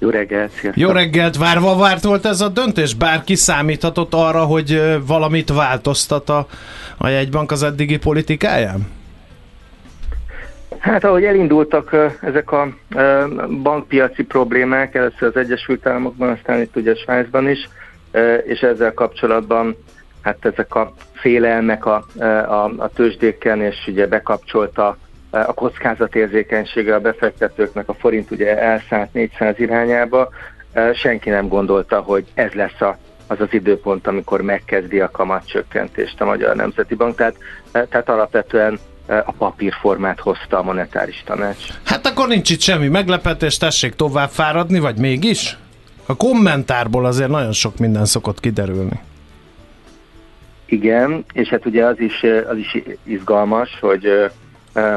Jó 0.04 0.10
reggelt, 0.10 0.52
sziasztok. 0.52 0.84
Jó 0.84 0.90
reggelt, 0.90 1.38
várva 1.38 1.76
várt 1.76 2.04
volt 2.04 2.26
ez 2.26 2.42
a 2.42 2.48
döntés? 2.50 2.94
Bárki 2.94 3.36
számíthatott 3.36 4.14
arra, 4.14 4.44
hogy 4.44 4.82
valamit 5.08 5.54
változtat 5.54 6.30
a, 6.30 6.48
a 6.98 7.08
jegybank 7.08 7.52
az 7.52 7.64
eddigi 7.64 7.98
politikáján? 7.98 8.88
Hát 10.80 11.04
ahogy 11.04 11.24
elindultak 11.24 11.96
ezek 12.22 12.52
a 12.52 12.68
bankpiaci 13.62 14.24
problémák, 14.24 14.96
először 14.96 15.28
az 15.28 15.36
Egyesült 15.36 15.88
Államokban, 15.88 16.30
aztán 16.30 16.62
itt 16.62 16.76
ugye 16.76 16.96
Svájcban 16.96 17.50
is, 17.50 17.70
és 18.44 18.60
ezzel 18.60 18.94
kapcsolatban 18.94 19.76
hát 20.22 20.46
ezek 20.46 20.76
a 20.76 20.94
félelmek 21.14 21.86
a, 21.86 22.06
a, 22.48 22.74
a 22.78 22.90
tőzsdéken, 22.96 23.62
és 23.62 23.76
ugye 23.88 24.08
bekapcsolta 24.08 24.98
a 25.34 25.54
kockázatérzékenysége 25.54 26.96
a 26.96 27.00
befektetőknek, 27.00 27.90
a 27.90 27.94
forint 27.94 28.32
ugye 28.32 28.60
elszállt 28.60 29.14
400 29.14 29.60
irányába, 29.60 30.30
senki 30.94 31.30
nem 31.30 31.48
gondolta, 31.48 32.00
hogy 32.00 32.26
ez 32.34 32.52
lesz 32.52 32.82
a, 32.82 32.98
az 33.28 33.40
az 33.40 33.48
időpont, 33.52 34.08
amikor 34.08 34.42
megkezdi 34.42 35.00
a 35.00 35.12
kamatcsökkentést 35.12 36.22
a 36.22 36.26
Magyar 36.26 36.56
Nemzeti 36.56 36.96
Bank, 36.96 37.16
tehát, 37.16 37.36
tehát 37.72 38.10
alapvetően 38.10 38.80
a 39.08 39.32
papírformát 39.32 40.20
hozta 40.20 40.58
a 40.58 40.64
monetáris 40.64 41.24
tanács. 41.26 41.68
Hát 41.86 42.06
akkor 42.06 42.28
nincs 42.28 42.50
itt 42.50 42.62
semmi 42.62 42.88
meglepetés, 42.88 43.58
tessék 43.58 43.94
tovább 43.94 44.30
fáradni, 44.30 44.80
vagy 44.80 44.98
mégis? 44.98 45.58
A 46.06 46.16
kommentárból 46.16 47.06
azért 47.06 47.30
nagyon 47.30 47.52
sok 47.52 47.78
minden 47.78 48.06
szokott 48.06 48.40
kiderülni. 48.40 49.00
Igen, 50.66 51.26
és 51.34 51.50
hát 51.50 51.66
ugye 51.66 51.86
az 51.86 52.00
is, 52.00 52.24
az 52.50 52.58
is 52.58 52.78
izgalmas, 53.04 53.78
hogy 53.82 54.32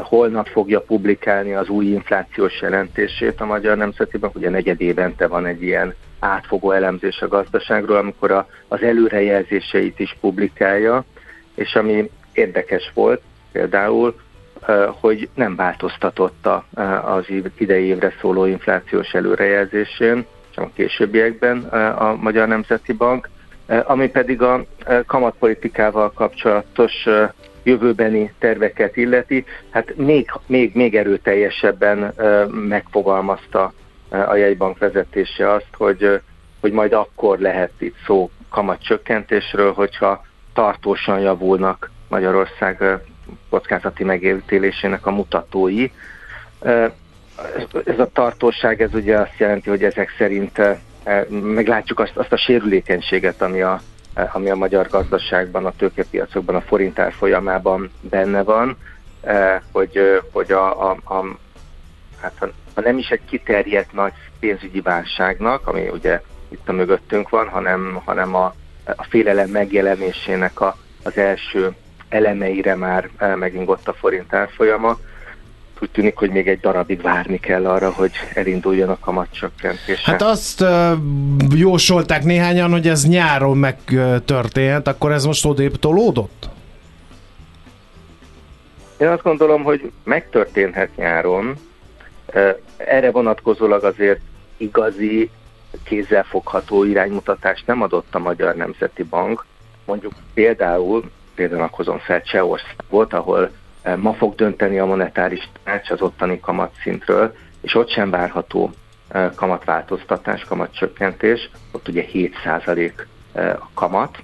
holnap 0.03 0.47
fogja 0.47 0.81
publikálni 0.81 1.55
az 1.55 1.68
új 1.68 1.85
inflációs 1.85 2.61
jelentését 2.61 3.41
a 3.41 3.45
Magyar 3.45 3.77
Nemzeti 3.77 4.18
Bank. 4.18 4.35
Ugye 4.35 4.51
negyed 4.51 4.81
évente 4.81 5.27
van 5.27 5.47
egy 5.47 5.62
ilyen 5.62 5.95
átfogó 6.18 6.70
elemzés 6.70 7.20
a 7.20 7.29
gazdaságról, 7.29 7.97
amikor 7.97 8.31
a, 8.31 8.49
az 8.68 8.83
előrejelzéseit 8.83 9.99
is 9.99 10.16
publikálja, 10.20 11.05
és 11.55 11.74
ami 11.74 12.11
érdekes 12.33 12.91
volt 12.95 13.20
például, 13.53 14.14
uh, 14.68 14.85
hogy 15.01 15.29
nem 15.35 15.57
változtatott 15.57 16.47
a, 16.47 16.64
az 17.05 17.24
idei 17.59 17.85
évre 17.85 18.12
szóló 18.20 18.45
inflációs 18.45 19.12
előrejelzésén, 19.12 20.27
sem 20.51 20.64
a 20.64 20.70
későbbiekben 20.74 21.59
a 21.99 22.14
Magyar 22.14 22.49
Nemzeti 22.49 22.93
Bank, 22.93 23.29
ami 23.66 24.09
pedig 24.09 24.43
a 24.43 24.64
kamatpolitikával 25.07 26.12
kapcsolatos 26.12 27.07
jövőbeni 27.66 28.32
terveket 28.38 28.96
illeti, 28.96 29.44
hát 29.70 29.96
még, 29.96 30.30
még, 30.46 30.74
még 30.74 30.96
erőteljesebben 30.96 32.14
megfogalmazta 32.68 33.72
a 34.08 34.34
jegybank 34.34 34.78
vezetése 34.78 35.52
azt, 35.52 35.70
hogy, 35.76 36.20
hogy 36.60 36.72
majd 36.72 36.92
akkor 36.92 37.38
lehet 37.38 37.72
itt 37.78 37.96
szó 38.06 38.30
kamatcsökkentésről, 38.50 39.72
hogyha 39.72 40.24
tartósan 40.54 41.20
javulnak 41.20 41.90
Magyarország 42.08 42.84
kockázati 43.50 44.04
megérítélésének 44.04 45.06
a 45.06 45.10
mutatói. 45.10 45.90
Ez 47.84 47.98
a 47.98 48.10
tartóság, 48.12 48.82
ez 48.82 48.94
ugye 48.94 49.18
azt 49.18 49.38
jelenti, 49.38 49.70
hogy 49.70 49.84
ezek 49.84 50.14
szerint 50.18 50.60
meglátjuk 51.28 52.00
azt, 52.00 52.16
azt 52.16 52.32
a 52.32 52.36
sérülékenységet, 52.36 53.42
ami 53.42 53.60
a, 53.60 53.80
ami 54.32 54.50
a 54.50 54.54
magyar 54.54 54.88
gazdaságban, 54.88 55.66
a 55.66 55.72
tőkepiacokban, 55.76 56.54
a 56.54 56.60
forint 56.60 56.98
árfolyamában 56.98 57.90
benne 58.00 58.42
van, 58.42 58.76
hogy, 59.72 60.22
hogy 60.32 60.52
a, 60.52 60.90
a, 60.90 60.96
a, 61.04 61.24
hát 62.20 62.32
ha, 62.74 62.80
nem 62.80 62.98
is 62.98 63.08
egy 63.08 63.24
kiterjedt 63.24 63.92
nagy 63.92 64.12
pénzügyi 64.40 64.80
válságnak, 64.80 65.66
ami 65.66 65.88
ugye 65.88 66.20
itt 66.48 66.68
a 66.68 66.72
mögöttünk 66.72 67.28
van, 67.28 67.48
hanem, 67.48 68.00
hanem 68.04 68.34
a, 68.34 68.54
a 68.84 69.04
félelem 69.08 69.50
megjelenésének 69.50 70.60
a, 70.60 70.76
az 71.02 71.16
első 71.16 71.74
elemeire 72.08 72.74
már 72.74 73.08
megingott 73.36 73.88
a 73.88 73.92
forint 73.92 74.34
árfolyama, 74.34 74.98
úgy 75.83 75.91
tűnik, 75.91 76.16
hogy 76.16 76.31
még 76.31 76.49
egy 76.49 76.61
darabig 76.61 77.03
várni 77.03 77.41
kell 77.41 77.66
arra, 77.66 77.91
hogy 77.91 78.11
elinduljon 78.35 78.89
a 78.89 78.99
kamatcsökkentés. 78.99 80.05
Hát 80.05 80.22
azt 80.22 80.61
uh, 80.61 80.93
jósolták 81.55 82.24
néhányan, 82.24 82.70
hogy 82.70 82.89
ez 82.89 83.09
nyáron 83.09 83.57
megtörténhet, 83.57 84.89
akkor 84.89 85.12
ez 85.12 85.24
most 85.24 85.47
odébb 85.47 85.77
tolódott? 85.79 86.49
Én 88.97 89.09
azt 89.09 89.22
gondolom, 89.22 89.62
hogy 89.62 89.93
megtörténhet 90.05 90.97
nyáron. 90.97 91.55
Erre 92.77 93.11
vonatkozólag 93.11 93.85
azért 93.85 94.20
igazi, 94.57 95.31
kézzelfogható 95.85 96.85
iránymutatást 96.85 97.66
nem 97.66 97.83
adott 97.83 98.14
a 98.14 98.18
Magyar 98.18 98.55
Nemzeti 98.55 99.03
Bank. 99.03 99.45
Mondjuk 99.85 100.12
például, 100.35 101.11
például 101.35 101.68
hozom 101.72 101.99
fel 101.99 102.22
Csehországot, 102.22 103.12
ahol 103.12 103.51
ma 103.97 104.12
fog 104.12 104.34
dönteni 104.34 104.78
a 104.78 104.87
monetáris 104.87 105.49
tanács 105.64 105.91
az 105.91 106.01
ottani 106.01 106.41
kamatszintről, 106.41 107.34
és 107.61 107.74
ott 107.74 107.91
sem 107.91 108.11
várható 108.11 108.70
kamatváltoztatás, 109.34 110.45
kamatcsökkentés, 110.45 111.51
ott 111.72 111.89
ugye 111.89 112.05
7% 112.12 112.93
a 113.34 113.68
kamat, 113.74 114.18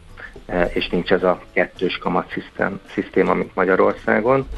és 0.72 0.88
nincs 0.88 1.12
ez 1.12 1.22
a 1.22 1.40
kettős 1.52 1.98
kamatszisztém, 1.98 2.80
szisztéma, 2.94 3.34
mint 3.34 3.54
Magyarországon. 3.54 4.48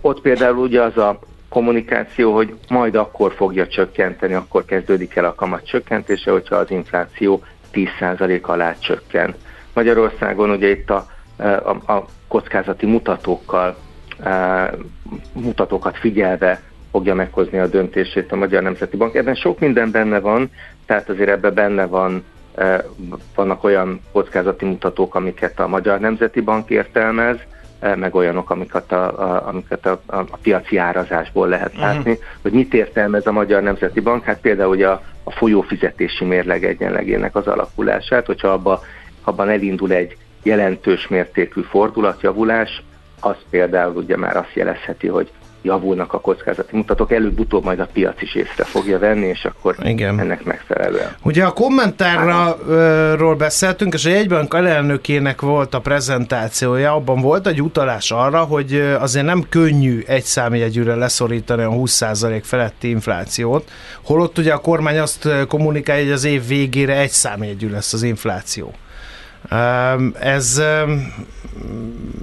Ott 0.00 0.20
például 0.20 0.56
ugye 0.56 0.82
az 0.82 0.96
a 0.96 1.18
kommunikáció, 1.48 2.34
hogy 2.34 2.54
majd 2.68 2.94
akkor 2.94 3.32
fogja 3.32 3.66
csökkenteni, 3.66 4.34
akkor 4.34 4.64
kezdődik 4.64 5.16
el 5.16 5.24
a 5.24 5.34
kamat 5.34 5.66
csökkentése, 5.66 6.30
hogyha 6.30 6.56
az 6.56 6.70
infláció 6.70 7.42
10% 7.72 8.40
alá 8.42 8.78
csökken. 8.78 9.34
Magyarországon 9.74 10.50
ugye 10.50 10.68
itt 10.68 10.90
a, 10.90 11.06
a, 11.36 11.92
a 11.92 12.04
kockázati 12.28 12.86
mutatókkal 12.86 13.76
mutatókat 15.32 15.96
figyelve 15.96 16.60
fogja 16.90 17.14
meghozni 17.14 17.58
a 17.58 17.66
döntését 17.66 18.32
a 18.32 18.36
Magyar 18.36 18.62
Nemzeti 18.62 18.96
Bank. 18.96 19.14
Ebben 19.14 19.34
sok 19.34 19.58
minden 19.58 19.90
benne 19.90 20.20
van, 20.20 20.50
tehát 20.86 21.08
azért 21.08 21.30
ebben 21.30 21.54
benne 21.54 21.86
van, 21.86 22.24
vannak 23.34 23.64
olyan 23.64 24.00
kockázati 24.12 24.64
mutatók, 24.64 25.14
amiket 25.14 25.60
a 25.60 25.68
Magyar 25.68 26.00
Nemzeti 26.00 26.40
Bank 26.40 26.70
értelmez, 26.70 27.36
meg 27.96 28.14
olyanok, 28.14 28.50
amiket 28.50 28.92
a, 28.92 29.20
a, 29.20 29.46
amiket 29.48 29.86
a, 29.86 30.00
a, 30.06 30.16
a 30.16 30.36
piaci 30.42 30.76
árazásból 30.76 31.48
lehet 31.48 31.76
látni. 31.76 32.10
Uh-huh. 32.10 32.24
Hogy 32.42 32.52
mit 32.52 32.74
értelmez 32.74 33.26
a 33.26 33.32
Magyar 33.32 33.62
Nemzeti 33.62 34.00
Bank? 34.00 34.24
Hát 34.24 34.40
például 34.40 34.70
ugye 34.70 34.88
a, 34.88 35.02
a 35.24 35.30
folyófizetési 35.30 36.24
mérleg 36.24 36.64
egyenlegének 36.64 37.36
az 37.36 37.46
alakulását, 37.46 38.26
hogyha 38.26 38.48
abba, 38.48 38.80
abban 39.24 39.48
elindul 39.48 39.92
egy 39.92 40.16
jelentős 40.42 41.08
mértékű 41.08 41.60
fordulatjavulás, 41.60 42.82
az 43.20 43.36
például 43.50 43.96
ugye 43.96 44.16
már 44.16 44.36
azt 44.36 44.54
jelezheti, 44.54 45.06
hogy 45.06 45.30
javulnak 45.62 46.12
a 46.12 46.20
kockázati 46.20 46.76
mutatók, 46.76 47.12
előbb-utóbb 47.12 47.64
majd 47.64 47.80
a 47.80 47.88
piac 47.92 48.22
is 48.22 48.34
észre 48.34 48.64
fogja 48.64 48.98
venni, 48.98 49.26
és 49.26 49.44
akkor 49.44 49.74
Igen. 49.82 50.20
ennek 50.20 50.44
megfelelően. 50.44 51.16
Ugye 51.22 51.44
a 51.44 51.52
kommentárról 51.52 53.34
beszéltünk, 53.34 53.94
és 53.94 54.04
a 54.04 54.10
jegybank 54.10 54.54
alelnökének 54.54 55.40
volt 55.40 55.74
a 55.74 55.80
prezentációja, 55.80 56.94
abban 56.94 57.20
volt 57.20 57.46
egy 57.46 57.62
utalás 57.62 58.10
arra, 58.10 58.44
hogy 58.44 58.94
azért 58.98 59.26
nem 59.26 59.46
könnyű 59.48 60.02
egy 60.06 60.24
számjegyűre 60.24 60.94
leszorítani 60.94 61.62
a 61.62 61.70
20% 61.70 62.40
feletti 62.44 62.88
inflációt, 62.88 63.70
holott 64.02 64.38
ugye 64.38 64.52
a 64.52 64.58
kormány 64.58 64.98
azt 64.98 65.28
kommunikálja, 65.48 66.02
hogy 66.02 66.12
az 66.12 66.24
év 66.24 66.46
végére 66.46 66.96
egy 66.96 67.10
számjegyű 67.10 67.70
lesz 67.70 67.92
az 67.92 68.02
infláció. 68.02 68.74
Ez, 70.20 70.62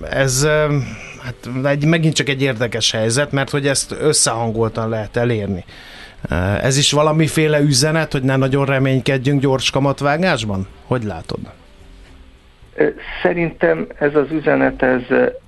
ez 0.09 0.47
hát 1.21 1.49
egy, 1.63 1.85
megint 1.85 2.15
csak 2.15 2.29
egy 2.29 2.41
érdekes 2.41 2.91
helyzet, 2.91 3.31
mert 3.31 3.49
hogy 3.49 3.67
ezt 3.67 3.95
összehangoltan 3.99 4.89
lehet 4.89 5.17
elérni. 5.17 5.65
Ez 6.61 6.77
is 6.77 6.91
valamiféle 6.91 7.59
üzenet, 7.59 8.11
hogy 8.11 8.23
ne 8.23 8.35
nagyon 8.35 8.65
reménykedjünk 8.65 9.41
gyors 9.41 9.69
kamatvágásban? 9.69 10.67
Hogy 10.85 11.03
látod? 11.03 11.39
Szerintem 13.21 13.87
ez 13.99 14.15
az 14.15 14.31
üzenet 14.31 14.81
ez 14.81 15.01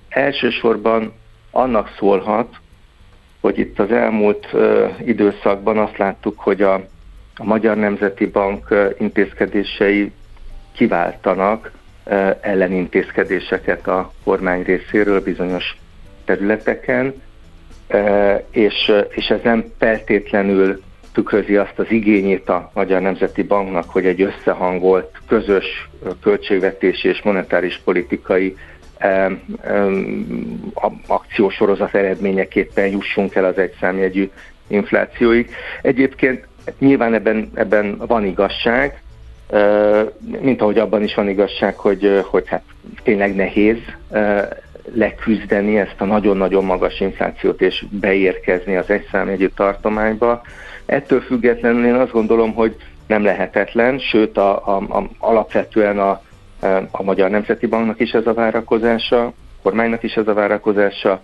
elsősorban 0.10 1.14
annak 1.52 1.96
szólhat, 1.98 2.56
hogy 3.42 3.60
itt 3.60 3.80
az 3.80 3.92
elmúlt 3.92 4.48
időszakban 5.06 5.78
azt 5.78 5.98
láttuk, 5.98 6.40
hogy 6.40 6.62
a, 6.62 6.74
a 7.36 7.44
Magyar 7.44 7.78
Nemzeti 7.78 8.26
Bank 8.26 8.94
intézkedései 8.98 10.12
kiváltanak 10.80 11.72
ellenintézkedéseket 12.42 13.88
a 13.88 14.12
kormány 14.24 14.64
részéről 14.64 15.24
bizonyos 15.24 15.78
területeken, 16.26 17.14
és, 18.52 18.92
és 19.10 19.28
ez 19.28 19.40
nem 19.44 19.66
feltétlenül 19.78 20.82
tükrözi 21.14 21.56
azt 21.56 21.80
az 21.80 21.86
igényét 21.90 22.50
a 22.50 22.72
Magyar 22.74 23.02
Nemzeti 23.02 23.44
Banknak, 23.44 23.90
hogy 23.90 24.06
egy 24.06 24.22
összehangolt, 24.22 25.22
közös 25.28 25.90
költségvetési 26.22 27.08
és 27.08 27.22
monetáris 27.22 27.82
politikai 27.84 28.56
akciósorozat 31.08 31.96
eredményeképpen 31.96 32.88
jussunk 32.88 33.36
el 33.36 33.46
az 33.46 33.58
egyszámjegyű 33.58 34.30
inflációig. 34.68 35.50
Egyébként 35.82 36.48
nyilván 36.78 37.14
ebben, 37.14 37.52
ebben 37.54 37.98
van 37.98 38.26
igazság, 38.26 39.02
mint 40.42 40.62
ahogy 40.62 40.78
abban 40.78 41.04
is 41.04 41.16
van 41.16 41.30
igazság, 41.30 41.76
hogy, 41.76 42.24
hogy 42.26 42.48
hát 42.48 42.64
tényleg 43.04 43.36
nehéz 43.36 43.78
leküzdeni 44.94 45.78
ezt 45.78 45.96
a 45.98 46.06
nagyon-nagyon 46.06 46.66
magas 46.66 47.00
inflációt 47.00 47.62
és 47.62 47.86
beérkezni 47.90 48.76
az 48.76 48.90
egyszámjegyű 48.90 49.48
tartományba. 49.48 50.42
Ettől 50.86 51.22
függetlenül 51.22 51.86
én 51.86 51.94
azt 51.94 52.12
gondolom, 52.12 52.54
hogy 52.54 52.76
nem 53.08 53.24
lehetetlen, 53.24 54.00
sőt 54.00 54.38
a, 54.38 54.68
a, 54.68 54.98
a, 54.98 55.10
alapvetően 55.20 56.00
a, 56.00 56.22
a 56.92 57.04
Magyar 57.04 57.30
Nemzeti 57.30 57.66
Banknak 57.66 58.00
is 58.00 58.12
ez 58.12 58.28
a 58.28 58.34
várakozása, 58.34 59.26
a 59.26 59.34
kormánynak 59.62 60.04
is 60.04 60.14
ez 60.14 60.28
a 60.28 60.34
várakozása, 60.34 61.22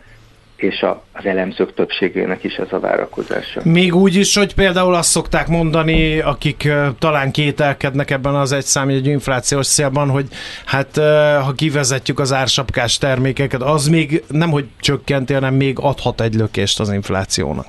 és 0.56 0.82
a, 0.82 1.04
az 1.14 1.26
elemzők 1.26 1.74
többségének 1.74 2.44
is 2.44 2.56
ez 2.56 2.68
a 2.72 2.80
várakozása. 2.80 3.62
Még 3.64 3.96
úgy 3.96 4.16
is, 4.16 4.36
hogy 4.36 4.56
például 4.56 4.94
azt 4.94 5.10
szokták 5.10 5.48
mondani, 5.48 6.20
akik 6.20 6.70
talán 7.00 7.32
kételkednek 7.32 8.12
ebben 8.12 8.36
az 8.36 8.52
egyszámjegyű 8.52 9.12
inflációs 9.12 9.68
célban, 9.68 10.10
hogy 10.10 10.28
hát 10.66 10.98
ha 11.44 11.52
kivezetjük 11.56 12.20
az 12.20 12.34
ársapkás 12.34 12.98
termékeket, 12.98 13.62
az 13.62 13.88
még 13.88 14.24
nem 14.28 14.50
hogy 14.50 14.66
csökkenti, 14.80 15.34
hanem 15.34 15.54
még 15.54 15.78
adhat 15.80 16.22
egy 16.22 16.34
lökést 16.34 16.80
az 16.80 16.92
inflációnak. 16.92 17.66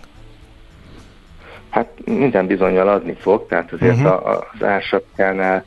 Hát 1.70 1.88
minden 2.04 2.46
bizonyal 2.46 2.88
adni 2.88 3.16
fog, 3.20 3.46
tehát 3.48 3.72
azért 3.72 3.96
uh-huh. 3.96 4.12
a, 4.12 4.46
az 4.52 4.66
ársapkánál 4.66 5.64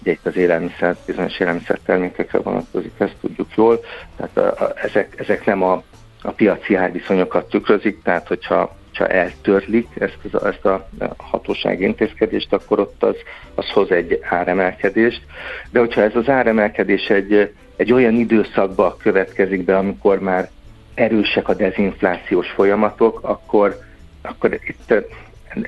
ugye 0.00 0.12
itt 0.12 0.26
az 0.26 0.36
élelmiszer, 0.36 0.96
bizonyos 1.06 1.38
élelmiszer 1.38 1.78
termékekre 1.84 2.38
vonatkozik, 2.38 2.92
ezt 2.98 3.16
tudjuk 3.20 3.48
jól, 3.54 3.80
tehát 4.16 4.36
a, 4.36 4.64
a, 4.64 4.72
ezek, 4.74 5.14
ezek 5.16 5.46
nem 5.46 5.62
a 5.62 5.82
a 6.22 6.30
piaci 6.30 6.74
árviszonyokat 6.74 7.48
tükrözik, 7.48 8.02
tehát 8.02 8.28
hogyha 8.28 8.78
ha 9.00 9.06
eltörlik 9.06 9.88
ezt, 9.98 10.18
az, 10.32 10.44
ezt 10.44 10.64
a 10.64 10.86
hatósági 11.16 11.84
intézkedést, 11.84 12.52
akkor 12.52 12.80
ott 12.80 13.02
az, 13.02 13.16
az 13.54 13.70
hoz 13.70 13.90
egy 13.90 14.20
áremelkedést. 14.22 15.22
De 15.70 15.78
hogyha 15.78 16.02
ez 16.02 16.16
az 16.16 16.28
áremelkedés 16.28 17.08
egy, 17.08 17.52
egy 17.76 17.92
olyan 17.92 18.14
időszakba 18.14 18.96
következik 18.96 19.64
be, 19.64 19.76
amikor 19.76 20.18
már 20.18 20.50
erősek 20.94 21.48
a 21.48 21.54
dezinflációs 21.54 22.50
folyamatok, 22.50 23.18
akkor, 23.22 23.78
akkor 24.22 24.52
itt 24.52 24.94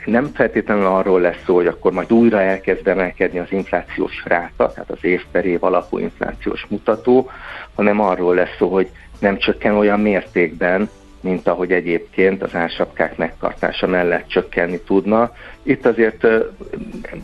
nem 0.05 0.30
feltétlenül 0.34 0.86
arról 0.86 1.20
lesz 1.20 1.42
szó, 1.46 1.55
hogy 1.55 1.66
akkor 1.66 1.92
majd 1.92 2.12
újra 2.12 2.40
elkezd 2.40 2.88
emelkedni 2.88 3.38
az 3.38 3.53
inflációs 3.53 4.22
ráta, 4.24 4.72
tehát 4.72 4.90
az 4.90 5.05
év 5.05 5.24
per 5.30 5.44
év 5.44 5.64
alapú 5.64 5.98
inflációs 5.98 6.66
mutató, 6.68 7.30
hanem 7.74 8.00
arról 8.00 8.34
lesz 8.34 8.57
szó, 8.59 8.68
hogy 8.68 8.90
nem 9.22 9.38
csökken 9.38 9.74
olyan 9.74 10.00
mértékben, 10.00 10.88
mint 11.20 11.48
ahogy 11.48 11.72
egyébként 11.72 12.42
az 12.42 12.54
ársapkák 12.54 13.16
megtartása 13.16 13.86
mellett 13.86 14.28
csökkenni 14.28 14.80
tudna. 14.86 15.32
Itt 15.62 15.86
azért 15.86 16.26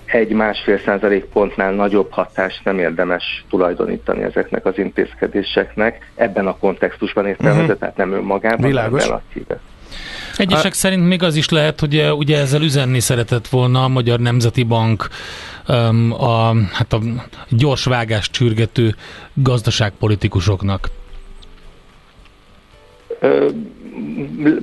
egy-másfél 0.04 0.78
százalék 0.84 1.24
pontnál 1.24 1.72
nagyobb 1.72 2.10
hatást 2.10 2.64
nem 2.64 2.78
érdemes 2.78 3.44
tulajdonítani 3.50 4.22
ezeknek 4.22 4.66
az 4.66 4.78
intézkedéseknek. 4.78 6.10
Ebben 6.14 6.46
a 6.46 6.56
kontextusban 6.56 7.26
értelmezett, 7.26 7.62
uh-huh. 7.62 7.78
tehát 7.78 7.96
nem 7.96 8.12
önmagában, 8.12 8.66
Világos. 8.66 9.04
hanem 9.04 9.20
Egyesek 10.36 10.72
a... 10.72 10.74
szerint 10.74 11.06
még 11.06 11.22
az 11.22 11.34
is 11.34 11.48
lehet, 11.48 11.80
hogy 11.80 12.10
ugye 12.16 12.38
ezzel 12.38 12.62
üzenni 12.62 13.00
szeretett 13.00 13.48
volna 13.48 13.84
a 13.84 13.88
Magyar 13.88 14.18
Nemzeti 14.18 14.62
Bank 14.62 15.08
a, 16.18 16.54
hát 16.72 16.92
a 16.92 16.98
gyors 17.48 17.84
vágást 17.84 18.32
csürgető 18.32 18.94
gazdaságpolitikusoknak 19.34 20.88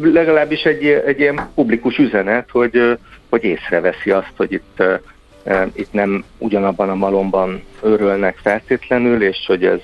legalábbis 0.01 0.63
egy, 0.63 0.85
egy 0.85 1.19
ilyen 1.19 1.49
publikus 1.55 1.97
üzenet, 1.97 2.49
hogy, 2.49 2.97
hogy 3.29 3.43
észreveszi 3.43 4.11
azt, 4.11 4.33
hogy 4.35 4.51
itt, 4.51 4.83
itt 5.73 5.93
nem 5.93 6.23
ugyanabban 6.37 6.89
a 6.89 6.95
malomban 6.95 7.63
örülnek 7.81 8.37
feltétlenül, 8.37 9.23
és 9.23 9.43
hogy 9.47 9.65
ez, 9.65 9.81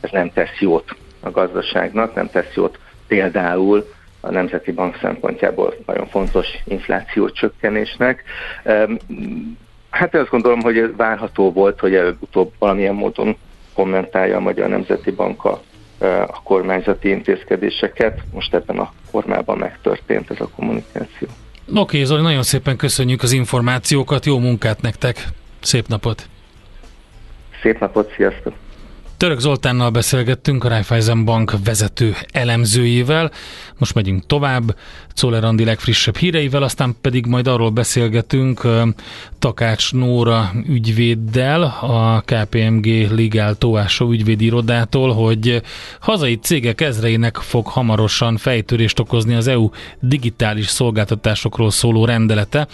ez 0.00 0.10
nem 0.10 0.32
tesz 0.32 0.58
jót 0.60 0.96
a 1.20 1.30
gazdaságnak, 1.30 2.14
nem 2.14 2.30
tesz 2.30 2.54
jót 2.54 2.78
például 3.06 3.86
a 4.20 4.30
Nemzeti 4.30 4.72
Bank 4.72 4.98
szempontjából 5.00 5.74
nagyon 5.86 6.06
fontos 6.06 6.46
infláció 6.64 7.30
csökkenésnek. 7.30 8.22
Hát 9.90 10.14
azt 10.14 10.30
gondolom, 10.30 10.60
hogy 10.60 10.96
várható 10.96 11.52
volt, 11.52 11.80
hogy 11.80 11.94
előbb-utóbb 11.94 12.52
valamilyen 12.58 12.94
módon 12.94 13.36
kommentálja 13.74 14.36
a 14.36 14.40
Magyar 14.40 14.68
Nemzeti 14.68 15.10
Bank 15.10 15.44
a 15.44 15.62
a 16.26 16.40
kormányzati 16.42 17.08
intézkedéseket. 17.08 18.20
Most 18.32 18.54
ebben 18.54 18.78
a 18.78 18.92
formában 19.10 19.58
megtörtént 19.58 20.30
ez 20.30 20.40
a 20.40 20.48
kommunikáció. 20.56 21.28
Oké, 21.68 21.80
okay, 21.80 22.04
Zoli, 22.04 22.22
nagyon 22.22 22.42
szépen 22.42 22.76
köszönjük 22.76 23.22
az 23.22 23.32
információkat, 23.32 24.26
jó 24.26 24.38
munkát 24.38 24.80
nektek, 24.80 25.28
szép 25.60 25.86
napot! 25.88 26.28
Szép 27.62 27.78
napot, 27.78 28.12
sziasztok! 28.16 28.54
Török 29.22 29.40
Zoltánnal 29.40 29.90
beszélgettünk, 29.90 30.64
a 30.64 30.68
Raiffeisen 30.68 31.24
Bank 31.24 31.52
vezető 31.64 32.14
elemzőjével. 32.32 33.30
Most 33.78 33.94
megyünk 33.94 34.26
tovább, 34.26 34.76
Czoller 35.14 35.44
Andi 35.44 35.64
legfrissebb 35.64 36.16
híreivel, 36.16 36.62
aztán 36.62 36.96
pedig 37.00 37.26
majd 37.26 37.46
arról 37.46 37.70
beszélgetünk 37.70 38.66
Takács 39.38 39.92
Nóra 39.92 40.52
ügyvéddel, 40.68 41.62
a 41.80 42.22
KPMG 42.24 42.86
Legal 43.10 43.54
Tóásó 43.54 44.10
ügyvédi 44.10 44.44
irodától, 44.44 45.12
hogy 45.12 45.62
hazai 46.00 46.38
cégek 46.38 46.80
ezreinek 46.80 47.36
fog 47.36 47.66
hamarosan 47.66 48.36
fejtörést 48.36 48.98
okozni 48.98 49.34
az 49.34 49.46
EU 49.46 49.68
digitális 50.00 50.66
szolgáltatásokról 50.66 51.70
szóló 51.70 52.04
rendelete. 52.04 52.66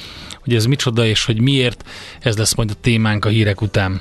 Hogy 0.44 0.54
ez 0.54 0.66
micsoda 0.66 1.06
és 1.06 1.24
hogy 1.24 1.40
miért, 1.40 1.84
ez 2.20 2.36
lesz 2.36 2.54
majd 2.54 2.70
a 2.70 2.80
témánk 2.80 3.24
a 3.24 3.28
hírek 3.28 3.60
után. 3.60 4.00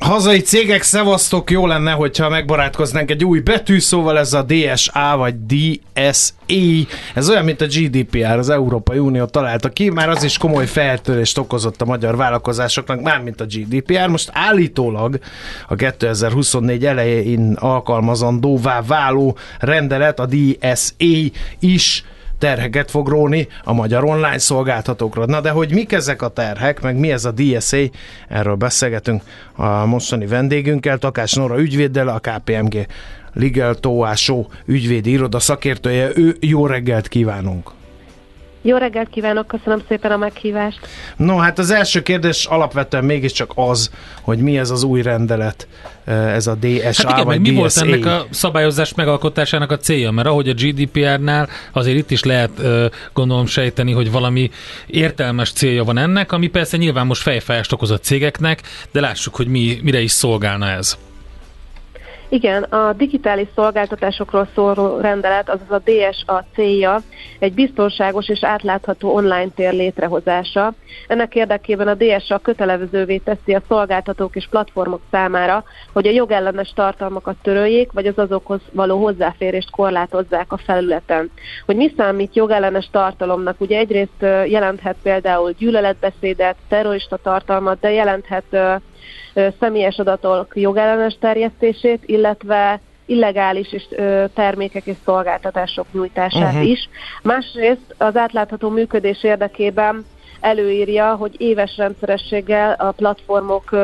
Hazai 0.00 0.40
cégek, 0.40 0.82
szevasztok, 0.82 1.50
jó 1.50 1.66
lenne, 1.66 1.92
hogyha 1.92 2.28
megbarátkoznánk 2.28 3.10
egy 3.10 3.24
új 3.24 3.40
betű, 3.40 3.78
szóval 3.78 4.18
ez 4.18 4.32
a 4.32 4.42
DSA 4.42 5.16
vagy 5.16 5.34
DSE, 5.46 6.32
ez 7.14 7.30
olyan, 7.30 7.44
mint 7.44 7.60
a 7.60 7.66
GDPR, 7.66 8.38
az 8.38 8.48
Európai 8.48 8.98
Unió 8.98 9.24
találta 9.24 9.68
ki, 9.68 9.90
már 9.90 10.08
az 10.08 10.22
is 10.22 10.38
komoly 10.38 10.66
feltörést 10.66 11.38
okozott 11.38 11.82
a 11.82 11.84
magyar 11.84 12.16
vállalkozásoknak, 12.16 13.02
már 13.02 13.20
mint 13.20 13.40
a 13.40 13.44
GDPR. 13.44 14.08
Most 14.08 14.30
állítólag 14.32 15.18
a 15.68 15.74
2024 15.74 16.86
elején 16.86 17.52
alkalmazandóvá 17.52 18.82
váló 18.82 19.36
rendelet, 19.58 20.20
a 20.20 20.26
DSE 20.26 21.30
is 21.58 22.04
terheket 22.38 22.90
fog 22.90 23.08
róni 23.08 23.48
a 23.64 23.72
magyar 23.72 24.04
online 24.04 24.38
szolgáltatókra. 24.38 25.26
Na 25.26 25.40
de 25.40 25.50
hogy 25.50 25.72
mik 25.72 25.92
ezek 25.92 26.22
a 26.22 26.28
terhek, 26.28 26.80
meg 26.80 26.98
mi 26.98 27.12
ez 27.12 27.24
a 27.24 27.32
DSA, 27.32 27.82
erről 28.28 28.54
beszélgetünk 28.54 29.22
a 29.56 29.84
mostani 29.84 30.26
vendégünkkel, 30.26 30.98
Takás 30.98 31.32
Nora 31.32 31.60
ügyvéddel, 31.60 32.08
a 32.08 32.18
KPMG 32.18 32.86
Legal 33.32 33.74
Tóásó 33.74 34.50
ügyvédi 34.64 35.10
iroda 35.10 35.38
szakértője. 35.38 36.10
Ő 36.14 36.36
jó 36.40 36.66
reggelt 36.66 37.08
kívánunk! 37.08 37.77
Jó 38.62 38.76
reggelt 38.76 39.08
kívánok, 39.08 39.46
köszönöm 39.46 39.82
szépen 39.88 40.10
a 40.10 40.16
meghívást. 40.16 40.78
No, 41.16 41.36
hát 41.36 41.58
az 41.58 41.70
első 41.70 42.02
kérdés 42.02 42.44
alapvetően 42.44 43.04
mégiscsak 43.04 43.52
az, 43.54 43.90
hogy 44.22 44.38
mi 44.38 44.58
ez 44.58 44.70
az 44.70 44.82
új 44.82 45.02
rendelet, 45.02 45.68
ez 46.04 46.46
a 46.46 46.54
DSA 46.54 47.08
hát 47.08 47.16
igen, 47.16 47.24
vagy 47.24 47.40
mi 47.40 47.48
DSA. 47.50 47.58
volt 47.58 47.76
ennek 47.76 48.06
a 48.06 48.26
szabályozás 48.30 48.94
megalkotásának 48.94 49.70
a 49.70 49.76
célja? 49.76 50.10
Mert 50.10 50.28
ahogy 50.28 50.48
a 50.48 50.54
GDPR-nál 50.54 51.48
azért 51.72 51.96
itt 51.96 52.10
is 52.10 52.22
lehet 52.22 52.50
gondolom 53.12 53.46
sejteni, 53.46 53.92
hogy 53.92 54.10
valami 54.10 54.50
értelmes 54.86 55.52
célja 55.52 55.84
van 55.84 55.98
ennek, 55.98 56.32
ami 56.32 56.46
persze 56.46 56.76
nyilván 56.76 57.06
most 57.06 57.22
fejfájást 57.22 57.72
okoz 57.72 57.90
a 57.90 57.98
cégeknek, 57.98 58.62
de 58.92 59.00
lássuk, 59.00 59.36
hogy 59.36 59.46
mi, 59.46 59.78
mire 59.82 60.00
is 60.00 60.10
szolgálna 60.10 60.68
ez. 60.68 60.96
Igen, 62.30 62.62
a 62.62 62.92
digitális 62.92 63.48
szolgáltatásokról 63.54 64.48
szóló 64.54 64.98
rendelet, 65.00 65.48
azaz 65.48 65.70
a 65.70 65.82
DSA 65.84 66.44
célja 66.54 67.00
egy 67.38 67.54
biztonságos 67.54 68.28
és 68.28 68.44
átlátható 68.44 69.14
online 69.14 69.48
tér 69.54 69.72
létrehozása. 69.72 70.74
Ennek 71.06 71.34
érdekében 71.34 71.88
a 71.88 71.94
DSA 71.94 72.38
kötelezővé 72.38 73.16
teszi 73.16 73.54
a 73.54 73.62
szolgáltatók 73.68 74.36
és 74.36 74.46
platformok 74.50 75.00
számára, 75.10 75.64
hogy 75.92 76.06
a 76.06 76.10
jogellenes 76.10 76.72
tartalmakat 76.74 77.36
töröljék, 77.42 77.92
vagy 77.92 78.06
az 78.06 78.18
azokhoz 78.18 78.60
való 78.72 79.02
hozzáférést 79.02 79.70
korlátozzák 79.70 80.52
a 80.52 80.56
felületen. 80.56 81.30
Hogy 81.66 81.76
mi 81.76 81.92
számít 81.96 82.36
jogellenes 82.36 82.88
tartalomnak? 82.92 83.60
Ugye 83.60 83.78
egyrészt 83.78 84.20
jelenthet 84.46 84.96
például 85.02 85.50
gyűlöletbeszédet, 85.58 86.56
terrorista 86.68 87.16
tartalmat, 87.16 87.80
de 87.80 87.90
jelenthet 87.90 88.80
személyes 89.60 89.98
adatok 89.98 90.52
jogellenes 90.54 91.16
terjesztését, 91.20 92.02
illetve 92.06 92.80
illegális 93.06 93.72
és 93.72 93.88
termékek 94.34 94.86
és 94.86 94.96
szolgáltatások 95.04 95.86
nyújtását 95.92 96.52
uh-huh. 96.52 96.68
is. 96.68 96.88
Másrészt 97.22 97.94
az 97.98 98.16
átlátható 98.16 98.68
működés 98.68 99.22
érdekében 99.22 100.04
előírja, 100.40 101.14
hogy 101.14 101.34
éves 101.38 101.76
rendszerességgel 101.76 102.72
a 102.72 102.90
platformok 102.90 103.76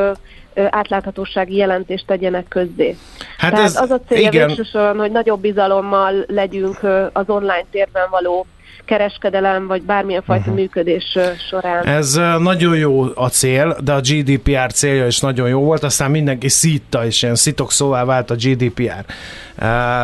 átláthatósági 0.54 1.56
jelentést 1.56 2.06
tegyenek 2.06 2.48
közzé. 2.48 2.96
Hát 3.38 3.50
Tehát 3.50 3.66
ez, 3.66 3.76
az 3.76 3.90
a 3.90 4.00
célja 4.08 4.46
végsősorban, 4.46 4.98
hogy 4.98 5.10
nagyobb 5.10 5.40
bizalommal 5.40 6.24
legyünk 6.26 6.80
az 7.12 7.28
online 7.28 7.64
térben 7.70 8.10
való 8.10 8.46
kereskedelem, 8.84 9.66
vagy 9.66 9.82
bármilyen 9.82 10.22
fajta 10.22 10.42
uh-huh. 10.42 10.56
működés 10.56 11.18
során. 11.50 11.84
Ez 11.86 12.20
nagyon 12.38 12.76
jó 12.76 13.04
a 13.14 13.28
cél, 13.28 13.76
de 13.84 13.92
a 13.92 14.00
GDPR 14.00 14.72
célja 14.72 15.06
is 15.06 15.20
nagyon 15.20 15.48
jó 15.48 15.60
volt, 15.60 15.82
aztán 15.82 16.10
mindenki 16.10 16.48
szítta, 16.48 17.06
és 17.06 17.22
ilyen 17.22 17.34
szitok 17.34 17.72
szóvá 17.72 18.04
vált 18.04 18.30
a 18.30 18.34
GDPR. 18.34 19.04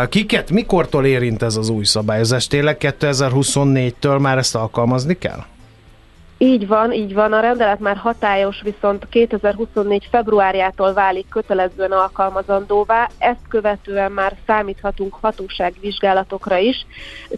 Kiket, 0.09 0.51
mikortól 0.51 1.07
érint 1.07 1.43
ez 1.43 1.57
az 1.57 1.69
új 1.69 1.85
szabályozás? 1.85 2.47
Tényleg 2.47 2.77
2024-től 2.81 4.21
már 4.21 4.39
ezt 4.39 4.55
alkalmazni 4.55 5.19
kell? 5.19 5.45
Így 6.43 6.67
van, 6.67 6.93
így 6.93 7.15
van. 7.15 7.33
A 7.33 7.41
rendelet 7.41 7.79
már 7.79 7.97
hatályos, 7.97 8.61
viszont 8.63 9.07
2024. 9.09 10.09
februárjától 10.11 10.93
válik 10.93 11.29
kötelezően 11.29 11.93
alkalmazandóvá. 11.93 13.09
Ezt 13.19 13.49
követően 13.49 14.13
már 14.13 14.37
számíthatunk 14.47 15.15
hatóságvizsgálatokra 15.21 16.57
is, 16.57 16.87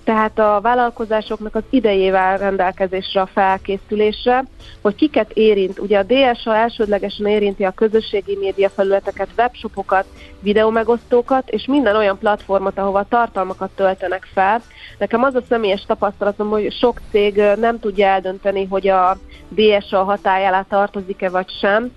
tehát 0.04 0.38
a 0.38 0.60
vállalkozásoknak 0.62 1.54
az 1.54 1.62
idejével 1.70 2.38
rendelkezésre 2.38 3.20
a 3.20 3.26
felkészülésre, 3.26 4.44
hogy 4.80 4.94
kiket 4.94 5.30
érint. 5.32 5.78
Ugye 5.78 5.98
a 5.98 6.02
DSA 6.02 6.56
elsődlegesen 6.56 7.26
érinti 7.26 7.64
a 7.64 7.70
közösségi 7.70 8.36
média 8.36 8.70
felületeket, 8.70 9.28
webshopokat, 9.36 10.06
videómegosztókat, 10.40 11.50
és 11.50 11.66
minden 11.66 11.96
olyan 11.96 12.18
platformot, 12.18 12.78
ahova 12.78 13.06
tartalmakat 13.08 13.70
töltenek 13.74 14.28
fel. 14.34 14.62
Nekem 14.98 15.22
az 15.22 15.34
a 15.34 15.42
személyes 15.48 15.84
tapasztalatom, 15.86 16.48
hogy 16.48 16.72
sok 16.72 17.00
cég 17.10 17.42
nem 17.56 17.80
tudja 17.80 18.06
eldönteni, 18.06 18.64
hogy 18.64 18.88
a 18.88 19.18
DSA 19.48 20.02
hatály 20.02 20.46
alá 20.46 20.62
tartozik-e 20.68 21.30
vagy 21.30 21.50
sem. 21.60 21.92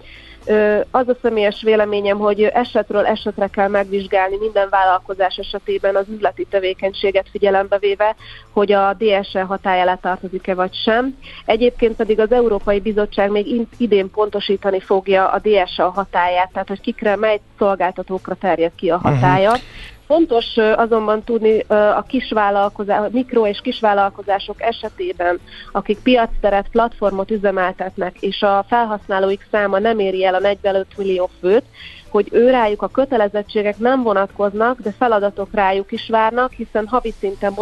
Az 0.92 1.08
a 1.08 1.16
személyes 1.22 1.62
véleményem, 1.62 2.18
hogy 2.18 2.44
esetről 2.44 3.06
esetre 3.06 3.48
kell 3.48 3.68
megvizsgálni 3.68 4.38
minden 4.38 4.68
vállalkozás 4.70 5.36
esetében 5.36 5.96
az 5.96 6.06
üzleti 6.10 6.46
tevékenységet 6.50 7.30
figyelembe 7.32 7.78
véve, 7.78 8.16
hogy 8.52 8.72
a 8.72 8.94
DSE 8.98 9.42
hatály 9.42 9.82
alá 9.82 9.96
tartozik-e 9.96 10.54
vagy 10.54 10.74
sem. 10.74 11.18
Egyébként 11.46 11.96
pedig 11.96 12.20
az 12.20 12.32
Európai 12.32 12.80
Bizottság 12.80 13.32
még 13.32 13.68
idén 13.78 14.12
pontosítani 14.12 14.80
fogja 14.80 15.28
a 15.28 15.40
DSA 15.40 15.90
hatáját, 15.90 16.52
tehát 16.52 16.68
hogy 16.68 16.82
kikre, 16.82 17.16
mely 17.16 17.40
szolgáltatókra 17.58 18.36
terjed 18.36 18.72
ki 18.76 18.90
a 18.90 18.98
hatája. 18.98 19.50
Uh-huh. 19.50 19.66
Fontos 20.08 20.58
azonban 20.58 21.24
tudni 21.24 21.60
a 21.68 22.04
kisvállalkozás, 22.08 23.10
mikro- 23.12 23.48
és 23.48 23.60
kisvállalkozások 23.64 24.62
esetében, 24.62 25.40
akik 25.72 26.00
piacteret, 26.00 26.68
platformot 26.72 27.32
üzemeltetnek, 27.32 28.16
és 28.20 28.42
a 28.42 28.66
felhasználóik 28.68 29.48
száma 29.52 29.80
nem 29.80 30.00
éri 30.00 30.26
el 30.26 30.34
a 30.34 30.40
45 30.40 30.86
millió 30.98 31.30
főt, 31.40 31.64
hogy 32.10 32.28
ő 32.32 32.50
rájuk 32.50 32.82
a 32.82 32.88
kötelezettségek 32.88 33.78
nem 33.78 34.04
vonatkoznak, 34.04 34.80
de 34.80 34.92
feladatok 34.98 35.50
rájuk 35.52 35.92
is 35.92 36.08
várnak, 36.10 36.52
hiszen 36.52 36.88
havi 36.88 37.14
szinten 37.20 37.54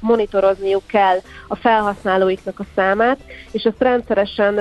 monitorozniuk 0.00 0.86
kell 0.86 1.18
a 1.48 1.56
felhasználóiknak 1.56 2.60
a 2.60 2.66
számát, 2.74 3.18
és 3.50 3.62
ezt 3.62 3.82
rendszeresen 3.82 4.54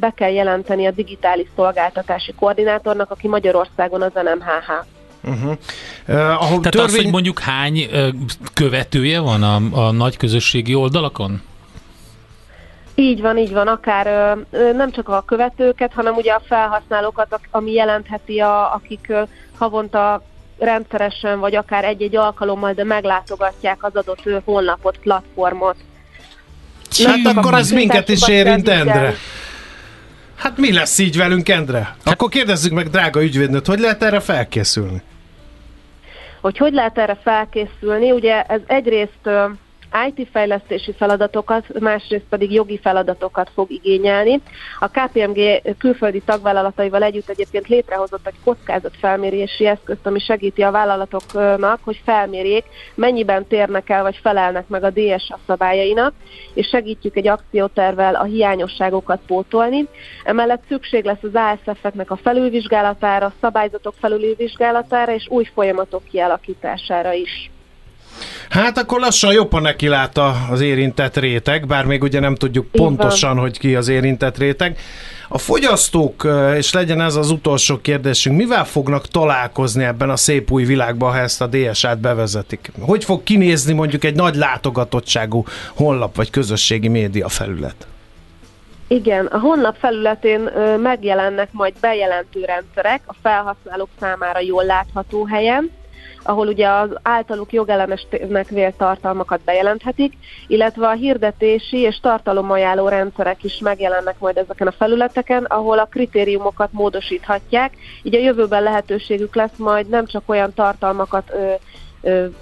be 0.00 0.10
kell 0.10 0.32
jelenteni 0.32 0.86
a 0.86 0.90
digitális 0.90 1.48
szolgáltatási 1.56 2.34
koordinátornak, 2.34 3.10
aki 3.10 3.28
Magyarországon 3.28 4.02
az 4.02 4.12
NMHH. 4.14 4.97
Uh-huh. 5.22 5.50
Uh, 5.50 5.56
Tehát 6.06 6.62
törvény... 6.62 6.84
az, 6.84 6.96
hogy 6.96 7.10
mondjuk 7.10 7.38
hány 7.38 7.78
uh, 7.92 8.08
követője 8.54 9.20
van 9.20 9.42
a, 9.42 9.86
a 9.86 9.90
nagy 9.90 10.16
közösségi 10.16 10.74
oldalakon? 10.74 11.42
Így 12.94 13.20
van, 13.20 13.38
így 13.38 13.52
van, 13.52 13.66
akár 13.68 14.06
ö, 14.50 14.72
nem 14.72 14.90
csak 14.90 15.08
a 15.08 15.22
követőket, 15.26 15.92
hanem 15.92 16.14
ugye 16.14 16.32
a 16.32 16.42
felhasználókat, 16.46 17.40
ami 17.50 17.72
jelentheti, 17.72 18.38
a, 18.38 18.74
akik 18.74 19.06
ö, 19.08 19.22
havonta 19.58 20.22
rendszeresen, 20.58 21.40
vagy 21.40 21.54
akár 21.54 21.84
egy-egy 21.84 22.16
alkalommal, 22.16 22.72
de 22.72 22.84
meglátogatják 22.84 23.84
az 23.84 23.94
adott 23.94 24.22
honlapot, 24.44 24.98
platformot. 24.98 25.76
Hát 27.04 27.36
akkor 27.36 27.54
ez 27.54 27.70
minket 27.70 28.08
is 28.08 28.28
érint, 28.28 28.68
Endre. 28.68 29.14
Hát 30.38 30.56
mi 30.56 30.72
lesz 30.72 30.98
így 30.98 31.16
velünk, 31.16 31.48
Endre? 31.48 31.96
Akkor 32.04 32.28
kérdezzük 32.28 32.72
meg, 32.72 32.88
drága 32.88 33.22
ügyvédnőt, 33.22 33.66
hogy 33.66 33.78
lehet 33.78 34.02
erre 34.02 34.20
felkészülni? 34.20 35.02
Hogy 36.40 36.58
hogy 36.58 36.72
lehet 36.72 36.98
erre 36.98 37.18
felkészülni? 37.22 38.10
Ugye 38.10 38.42
ez 38.42 38.60
egyrészt 38.66 39.28
IT-fejlesztési 40.06 40.92
feladatokat, 40.92 41.80
másrészt 41.80 42.24
pedig 42.28 42.52
jogi 42.52 42.78
feladatokat 42.78 43.50
fog 43.54 43.70
igényelni. 43.70 44.40
A 44.78 44.88
KPMG 44.88 45.62
külföldi 45.78 46.20
tagvállalataival 46.20 47.02
együtt 47.02 47.28
egyébként 47.28 47.68
létrehozott 47.68 48.26
egy 48.26 48.34
kockázatfelmérési 48.44 49.66
eszközt, 49.66 50.06
ami 50.06 50.18
segíti 50.18 50.62
a 50.62 50.70
vállalatoknak, 50.70 51.80
hogy 51.84 52.00
felmérjék, 52.04 52.64
mennyiben 52.94 53.46
térnek 53.46 53.90
el 53.90 54.02
vagy 54.02 54.18
felelnek 54.22 54.68
meg 54.68 54.84
a 54.84 54.90
DSA 54.90 55.38
szabályainak, 55.46 56.12
és 56.54 56.68
segítjük 56.68 57.16
egy 57.16 57.28
akciótervel 57.28 58.14
a 58.14 58.24
hiányosságokat 58.24 59.20
pótolni. 59.26 59.88
Emellett 60.24 60.62
szükség 60.68 61.04
lesz 61.04 61.22
az 61.22 61.34
ASF-eknek 61.66 62.10
a 62.10 62.16
felülvizsgálatára, 62.16 63.32
szabályzatok 63.40 63.94
felülvizsgálatára 64.00 65.12
és 65.12 65.26
új 65.28 65.44
folyamatok 65.44 66.04
kialakítására 66.04 67.12
is. 67.12 67.50
Hát 68.48 68.78
akkor 68.78 69.00
lassan 69.00 69.32
jobban 69.32 69.62
neki 69.62 69.88
lát 69.88 70.18
az 70.50 70.60
érintett 70.60 71.16
réteg, 71.16 71.66
bár 71.66 71.84
még 71.84 72.02
ugye 72.02 72.20
nem 72.20 72.34
tudjuk 72.34 72.64
Így 72.64 72.80
pontosan, 72.80 73.34
van. 73.34 73.40
hogy 73.40 73.58
ki 73.58 73.74
az 73.74 73.88
érintett 73.88 74.38
réteg. 74.38 74.78
A 75.28 75.38
fogyasztók, 75.38 76.28
és 76.56 76.72
legyen 76.72 77.00
ez 77.00 77.14
az 77.14 77.30
utolsó 77.30 77.78
kérdésünk, 77.78 78.36
mivel 78.36 78.64
fognak 78.64 79.06
találkozni 79.08 79.84
ebben 79.84 80.10
a 80.10 80.16
szép 80.16 80.50
új 80.50 80.64
világban, 80.64 81.12
ha 81.12 81.18
ezt 81.18 81.40
a 81.40 81.46
DSA-t 81.46 81.98
bevezetik? 81.98 82.72
Hogy 82.80 83.04
fog 83.04 83.22
kinézni 83.22 83.72
mondjuk 83.72 84.04
egy 84.04 84.14
nagy 84.14 84.34
látogatottságú 84.34 85.44
honlap 85.74 86.16
vagy 86.16 86.30
közösségi 86.30 86.88
média 86.88 87.28
felület? 87.28 87.86
Igen, 88.86 89.26
a 89.26 89.38
honlap 89.38 89.76
felületén 89.76 90.50
megjelennek 90.82 91.48
majd 91.52 91.74
bejelentő 91.80 92.44
rendszerek 92.44 93.00
a 93.06 93.14
felhasználók 93.22 93.88
számára 94.00 94.40
jól 94.40 94.64
látható 94.64 95.26
helyen, 95.26 95.70
ahol 96.28 96.46
ugye 96.46 96.68
az 96.68 96.90
általuk 97.02 97.52
jogellenesnek 97.52 98.48
vélt 98.48 98.76
tartalmakat 98.76 99.40
bejelenthetik, 99.44 100.12
illetve 100.46 100.88
a 100.88 100.92
hirdetési 100.92 101.78
és 101.78 102.00
tartalomajánló 102.00 102.88
rendszerek 102.88 103.44
is 103.44 103.58
megjelennek 103.58 104.18
majd 104.18 104.36
ezeken 104.36 104.66
a 104.66 104.72
felületeken, 104.72 105.44
ahol 105.44 105.78
a 105.78 105.84
kritériumokat 105.84 106.72
módosíthatják, 106.72 107.72
így 108.02 108.14
a 108.14 108.18
jövőben 108.18 108.62
lehetőségük 108.62 109.34
lesz 109.34 109.56
majd 109.56 109.88
nem 109.88 110.06
csak 110.06 110.22
olyan 110.26 110.54
tartalmakat 110.54 111.30
ö, 111.32 111.52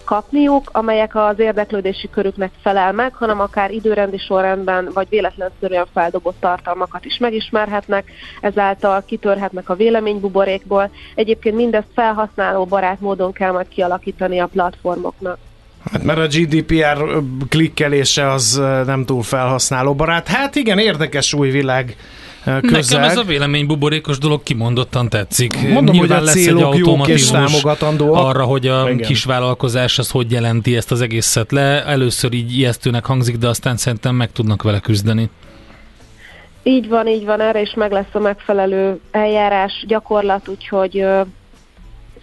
kapniuk, 0.04 0.70
amelyek 0.72 1.14
az 1.14 1.38
érdeklődési 1.38 2.10
körüknek 2.10 2.50
felel 2.62 2.92
meg, 2.92 3.14
hanem 3.14 3.40
akár 3.40 3.70
időrendi 3.70 4.18
sorrendben 4.18 4.90
vagy 4.94 5.06
véletlenszerűen 5.08 5.86
feldobott 5.92 6.40
tartalmakat 6.40 7.04
is 7.04 7.18
megismerhetnek, 7.18 8.10
ezáltal 8.40 9.04
kitörhetnek 9.06 9.68
a 9.68 9.74
véleménybuborékból. 9.74 10.90
Egyébként 11.14 11.56
mindezt 11.56 11.88
felhasználó 11.94 12.64
barát 12.64 13.00
módon 13.00 13.32
kell 13.32 13.52
majd 13.52 13.68
kialakítani 13.68 14.38
a 14.38 14.46
platformoknak. 14.46 15.38
Hát 15.92 16.02
mert 16.02 16.18
a 16.18 16.26
GDPR 16.26 17.22
klikkelése 17.48 18.30
az 18.30 18.62
nem 18.86 19.04
túl 19.04 19.22
felhasználóbarát. 19.22 20.28
Hát 20.28 20.54
igen, 20.54 20.78
érdekes 20.78 21.34
új 21.34 21.50
világ 21.50 21.96
közeg. 22.60 23.00
Nekem 23.00 23.10
ez 23.10 23.16
a 23.16 23.22
véleménybuborékos 23.22 24.18
dolog 24.18 24.42
kimondottan 24.42 25.08
tetszik. 25.08 25.68
Mondom, 25.68 25.94
Nyilván 25.94 25.98
hogy 25.98 26.10
a 26.10 26.20
lesz 26.20 26.34
egy 26.34 26.42
célok 26.42 26.60
jók 26.60 27.08
és 27.08 27.30
automatizmus 27.30 27.64
arra, 27.98 28.44
hogy 28.44 28.66
a 28.66 28.82
Igen. 28.90 29.06
kisvállalkozás 29.06 29.98
az 29.98 30.10
hogy 30.10 30.30
jelenti 30.30 30.76
ezt 30.76 30.90
az 30.90 31.00
egészet 31.00 31.52
le. 31.52 31.84
Először 31.84 32.32
így 32.32 32.56
ijesztőnek 32.56 33.04
hangzik, 33.04 33.36
de 33.36 33.48
aztán 33.48 33.76
szerintem 33.76 34.14
meg 34.14 34.32
tudnak 34.32 34.62
vele 34.62 34.80
küzdeni. 34.80 35.30
Így 36.62 36.88
van, 36.88 37.06
így 37.06 37.24
van, 37.24 37.40
erre 37.40 37.60
is 37.60 37.74
meg 37.74 37.92
lesz 37.92 38.12
a 38.12 38.18
megfelelő 38.18 39.00
eljárás, 39.10 39.84
gyakorlat, 39.86 40.48
úgyhogy 40.48 41.04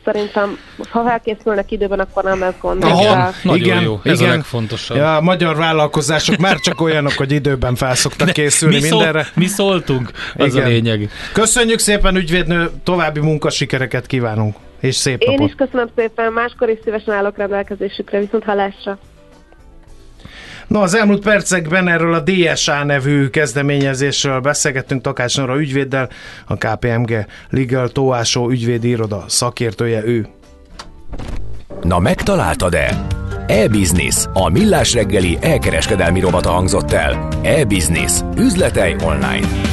szerintem, 0.06 0.58
ha 0.89 1.04
felkészülnek 1.04 1.72
időben, 1.72 1.99
akkor 1.99 2.24
nem 2.24 2.39
lesz 2.39 2.54
gond. 2.62 2.84
Aha. 2.84 3.32
Nagyon 3.43 3.60
igen, 3.60 3.82
jó, 3.82 3.99
ez 4.04 4.20
igen. 4.20 4.32
a 4.32 4.36
legfontosabb. 4.36 4.97
Ja, 4.97 5.16
a 5.16 5.22
magyar 5.22 5.56
vállalkozások 5.56 6.38
már 6.38 6.58
csak 6.58 6.82
olyanok, 6.82 7.14
hogy 7.14 7.32
időben 7.32 7.76
felszoktak 7.76 8.30
készülni 8.30 8.82
mi, 8.82 8.89
mindenre. 8.89 9.28
mi 9.36 9.45
szóltunk, 9.45 10.12
az 10.38 10.54
Igen. 10.54 10.66
a 10.66 10.68
lényeg. 10.68 11.10
Köszönjük 11.34 11.80
szépen, 11.80 12.16
ügyvédnő, 12.16 12.70
további 12.84 13.20
munkasikereket 13.20 14.06
kívánunk, 14.06 14.56
és 14.80 14.95
szép 14.95 15.22
Én 15.22 15.32
napot. 15.32 15.47
is 15.47 15.56
köszönöm 15.56 15.89
szépen, 15.95 16.32
máskor 16.32 16.70
is 16.70 16.78
szívesen 16.84 17.14
állok 17.14 17.38
rendelkezésükre, 17.38 18.20
viszont 18.20 18.43
hallásra. 18.43 18.97
No, 20.68 20.82
az 20.82 20.95
elmúlt 20.95 21.24
percekben 21.24 21.88
erről 21.88 22.14
a 22.14 22.24
DSA 22.24 22.84
nevű 22.84 23.28
kezdeményezésről 23.28 24.39
beszélgettünk 24.39 25.01
Takács 25.01 25.38
Nora 25.38 25.59
ügyvéddel, 25.59 26.09
a 26.45 26.55
KPMG 26.55 27.26
Legal 27.49 27.89
Tóásó 27.89 28.49
ügyvédi 28.49 28.89
iroda 28.89 29.24
szakértője 29.28 30.03
ő. 30.05 30.28
Na 31.82 31.99
megtaláltad-e? 31.99 33.05
E-Business, 33.47 34.26
a 34.34 34.49
millás 34.49 34.93
reggeli 34.93 35.38
elkereskedelmi 35.41 36.20
robata 36.20 36.49
hangzott 36.49 36.91
el. 36.91 37.28
E-Business. 37.41 38.22
Üzletei 38.38 38.95
online. 39.03 39.73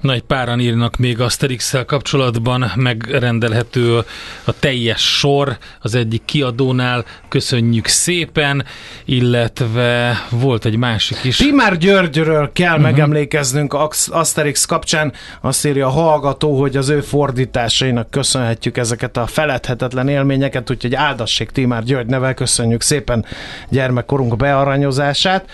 Na, 0.00 0.12
egy 0.12 0.22
páran 0.22 0.60
írnak 0.60 0.96
még 0.96 1.20
asterix 1.20 1.74
kapcsolatban, 1.86 2.72
megrendelhető 2.74 3.96
a 4.44 4.58
teljes 4.58 5.18
sor 5.18 5.56
az 5.80 5.94
egyik 5.94 6.24
kiadónál, 6.24 7.04
köszönjük 7.28 7.86
szépen, 7.86 8.64
illetve 9.04 10.16
volt 10.30 10.64
egy 10.64 10.76
másik 10.76 11.24
is. 11.24 11.36
Timár 11.36 11.76
Györgyről 11.76 12.50
kell 12.52 12.70
uh-huh. 12.70 12.82
megemlékeznünk 12.82 13.76
Asterix 14.08 14.64
kapcsán. 14.64 15.12
Azt 15.40 15.66
írja 15.66 15.86
a 15.86 15.90
hallgató, 15.90 16.60
hogy 16.60 16.76
az 16.76 16.88
ő 16.88 17.00
fordításainak 17.00 18.10
köszönhetjük 18.10 18.76
ezeket 18.76 19.16
a 19.16 19.26
feledhetetlen 19.26 20.08
élményeket, 20.08 20.70
úgyhogy 20.70 20.94
áldassék 20.94 21.50
Timár 21.50 21.82
György 21.82 22.06
nevel, 22.06 22.34
köszönjük 22.34 22.82
szépen 22.82 23.24
gyermekkorunk 23.68 24.36
bearanyozását. 24.36 25.50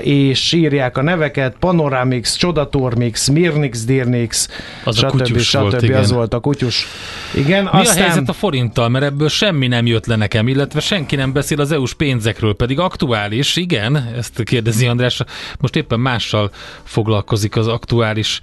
És 0.00 0.52
írják 0.52 0.96
a 0.96 1.02
neveket, 1.02 1.56
Panoramix, 1.58 2.36
Csodatormix, 2.36 3.28
Mirnix, 3.28 3.84
Dirnix, 3.84 4.48
Az 4.84 5.02
a 5.02 5.08
stb. 5.08 5.10
kutyus 5.10 5.48
stb. 5.48 5.60
volt, 5.60 5.74
az 5.74 5.82
igen. 5.82 6.06
volt 6.08 6.34
a 6.34 6.40
kutyus. 6.40 6.86
Igen, 7.34 7.62
Mi 7.62 7.68
aztán... 7.72 8.02
a 8.02 8.04
helyzet 8.04 8.28
a 8.28 8.32
forinttal, 8.32 8.88
mert 8.88 9.04
ebből 9.04 9.28
semmi 9.28 9.66
nem 9.66 9.86
jött 9.86 10.06
le 10.06 10.16
nekem, 10.16 10.48
illetve 10.48 10.80
senki 10.80 11.16
nem 11.16 11.32
beszél 11.32 11.60
az 11.60 11.72
EU-s 11.72 11.94
pénzekről, 11.94 12.54
pedig 12.54 12.78
aktuális, 12.78 13.56
igen, 13.56 13.96
ezt 14.16 14.42
kérdezi 14.42 14.86
András, 14.86 15.22
most 15.58 15.76
éppen 15.76 16.00
mással 16.00 16.50
foglalkozik 16.84 17.56
az 17.56 17.66
aktuális 17.66 18.40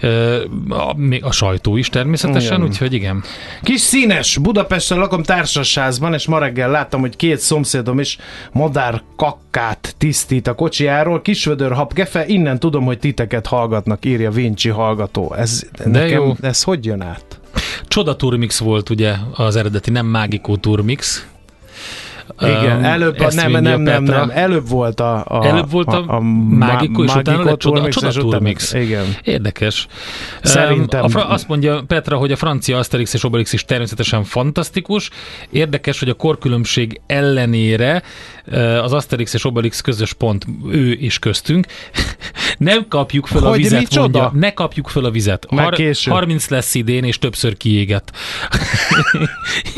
ö, 0.00 0.44
a, 0.68 0.94
még 0.96 1.24
a 1.24 1.32
sajtó 1.32 1.76
is 1.76 1.88
természetesen, 1.88 2.56
Igen. 2.56 2.66
úgyhogy 2.68 2.92
igen. 2.92 3.22
Kis 3.62 3.80
színes, 3.80 4.36
Budapesten 4.38 4.98
lakom 4.98 5.22
társasházban, 5.22 6.14
és 6.14 6.26
ma 6.26 6.38
reggel 6.38 6.70
láttam, 6.70 7.00
hogy 7.00 7.16
két 7.16 7.38
szomszédom 7.38 7.98
is 8.00 8.18
madár 8.52 9.02
kakkát 9.16 9.94
tisztít 9.98 10.46
a 10.46 10.54
kocsijáról. 10.54 11.22
Kisvödör 11.22 11.72
habgefe, 11.72 12.26
innen 12.26 12.58
tudom, 12.58 12.84
hogy 12.84 12.98
titeket 12.98 13.46
hallgatnak, 13.46 14.04
írja 14.04 14.30
Vinci 14.30 14.68
hallgató. 14.68 15.34
Ez, 15.34 15.62
De 15.78 15.88
nekem, 15.88 16.22
jó. 16.22 16.32
ez 16.40 16.62
hogy 16.62 16.84
jön 16.84 17.02
át? 17.02 17.40
Csoda 17.88 18.16
Turmix 18.16 18.58
volt 18.58 18.90
ugye 18.90 19.14
az 19.34 19.56
eredeti, 19.56 19.90
nem 19.90 20.06
Mágikó 20.06 20.56
Turmix. 20.56 21.26
Igen, 22.40 22.84
előbb, 22.84 23.18
a, 23.20 23.28
nem, 23.34 23.50
nem, 23.50 23.64
a 23.64 23.76
nem, 23.76 24.02
nem, 24.02 24.30
előbb 24.34 24.68
volt 24.68 25.00
a, 25.00 25.24
a 25.28 25.44
Előbb 25.46 25.70
volt 25.70 25.88
a 25.88 26.20
Mágikó, 26.48 27.04
és 27.04 27.14
utána 27.14 27.42
lett 27.44 27.58
Csoda- 27.58 27.84
a 27.84 27.88
Csoda 27.88 28.06
és 28.08 28.16
utána- 28.16 28.30
Turmix. 28.32 28.72
Igen. 28.72 29.04
Érdekes. 29.22 29.86
Szerintem- 30.42 31.04
A 31.04 31.08
fra- 31.08 31.28
azt 31.30 31.48
mondja 31.48 31.82
Petra, 31.86 32.16
hogy 32.16 32.32
a 32.32 32.36
francia 32.36 32.78
Asterix 32.78 33.14
és 33.14 33.24
Obelix 33.24 33.52
is 33.52 33.64
természetesen 33.64 34.24
fantasztikus. 34.24 35.10
Érdekes, 35.50 35.98
hogy 35.98 36.08
a 36.08 36.14
korkülönbség 36.14 37.00
ellenére 37.06 38.02
az 38.82 38.92
Asterix 38.92 39.34
és 39.34 39.44
Obelix 39.44 39.80
közös 39.80 40.12
pont 40.12 40.46
ő 40.70 40.92
is 40.92 41.18
köztünk. 41.18 41.66
Nem 42.58 42.88
kapjuk 42.88 43.26
föl 43.26 43.44
a 43.44 43.48
Hogy 43.48 43.58
vizet, 43.58 43.78
micsoda? 43.78 44.20
mondja. 44.20 44.30
Ne 44.40 44.52
kapjuk 44.52 44.88
föl 44.88 45.04
a 45.04 45.10
vizet. 45.10 45.50
Már 45.50 45.72
késő. 45.72 46.10
30 46.10 46.48
lesz 46.48 46.74
idén, 46.74 47.04
és 47.04 47.18
többször 47.18 47.56
kiégett. 47.56 48.10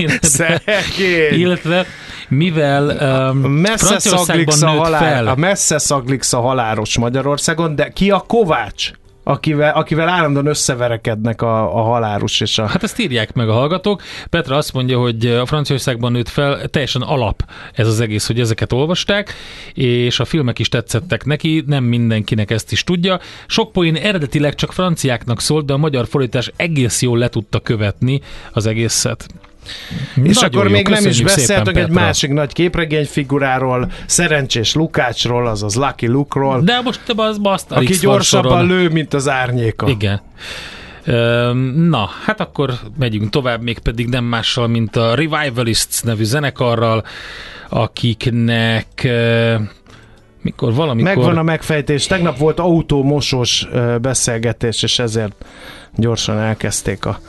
Illetve 1.31 1.87
mivel 2.29 2.85
um, 3.31 3.39
Messze 3.39 3.87
Franciaországban 3.87 4.57
szaglix 4.57 4.62
a, 4.62 4.71
nőtt 4.71 4.79
halál, 4.83 5.01
fel, 5.01 5.27
a 5.27 5.35
messze 5.35 5.79
szaglix 5.79 6.33
a 6.33 6.41
halálos 6.41 6.99
Magyarországon, 6.99 7.75
de 7.75 7.89
ki 7.89 8.11
a 8.11 8.19
Kovács? 8.19 8.91
Akivel, 9.29 9.74
akivel 9.74 10.09
állandóan 10.09 10.47
összeverekednek 10.47 11.43
a, 11.43 11.79
a 11.79 11.83
halárus 11.83 12.41
és 12.41 12.59
a... 12.59 12.66
Hát 12.66 12.83
ezt 12.83 12.99
írják 13.01 13.35
meg 13.35 13.49
a 13.49 13.53
hallgatók. 13.53 14.03
Petra 14.31 14.57
azt 14.57 14.72
mondja, 14.72 14.99
hogy 14.99 15.26
a 15.26 15.47
Franciaországban 15.47 16.12
nőtt 16.12 16.29
fel, 16.29 16.68
teljesen 16.68 17.03
alap 17.03 17.45
ez 17.72 17.87
az 17.87 18.01
egész, 18.01 18.26
hogy 18.26 18.41
ezeket 18.41 18.72
olvasták, 18.72 19.35
és 19.74 20.20
a 20.20 20.24
filmek 20.24 20.59
is 20.59 20.68
tetszettek 20.68 21.24
neki, 21.24 21.64
nem 21.66 21.85
mindenkinek 21.85 22.51
ezt 22.51 22.72
is 22.72 22.85
tudja. 22.85 23.20
Sok 23.47 23.72
poén 23.72 23.97
eredetileg 23.97 24.55
csak 24.55 24.72
franciáknak 24.72 25.41
szólt, 25.41 25.66
de 25.66 25.72
a 25.72 25.76
magyar 25.76 26.07
fordítás 26.07 26.53
egész 26.57 27.03
jól 27.03 27.18
le 27.18 27.29
tudta 27.29 27.61
követni 27.61 28.20
az 28.53 28.66
egészet. 28.66 29.26
És 30.23 30.35
Nagyon 30.35 30.45
akkor 30.45 30.66
jó, 30.66 30.71
még 30.73 30.89
nem 30.89 31.07
is 31.07 31.23
beszéltünk 31.23 31.77
egy 31.77 31.87
Petra. 31.87 32.01
másik 32.01 32.33
nagy 32.33 32.53
képregény 32.53 33.07
figuráról, 33.07 33.91
Szerencsés 34.07 34.75
Lukácsról, 34.75 35.47
azaz 35.47 35.75
Lucky 35.75 36.07
Luke-ról, 36.07 36.61
De 36.61 36.81
most 36.81 37.01
te 37.07 37.12
az 37.16 37.39
azt 37.43 37.73
aki 37.73 37.95
gyorsabban 38.01 38.66
lő, 38.66 38.89
mint 38.89 39.14
az 39.14 39.29
árnyéka. 39.29 39.89
Igen. 39.89 40.21
Na, 41.75 42.09
hát 42.25 42.41
akkor 42.41 42.75
megyünk 42.99 43.31
tovább, 43.31 43.62
mégpedig 43.62 44.09
nem 44.09 44.25
mással, 44.25 44.66
mint 44.66 44.97
a 44.97 45.14
Revivalists 45.14 46.03
nevű 46.03 46.25
zenekarral, 46.25 47.05
akiknek 47.69 49.09
mikor 50.43 50.75
valamikor... 50.75 51.16
Megvan 51.16 51.39
a 51.39 51.43
megfejtés. 51.43 52.07
Tegnap 52.07 52.39
volt 52.39 52.59
autómosós 52.59 53.66
ö, 53.73 53.97
beszélgetés, 54.01 54.83
és 54.83 54.99
ezért 54.99 55.45
gyorsan 55.97 56.39
elkezdték 56.39 57.07
a 57.07 57.21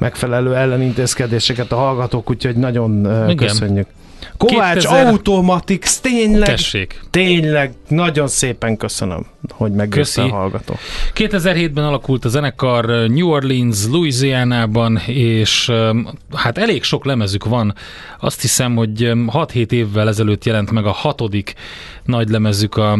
megfelelő 0.00 0.54
ellenintézkedéseket 0.56 1.72
a 1.72 1.76
hallgatók, 1.76 2.30
úgyhogy 2.30 2.56
nagyon 2.56 2.98
Igen. 3.28 3.36
köszönjük. 3.36 3.86
Kovács 4.36 4.74
2000 4.74 5.06
Automatics, 5.06 5.98
tényleg, 6.00 6.48
Tessék. 6.48 7.00
tényleg, 7.10 7.72
nagyon 7.88 8.28
szépen 8.28 8.76
köszönöm, 8.76 9.26
hogy 9.50 9.72
megjött 9.72 10.16
a 10.16 10.28
hallgató. 10.28 10.74
2007-ben 11.14 11.84
alakult 11.84 12.24
a 12.24 12.28
zenekar 12.28 12.84
New 12.86 13.28
Orleans, 13.28 13.86
Louisiana-ban, 13.86 15.00
és 15.06 15.72
hát 16.34 16.58
elég 16.58 16.82
sok 16.82 17.04
lemezük 17.04 17.44
van. 17.44 17.74
Azt 18.20 18.40
hiszem, 18.40 18.74
hogy 18.76 19.02
öm, 19.02 19.30
6-7 19.32 19.72
évvel 19.72 20.08
ezelőtt 20.08 20.44
jelent 20.44 20.70
meg 20.70 20.86
a 20.86 20.92
hatodik 20.92 21.54
nagy 22.04 22.28
lemezük, 22.28 22.76
a 22.76 22.98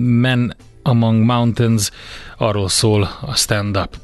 Men 0.00 0.56
Among 0.82 1.24
Mountains, 1.24 1.90
arról 2.36 2.68
szól 2.68 3.08
a 3.20 3.34
stand-up. 3.34 3.96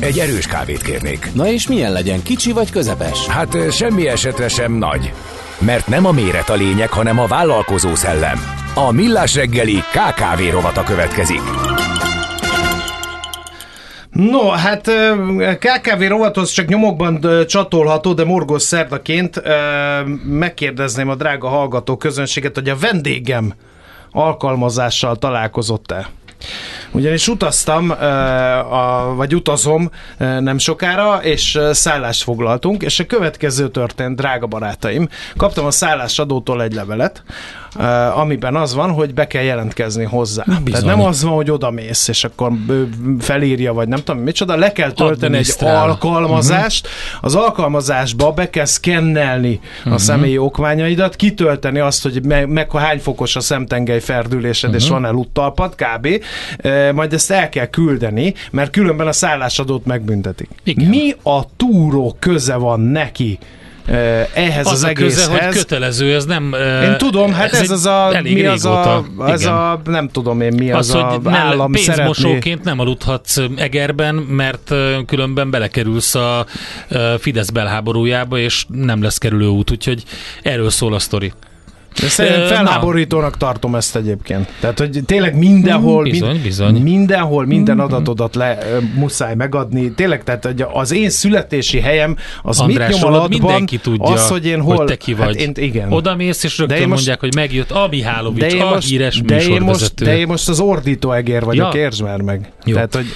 Egy 0.00 0.18
erős 0.18 0.46
kávét 0.46 0.82
kérnék. 0.82 1.30
Na 1.34 1.46
és 1.46 1.68
milyen 1.68 1.92
legyen, 1.92 2.22
kicsi 2.22 2.52
vagy 2.52 2.70
közepes? 2.70 3.26
Hát 3.26 3.54
ö, 3.54 3.70
semmi 3.70 4.08
esetre 4.08 4.48
sem 4.48 4.72
nagy. 4.72 5.12
Mert 5.58 5.86
nem 5.86 6.06
a 6.06 6.12
méret 6.12 6.48
a 6.48 6.54
lényeg, 6.54 6.90
hanem 6.90 7.18
a 7.18 7.26
vállalkozó 7.26 7.94
szellem. 7.94 8.38
A 8.74 8.92
Millás 8.92 9.34
reggeli 9.34 9.74
KKV 9.74 10.50
rovata 10.50 10.82
következik. 10.82 11.40
No, 14.10 14.48
hát 14.48 14.90
KKV 15.58 16.02
rovathoz 16.08 16.50
csak 16.50 16.66
nyomokban 16.66 17.26
csatolható, 17.46 18.12
de 18.12 18.24
morgós 18.24 18.62
szerdaként 18.62 19.42
megkérdezném 20.24 21.08
a 21.08 21.14
drága 21.14 21.48
hallgató 21.48 21.96
közönséget, 21.96 22.54
hogy 22.54 22.68
a 22.68 22.76
vendégem 22.76 23.54
alkalmazással 24.10 25.16
találkozott-e? 25.16 26.08
Ugyanis 26.90 27.28
utaztam, 27.28 27.92
vagy 29.16 29.34
utazom 29.34 29.90
nem 30.18 30.58
sokára, 30.58 31.22
és 31.22 31.58
szállást 31.70 32.22
foglaltunk, 32.22 32.82
és 32.82 32.98
a 32.98 33.06
következő 33.06 33.68
történt, 33.70 34.16
drága 34.16 34.46
barátaim. 34.46 35.08
Kaptam 35.36 35.66
a 35.66 35.70
szállásadótól 35.70 36.62
egy 36.62 36.72
levelet, 36.72 37.22
amiben 38.14 38.56
az 38.56 38.74
van, 38.74 38.90
hogy 38.90 39.14
be 39.14 39.26
kell 39.26 39.42
jelentkezni 39.42 40.04
hozzá. 40.04 40.44
Bizony. 40.46 40.64
Tehát 40.64 40.84
nem 40.96 41.06
az 41.06 41.22
van, 41.22 41.34
hogy 41.34 41.50
oda 41.50 41.70
mész, 41.70 42.08
és 42.08 42.24
akkor 42.24 42.52
felírja, 43.18 43.72
vagy 43.72 43.88
nem 43.88 43.98
tudom 43.98 44.22
micsoda, 44.22 44.56
le 44.56 44.72
kell 44.72 44.92
tölteni 44.92 45.36
egy 45.36 45.54
alkalmazást, 45.60 46.86
uh-huh. 46.86 47.24
az 47.24 47.34
alkalmazásba 47.34 48.32
be 48.32 48.50
kell 48.50 48.64
szkennelni 48.64 49.60
uh-huh. 49.78 49.92
a 49.92 49.98
személyi 49.98 50.38
okmányaidat, 50.38 51.16
kitölteni 51.16 51.78
azt, 51.78 52.02
hogy 52.02 52.24
meg, 52.24 52.48
meg 52.48 52.72
hány 52.72 52.98
fokos 52.98 53.36
a 53.36 53.40
szemtengely 53.40 54.00
ferdülésed, 54.00 54.70
uh-huh. 54.70 54.84
és 54.84 54.90
van-e 54.90 55.10
luttalpad, 55.10 55.74
kb. 55.74 56.08
E, 56.56 56.92
majd 56.92 57.12
ezt 57.12 57.30
el 57.30 57.48
kell 57.48 57.66
küldeni, 57.66 58.34
mert 58.50 58.70
különben 58.70 59.06
a 59.06 59.12
szállásadót 59.12 59.86
megbüntetik. 59.86 60.48
Igen. 60.64 60.88
Mi 60.88 61.14
a 61.22 61.56
túró 61.56 62.16
köze 62.18 62.54
van 62.54 62.80
neki 62.80 63.38
ehhez 64.34 64.66
az, 64.66 64.72
az 64.72 64.82
a 64.82 64.88
egészhez. 64.88 65.26
Köze, 65.26 65.44
hogy 65.44 65.54
kötelező, 65.54 66.14
ez 66.14 66.24
nem... 66.24 66.54
Én 66.82 66.96
tudom, 66.98 67.32
hát 67.32 67.52
ez, 67.52 67.60
ez 67.60 67.70
az 67.70 67.86
a... 67.86 68.20
Mi 68.22 68.46
az 68.46 68.64
a, 68.64 69.04
ez 69.26 69.44
a, 69.44 69.80
nem 69.84 70.08
tudom 70.08 70.40
én 70.40 70.52
mi 70.54 70.70
az, 70.70 70.88
az 70.88 70.94
a 70.94 71.04
hogy 71.04 71.20
állam 71.24 71.72
pénzmosóként 71.72 72.42
szeretné. 72.42 72.60
nem 72.64 72.78
aludhatsz 72.78 73.40
Egerben, 73.56 74.14
mert 74.14 74.74
különben 75.06 75.50
belekerülsz 75.50 76.14
a 76.14 76.46
Fidesz 77.18 77.50
belháborújába, 77.50 78.38
és 78.38 78.66
nem 78.68 79.02
lesz 79.02 79.18
kerülő 79.18 79.46
út, 79.46 79.70
úgyhogy 79.70 80.02
erről 80.42 80.70
szól 80.70 80.94
a 80.94 80.98
sztori. 80.98 81.32
De 82.00 82.08
szerintem 82.08 82.46
felháborítónak 82.46 83.30
Na. 83.30 83.36
tartom 83.36 83.74
ezt 83.74 83.96
egyébként. 83.96 84.48
Tehát, 84.60 84.78
hogy 84.78 85.00
tényleg 85.06 85.36
mindenhol, 85.36 86.02
bizony, 86.02 86.30
mind, 86.30 86.42
bizony. 86.42 86.82
mindenhol 86.82 87.46
minden 87.46 87.80
adatodat 87.80 88.34
le 88.34 88.58
muszáj 88.94 89.34
megadni. 89.34 89.90
Tényleg, 89.92 90.24
tehát 90.24 90.44
hogy 90.44 90.64
az 90.72 90.92
én 90.92 91.10
születési 91.10 91.80
helyem, 91.80 92.16
az 92.42 92.60
András, 92.60 92.88
mit 92.88 93.00
nyom 93.00 93.12
alatban, 93.12 93.28
mindenki 93.28 93.78
tudja, 93.78 94.06
az, 94.06 94.28
hogy 94.28 94.46
én 94.46 94.60
hol... 94.60 94.76
Hogy 94.76 94.86
te 94.86 94.96
ki 94.96 95.14
vagy. 95.14 95.26
Hát 95.26 95.34
én, 95.34 95.64
igen. 95.64 95.92
Oda 95.92 96.16
mész, 96.16 96.44
és 96.44 96.58
rögtön 96.58 96.78
most, 96.78 96.88
mondják, 96.88 97.20
hogy 97.20 97.34
megjött 97.34 97.70
a 97.70 97.86
Mihálovics, 97.90 98.54
de 98.54 98.62
a 98.62 98.68
most, 98.68 98.88
híres 98.88 99.20
de 99.20 99.42
én, 99.42 99.60
most, 99.60 99.94
de 99.94 100.18
én 100.18 100.26
most 100.26 100.48
az 100.48 100.60
ordító 100.60 101.12
egér 101.12 101.44
vagyok, 101.44 101.74
ja. 101.74 101.80
értsd 101.80 102.02
már 102.02 102.20
meg. 102.20 102.52
Jó. 102.64 102.74
Tehát, 102.74 102.94
hogy 102.94 103.06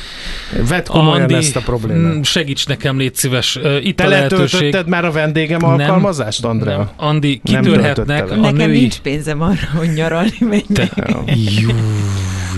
vedd 0.68 0.86
komolyan 0.88 1.20
Andi, 1.20 1.34
ezt 1.34 1.56
a 1.56 1.60
problémát. 1.60 2.14
Mm, 2.14 2.20
segíts 2.22 2.66
nekem, 2.66 2.98
légy 2.98 3.14
szíves. 3.14 3.58
Itt 3.82 3.96
Te 3.96 4.04
a 4.04 4.08
lehetőség... 4.08 4.76
már 4.86 5.04
a 5.04 5.10
vendégem 5.10 5.64
alkalmazást, 5.64 6.44
Andrea? 6.44 6.92
Andi, 6.96 7.40
kitörhetnek 7.44 8.30
a 8.30 8.50
női 8.70 8.80
nincs 8.80 8.98
pénzem 8.98 9.40
arra, 9.42 9.68
hogy 9.76 9.92
nyaralni 9.92 10.36
menjek. 10.40 10.92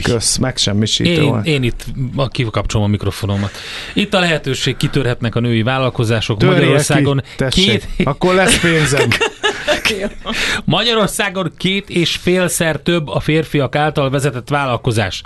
Kösz, 0.02 0.36
megsemmisítő. 0.36 1.22
Én, 1.22 1.40
én 1.44 1.62
itt 1.62 1.84
kikapcsolom 2.28 2.86
a 2.86 2.90
mikrofonomat. 2.90 3.50
Itt 3.94 4.14
a 4.14 4.20
lehetőség, 4.20 4.76
kitörhetnek 4.76 5.34
a 5.34 5.40
női 5.40 5.62
vállalkozások 5.62 6.38
Törje 6.38 6.54
Magyarországon. 6.54 7.22
Ki, 7.36 7.62
két... 7.62 7.88
Akkor 8.04 8.34
lesz 8.34 8.60
pénzem. 8.60 9.08
Magyarországon 10.64 11.52
két 11.56 11.90
és 11.90 12.16
félszer 12.16 12.76
több 12.80 13.08
a 13.08 13.20
férfiak 13.20 13.76
által 13.76 14.10
vezetett 14.10 14.48
vállalkozás 14.48 15.22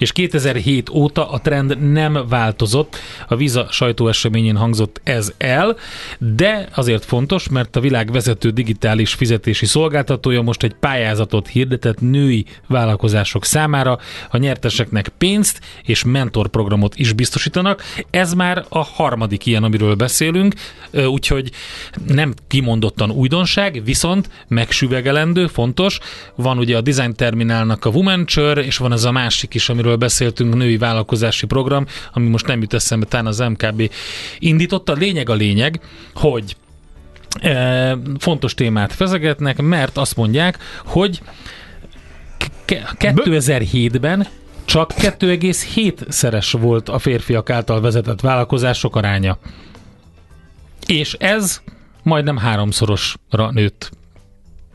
és 0.00 0.12
2007 0.12 0.88
óta 0.88 1.30
a 1.30 1.40
trend 1.40 1.92
nem 1.92 2.24
változott. 2.28 2.96
A 3.28 3.36
Visa 3.36 3.66
sajtóeseményén 3.70 4.56
hangzott 4.56 5.00
ez 5.04 5.32
el, 5.38 5.76
de 6.18 6.68
azért 6.74 7.04
fontos, 7.04 7.48
mert 7.48 7.76
a 7.76 7.80
világ 7.80 8.12
vezető 8.12 8.50
digitális 8.50 9.14
fizetési 9.14 9.66
szolgáltatója 9.66 10.42
most 10.42 10.62
egy 10.62 10.74
pályázatot 10.74 11.48
hirdetett 11.48 12.00
női 12.00 12.44
vállalkozások 12.66 13.44
számára. 13.44 13.98
A 14.30 14.36
nyerteseknek 14.36 15.08
pénzt 15.08 15.60
és 15.84 16.04
mentorprogramot 16.04 16.96
is 16.96 17.12
biztosítanak. 17.12 17.82
Ez 18.10 18.32
már 18.32 18.64
a 18.68 18.84
harmadik 18.84 19.46
ilyen, 19.46 19.64
amiről 19.64 19.94
beszélünk, 19.94 20.54
úgyhogy 21.06 21.50
nem 22.06 22.34
kimondottan 22.48 23.10
újdonság, 23.10 23.82
viszont 23.84 24.30
megsüvegelendő, 24.48 25.46
fontos. 25.46 25.98
Van 26.34 26.58
ugye 26.58 26.76
a 26.76 26.80
Design 26.80 27.12
Terminálnak 27.12 27.84
a 27.84 27.90
Woman 27.90 28.24
és 28.54 28.76
van 28.76 28.92
ez 28.92 29.04
a 29.04 29.10
másik 29.10 29.54
is, 29.54 29.68
amiről 29.68 29.89
amiről 29.90 30.08
beszéltünk, 30.08 30.54
női 30.54 30.76
vállalkozási 30.76 31.46
program, 31.46 31.86
ami 32.12 32.28
most 32.28 32.46
nem 32.46 32.60
jut 32.60 32.74
eszembe, 32.74 33.06
talán 33.06 33.26
az 33.26 33.38
MKB 33.38 33.90
indította. 34.38 34.92
Lényeg 34.92 35.28
a 35.28 35.34
lényeg, 35.34 35.80
hogy 36.14 36.56
e, 37.40 37.98
fontos 38.18 38.54
témát 38.54 38.92
fezegetnek, 38.92 39.62
mert 39.62 39.96
azt 39.96 40.16
mondják, 40.16 40.58
hogy 40.84 41.20
2007-ben 42.66 44.26
csak 44.64 44.92
2,7-szeres 44.94 46.56
volt 46.60 46.88
a 46.88 46.98
férfiak 46.98 47.50
által 47.50 47.80
vezetett 47.80 48.20
vállalkozások 48.20 48.96
aránya. 48.96 49.38
És 50.86 51.12
ez 51.18 51.60
majdnem 52.02 52.36
háromszorosra 52.36 53.50
nőtt 53.50 53.90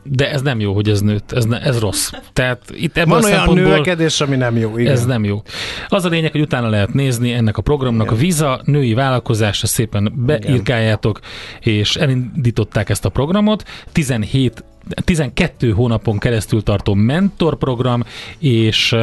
de 0.08 0.30
ez 0.30 0.42
nem 0.42 0.60
jó, 0.60 0.74
hogy 0.74 0.88
ez 0.88 1.00
nőtt, 1.00 1.32
ez, 1.32 1.44
ne, 1.44 1.60
ez 1.60 1.78
rossz. 1.78 2.10
Tehát 2.32 2.62
itt 2.74 2.96
ebben 2.96 3.08
Van 3.08 3.22
a 3.22 3.26
olyan 3.26 3.54
növekedés, 3.54 4.20
ami 4.20 4.36
nem 4.36 4.56
jó. 4.56 4.78
Igen. 4.78 4.92
Ez 4.92 5.04
nem 5.04 5.24
jó. 5.24 5.42
Az 5.88 6.04
a 6.04 6.08
lényeg, 6.08 6.30
hogy 6.30 6.40
utána 6.40 6.68
lehet 6.68 6.94
nézni 6.94 7.32
ennek 7.32 7.56
a 7.56 7.62
programnak 7.62 8.06
igen. 8.06 8.18
a 8.18 8.20
Visa 8.20 8.60
női 8.64 8.94
vállalkozása, 8.94 9.66
szépen 9.66 10.12
beírkáljátok, 10.16 11.20
és 11.60 11.96
elindították 11.96 12.88
ezt 12.88 13.04
a 13.04 13.08
programot. 13.08 13.64
17 13.92 14.64
12 15.04 15.70
hónapon 15.70 16.18
keresztül 16.18 16.62
tartó 16.62 16.94
mentorprogram, 16.94 18.04
és 18.38 18.96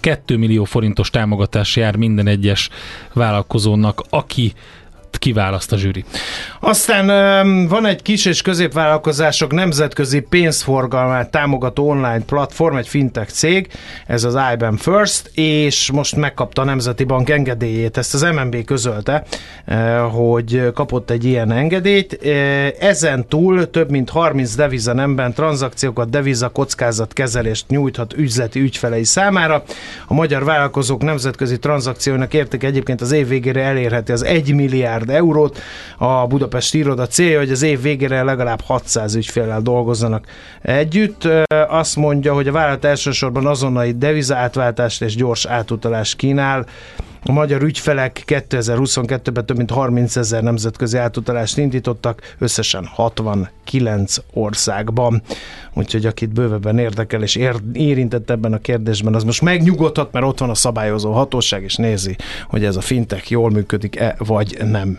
2 0.00 0.36
millió 0.36 0.64
forintos 0.64 1.10
támogatás 1.10 1.76
jár 1.76 1.96
minden 1.96 2.26
egyes 2.26 2.68
vállalkozónak, 3.12 4.02
aki 4.10 4.52
kiválaszt 5.18 5.72
a 5.72 5.76
zsűri. 5.76 6.04
Aztán 6.60 7.06
van 7.68 7.86
egy 7.86 8.02
kis 8.02 8.24
és 8.24 8.42
középvállalkozások 8.42 9.52
nemzetközi 9.52 10.20
pénzforgalmát 10.20 11.30
támogató 11.30 11.88
online 11.88 12.20
platform, 12.26 12.76
egy 12.76 12.88
fintech 12.88 13.30
cég, 13.30 13.68
ez 14.06 14.24
az 14.24 14.36
IBM 14.52 14.74
First, 14.74 15.30
és 15.34 15.90
most 15.90 16.16
megkapta 16.16 16.62
a 16.62 16.64
Nemzeti 16.64 17.04
Bank 17.04 17.30
engedélyét. 17.30 17.96
Ezt 17.96 18.14
az 18.14 18.22
MNB 18.22 18.64
közölte, 18.64 19.24
hogy 20.10 20.72
kapott 20.74 21.10
egy 21.10 21.24
ilyen 21.24 21.52
engedélyt. 21.52 22.18
Ezen 22.80 23.28
túl 23.28 23.70
több 23.70 23.90
mint 23.90 24.10
30 24.10 24.54
deviza 24.54 24.92
nemben 24.92 25.32
tranzakciókat, 25.32 26.10
deviza 26.10 26.48
kockázat 26.48 27.12
kezelést 27.12 27.68
nyújthat 27.68 28.12
üzleti 28.12 28.60
ügyfelei 28.60 29.04
számára. 29.04 29.62
A 30.06 30.14
magyar 30.14 30.44
vállalkozók 30.44 31.02
nemzetközi 31.02 31.58
tranzakciónak 31.58 32.34
érték 32.34 32.62
egyébként 32.62 33.00
az 33.00 33.12
év 33.12 33.28
végére 33.28 33.62
elérheti 33.62 34.12
az 34.12 34.24
1 34.24 34.54
milliárd 34.54 34.99
eurót. 35.08 35.58
A 35.98 36.26
Budapest 36.26 36.74
iroda 36.74 37.06
célja, 37.06 37.38
hogy 37.38 37.50
az 37.50 37.62
év 37.62 37.82
végére 37.82 38.22
legalább 38.22 38.60
600 38.60 39.14
ügyféllel 39.14 39.60
dolgozzanak 39.60 40.26
együtt. 40.62 41.28
Azt 41.68 41.96
mondja, 41.96 42.34
hogy 42.34 42.48
a 42.48 42.52
vállalat 42.52 42.84
elsősorban 42.84 43.46
azonnali 43.46 43.92
devizaátváltást 43.92 45.02
és 45.02 45.14
gyors 45.16 45.46
átutalást 45.46 46.16
kínál. 46.16 46.66
A 47.24 47.32
magyar 47.32 47.62
ügyfelek 47.62 48.22
2022-ben 48.26 49.46
több 49.46 49.56
mint 49.56 49.70
30 49.70 50.16
ezer 50.16 50.42
nemzetközi 50.42 50.96
átutalást 50.96 51.58
indítottak, 51.58 52.34
összesen 52.38 52.86
69 52.86 54.16
országban. 54.32 55.22
Úgyhogy 55.74 56.06
akit 56.06 56.32
bővebben 56.32 56.78
érdekel 56.78 57.22
és 57.22 57.36
ér, 57.36 57.54
érintett 57.72 58.30
ebben 58.30 58.52
a 58.52 58.58
kérdésben, 58.58 59.14
az 59.14 59.24
most 59.24 59.42
megnyugodhat, 59.42 60.12
mert 60.12 60.26
ott 60.26 60.38
van 60.38 60.50
a 60.50 60.54
szabályozó 60.54 61.12
hatóság, 61.12 61.62
és 61.62 61.76
nézi, 61.76 62.16
hogy 62.48 62.64
ez 62.64 62.76
a 62.76 62.80
fintek 62.80 63.30
jól 63.30 63.50
működik-e, 63.50 64.14
vagy 64.18 64.58
nem. 64.64 64.98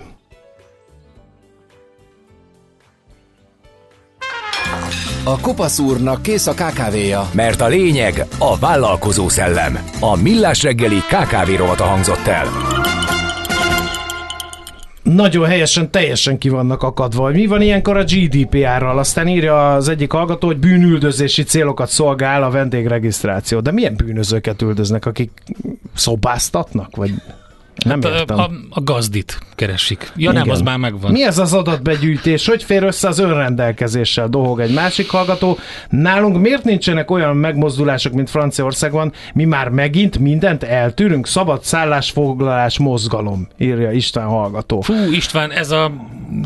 A 5.24 5.40
Kopasz 5.40 5.80
úrnak 5.80 6.22
kész 6.22 6.48
a 6.48 6.54
kávéja, 6.54 7.30
mert 7.34 7.62
a 7.62 7.68
lényeg 7.68 8.26
a 8.40 8.58
vállalkozó 8.60 9.30
szellem. 9.30 9.80
A 10.00 10.16
Millás 10.22 10.64
reggeli 10.64 10.96
KKV 10.96 11.58
rovata 11.58 11.84
hangzott 11.84 12.28
el. 12.28 12.46
Nagyon 15.04 15.46
helyesen, 15.46 15.92
teljesen 15.92 16.38
ki 16.38 16.50
vannak 16.50 16.84
akadva. 16.84 17.30
Mi 17.30 17.46
van 17.46 17.62
ilyenkor 17.62 17.98
a 17.98 18.04
GDPR-ral? 18.04 18.98
Aztán 18.98 19.28
írja 19.28 19.74
az 19.74 19.88
egyik 19.88 20.12
hallgató, 20.12 20.48
hogy 20.48 20.58
bűnüldözési 20.58 21.44
célokat 21.44 21.90
szolgál 21.90 22.44
a 22.44 22.50
vendégregisztráció. 22.50 23.60
De 23.60 23.72
milyen 23.72 23.96
bűnözőket 23.96 24.62
üldöznek, 24.62 25.06
akik 25.06 25.32
szobáztatnak? 25.96 26.96
Vagy 26.96 27.14
Nem 27.86 28.02
Hát, 28.02 28.14
értem. 28.14 28.40
a, 28.40 28.50
a 28.70 28.82
gazdit 28.82 29.40
keresik. 29.56 30.12
Ja 30.16 30.32
nem, 30.32 30.42
Igen. 30.42 30.54
az 30.56 30.62
már 30.62 30.78
megvan. 30.78 31.12
Mi 31.12 31.24
ez 31.24 31.38
az 31.38 31.54
adatbegyűjtés? 31.54 32.48
Hogy 32.48 32.64
fér 32.64 32.84
össze 32.84 33.08
az 33.08 33.20
önrendelkezéssel? 33.20 34.28
Dohog 34.28 34.60
egy 34.60 34.74
másik 34.74 35.10
hallgató. 35.10 35.58
Nálunk 35.90 36.38
miért 36.38 36.64
nincsenek 36.64 37.12
olyan 37.12 37.36
megmozdulások, 37.36 38.14
mint 38.14 38.30
Franciaországban? 38.30 39.14
Mi 39.34 39.46
már 39.46 39.70
megint 39.70 40.18
mindent 40.20 40.64
eltűrünk? 40.64 41.28
Szabad 41.28 41.64
szállásfoglalás 41.64 42.78
mozgalom, 42.80 43.48
írja 43.58 43.92
István 43.92 44.28
hallgató. 44.28 44.82
Fú, 44.82 44.94
István, 45.12 45.52
ez 45.52 45.72
a 45.72 45.92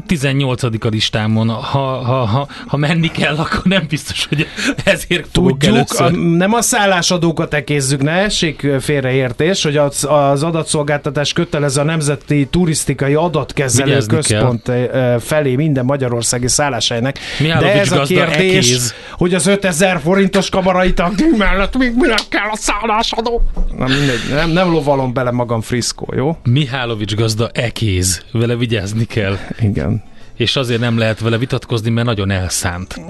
18. 0.06 0.90
listámon. 0.90 1.50
Ha, 1.50 1.80
ha, 1.80 2.26
ha, 2.26 2.48
ha 2.68 2.78
menni 2.78 3.12
kell, 3.12 3.36
akkor 3.36 3.62
nem 3.64 3.86
biztos, 3.90 4.26
hogy 4.26 4.48
ezért 4.84 5.32
Tudjuk, 5.32 5.94
a, 6.00 6.10
nem 6.10 6.54
a 6.54 6.62
szállásadókat 6.62 7.54
ekézzük, 7.54 8.02
ne 8.02 8.12
essék 8.12 8.68
félreértés, 8.80 9.64
hogy 9.64 9.78
az, 9.78 10.08
az 10.10 10.44
adatszolgáltatás 10.44 11.25
kötelező 11.34 11.82
a 11.82 11.84
Nemzeti 11.84 12.48
Turisztikai 12.52 13.14
Adatkezelő 13.14 13.86
Vigyázni 13.86 14.16
Központ 14.16 14.70
eh, 14.70 15.20
felé 15.20 15.56
minden 15.56 15.86
magyarországi 15.86 16.48
szálláshelynek. 16.48 17.20
Mihálovics 17.40 17.74
De 17.74 17.80
ez 17.80 17.92
a 17.92 18.02
kérdés, 18.02 18.72
ekéz. 18.72 18.94
hogy 19.12 19.34
az 19.34 19.48
5000 19.48 20.00
forintos 20.00 20.50
kamarai 20.50 20.94
tagdíj 20.94 21.38
mellett 21.38 21.78
még 21.78 21.94
minek 21.96 22.22
kell 22.30 22.50
a 22.52 22.56
szállásadó? 22.56 23.42
Na 23.78 23.88
mindegy, 23.88 24.20
nem, 24.30 24.50
nem 24.50 24.72
lovalom 24.72 25.14
bele 25.14 25.32
magam 25.32 25.62
friszkó, 25.62 26.14
jó? 26.16 26.38
Mihálovics 26.44 27.16
gazda 27.16 27.50
ekéz. 27.54 28.24
Vele 28.32 28.56
vigyázni 28.56 29.06
kell. 29.06 29.38
Igen. 29.60 30.04
És 30.36 30.56
azért 30.56 30.80
nem 30.80 30.98
lehet 30.98 31.20
vele 31.20 31.38
vitatkozni, 31.38 31.90
mert 31.90 32.08
nagyon 32.08 32.32
elszánt. 32.32 33.02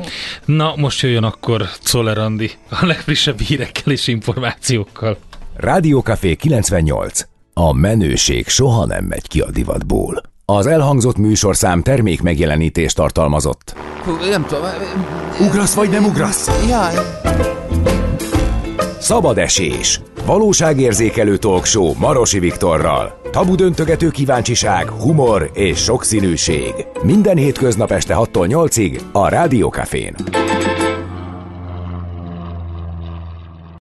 Na, 0.46 0.74
most 0.76 1.02
jöjjön 1.02 1.24
akkor 1.24 1.70
Czoller 1.84 2.18
Andi 2.18 2.52
a 2.70 2.86
legfrissebb 2.86 3.40
hírekkel 3.40 3.94
és 3.94 4.08
információkkal. 4.08 5.18
Rádiókafé 5.56 6.36
98. 6.36 7.22
A 7.58 7.74
menőség 7.74 8.48
soha 8.48 8.86
nem 8.86 9.04
megy 9.06 9.28
ki 9.28 9.40
a 9.40 9.52
divatból. 9.52 10.22
Az 10.46 10.68
elhangzott 10.68 11.18
műsorszám 11.18 11.82
termék 11.82 12.22
megjelenítést 12.22 12.96
tartalmazott. 12.96 13.76
Hú, 14.04 14.12
Nem 14.30 14.46
tudom. 14.46 14.64
Ugrasz 15.40 15.74
vagy 15.74 15.90
nem 15.90 16.06
ugrasz? 16.06 16.68
Jaj. 16.68 16.94
Szabad 19.00 19.38
esés. 19.38 20.02
Valóságérzékelő 20.26 21.38
talkshow 21.38 21.94
Marosi 21.98 22.40
Viktorral. 22.40 23.20
Tabu 23.32 23.56
döntögető 23.56 24.10
kíváncsiság, 24.10 24.90
humor 24.90 25.50
és 25.54 25.84
sokszínűség. 25.84 26.74
Minden 27.04 27.38
hétköznap 27.38 27.92
este 27.92 28.16
6-tól 28.18 28.48
8-ig 28.50 29.00
a 29.12 29.28
Rádiókafén. 29.28 30.16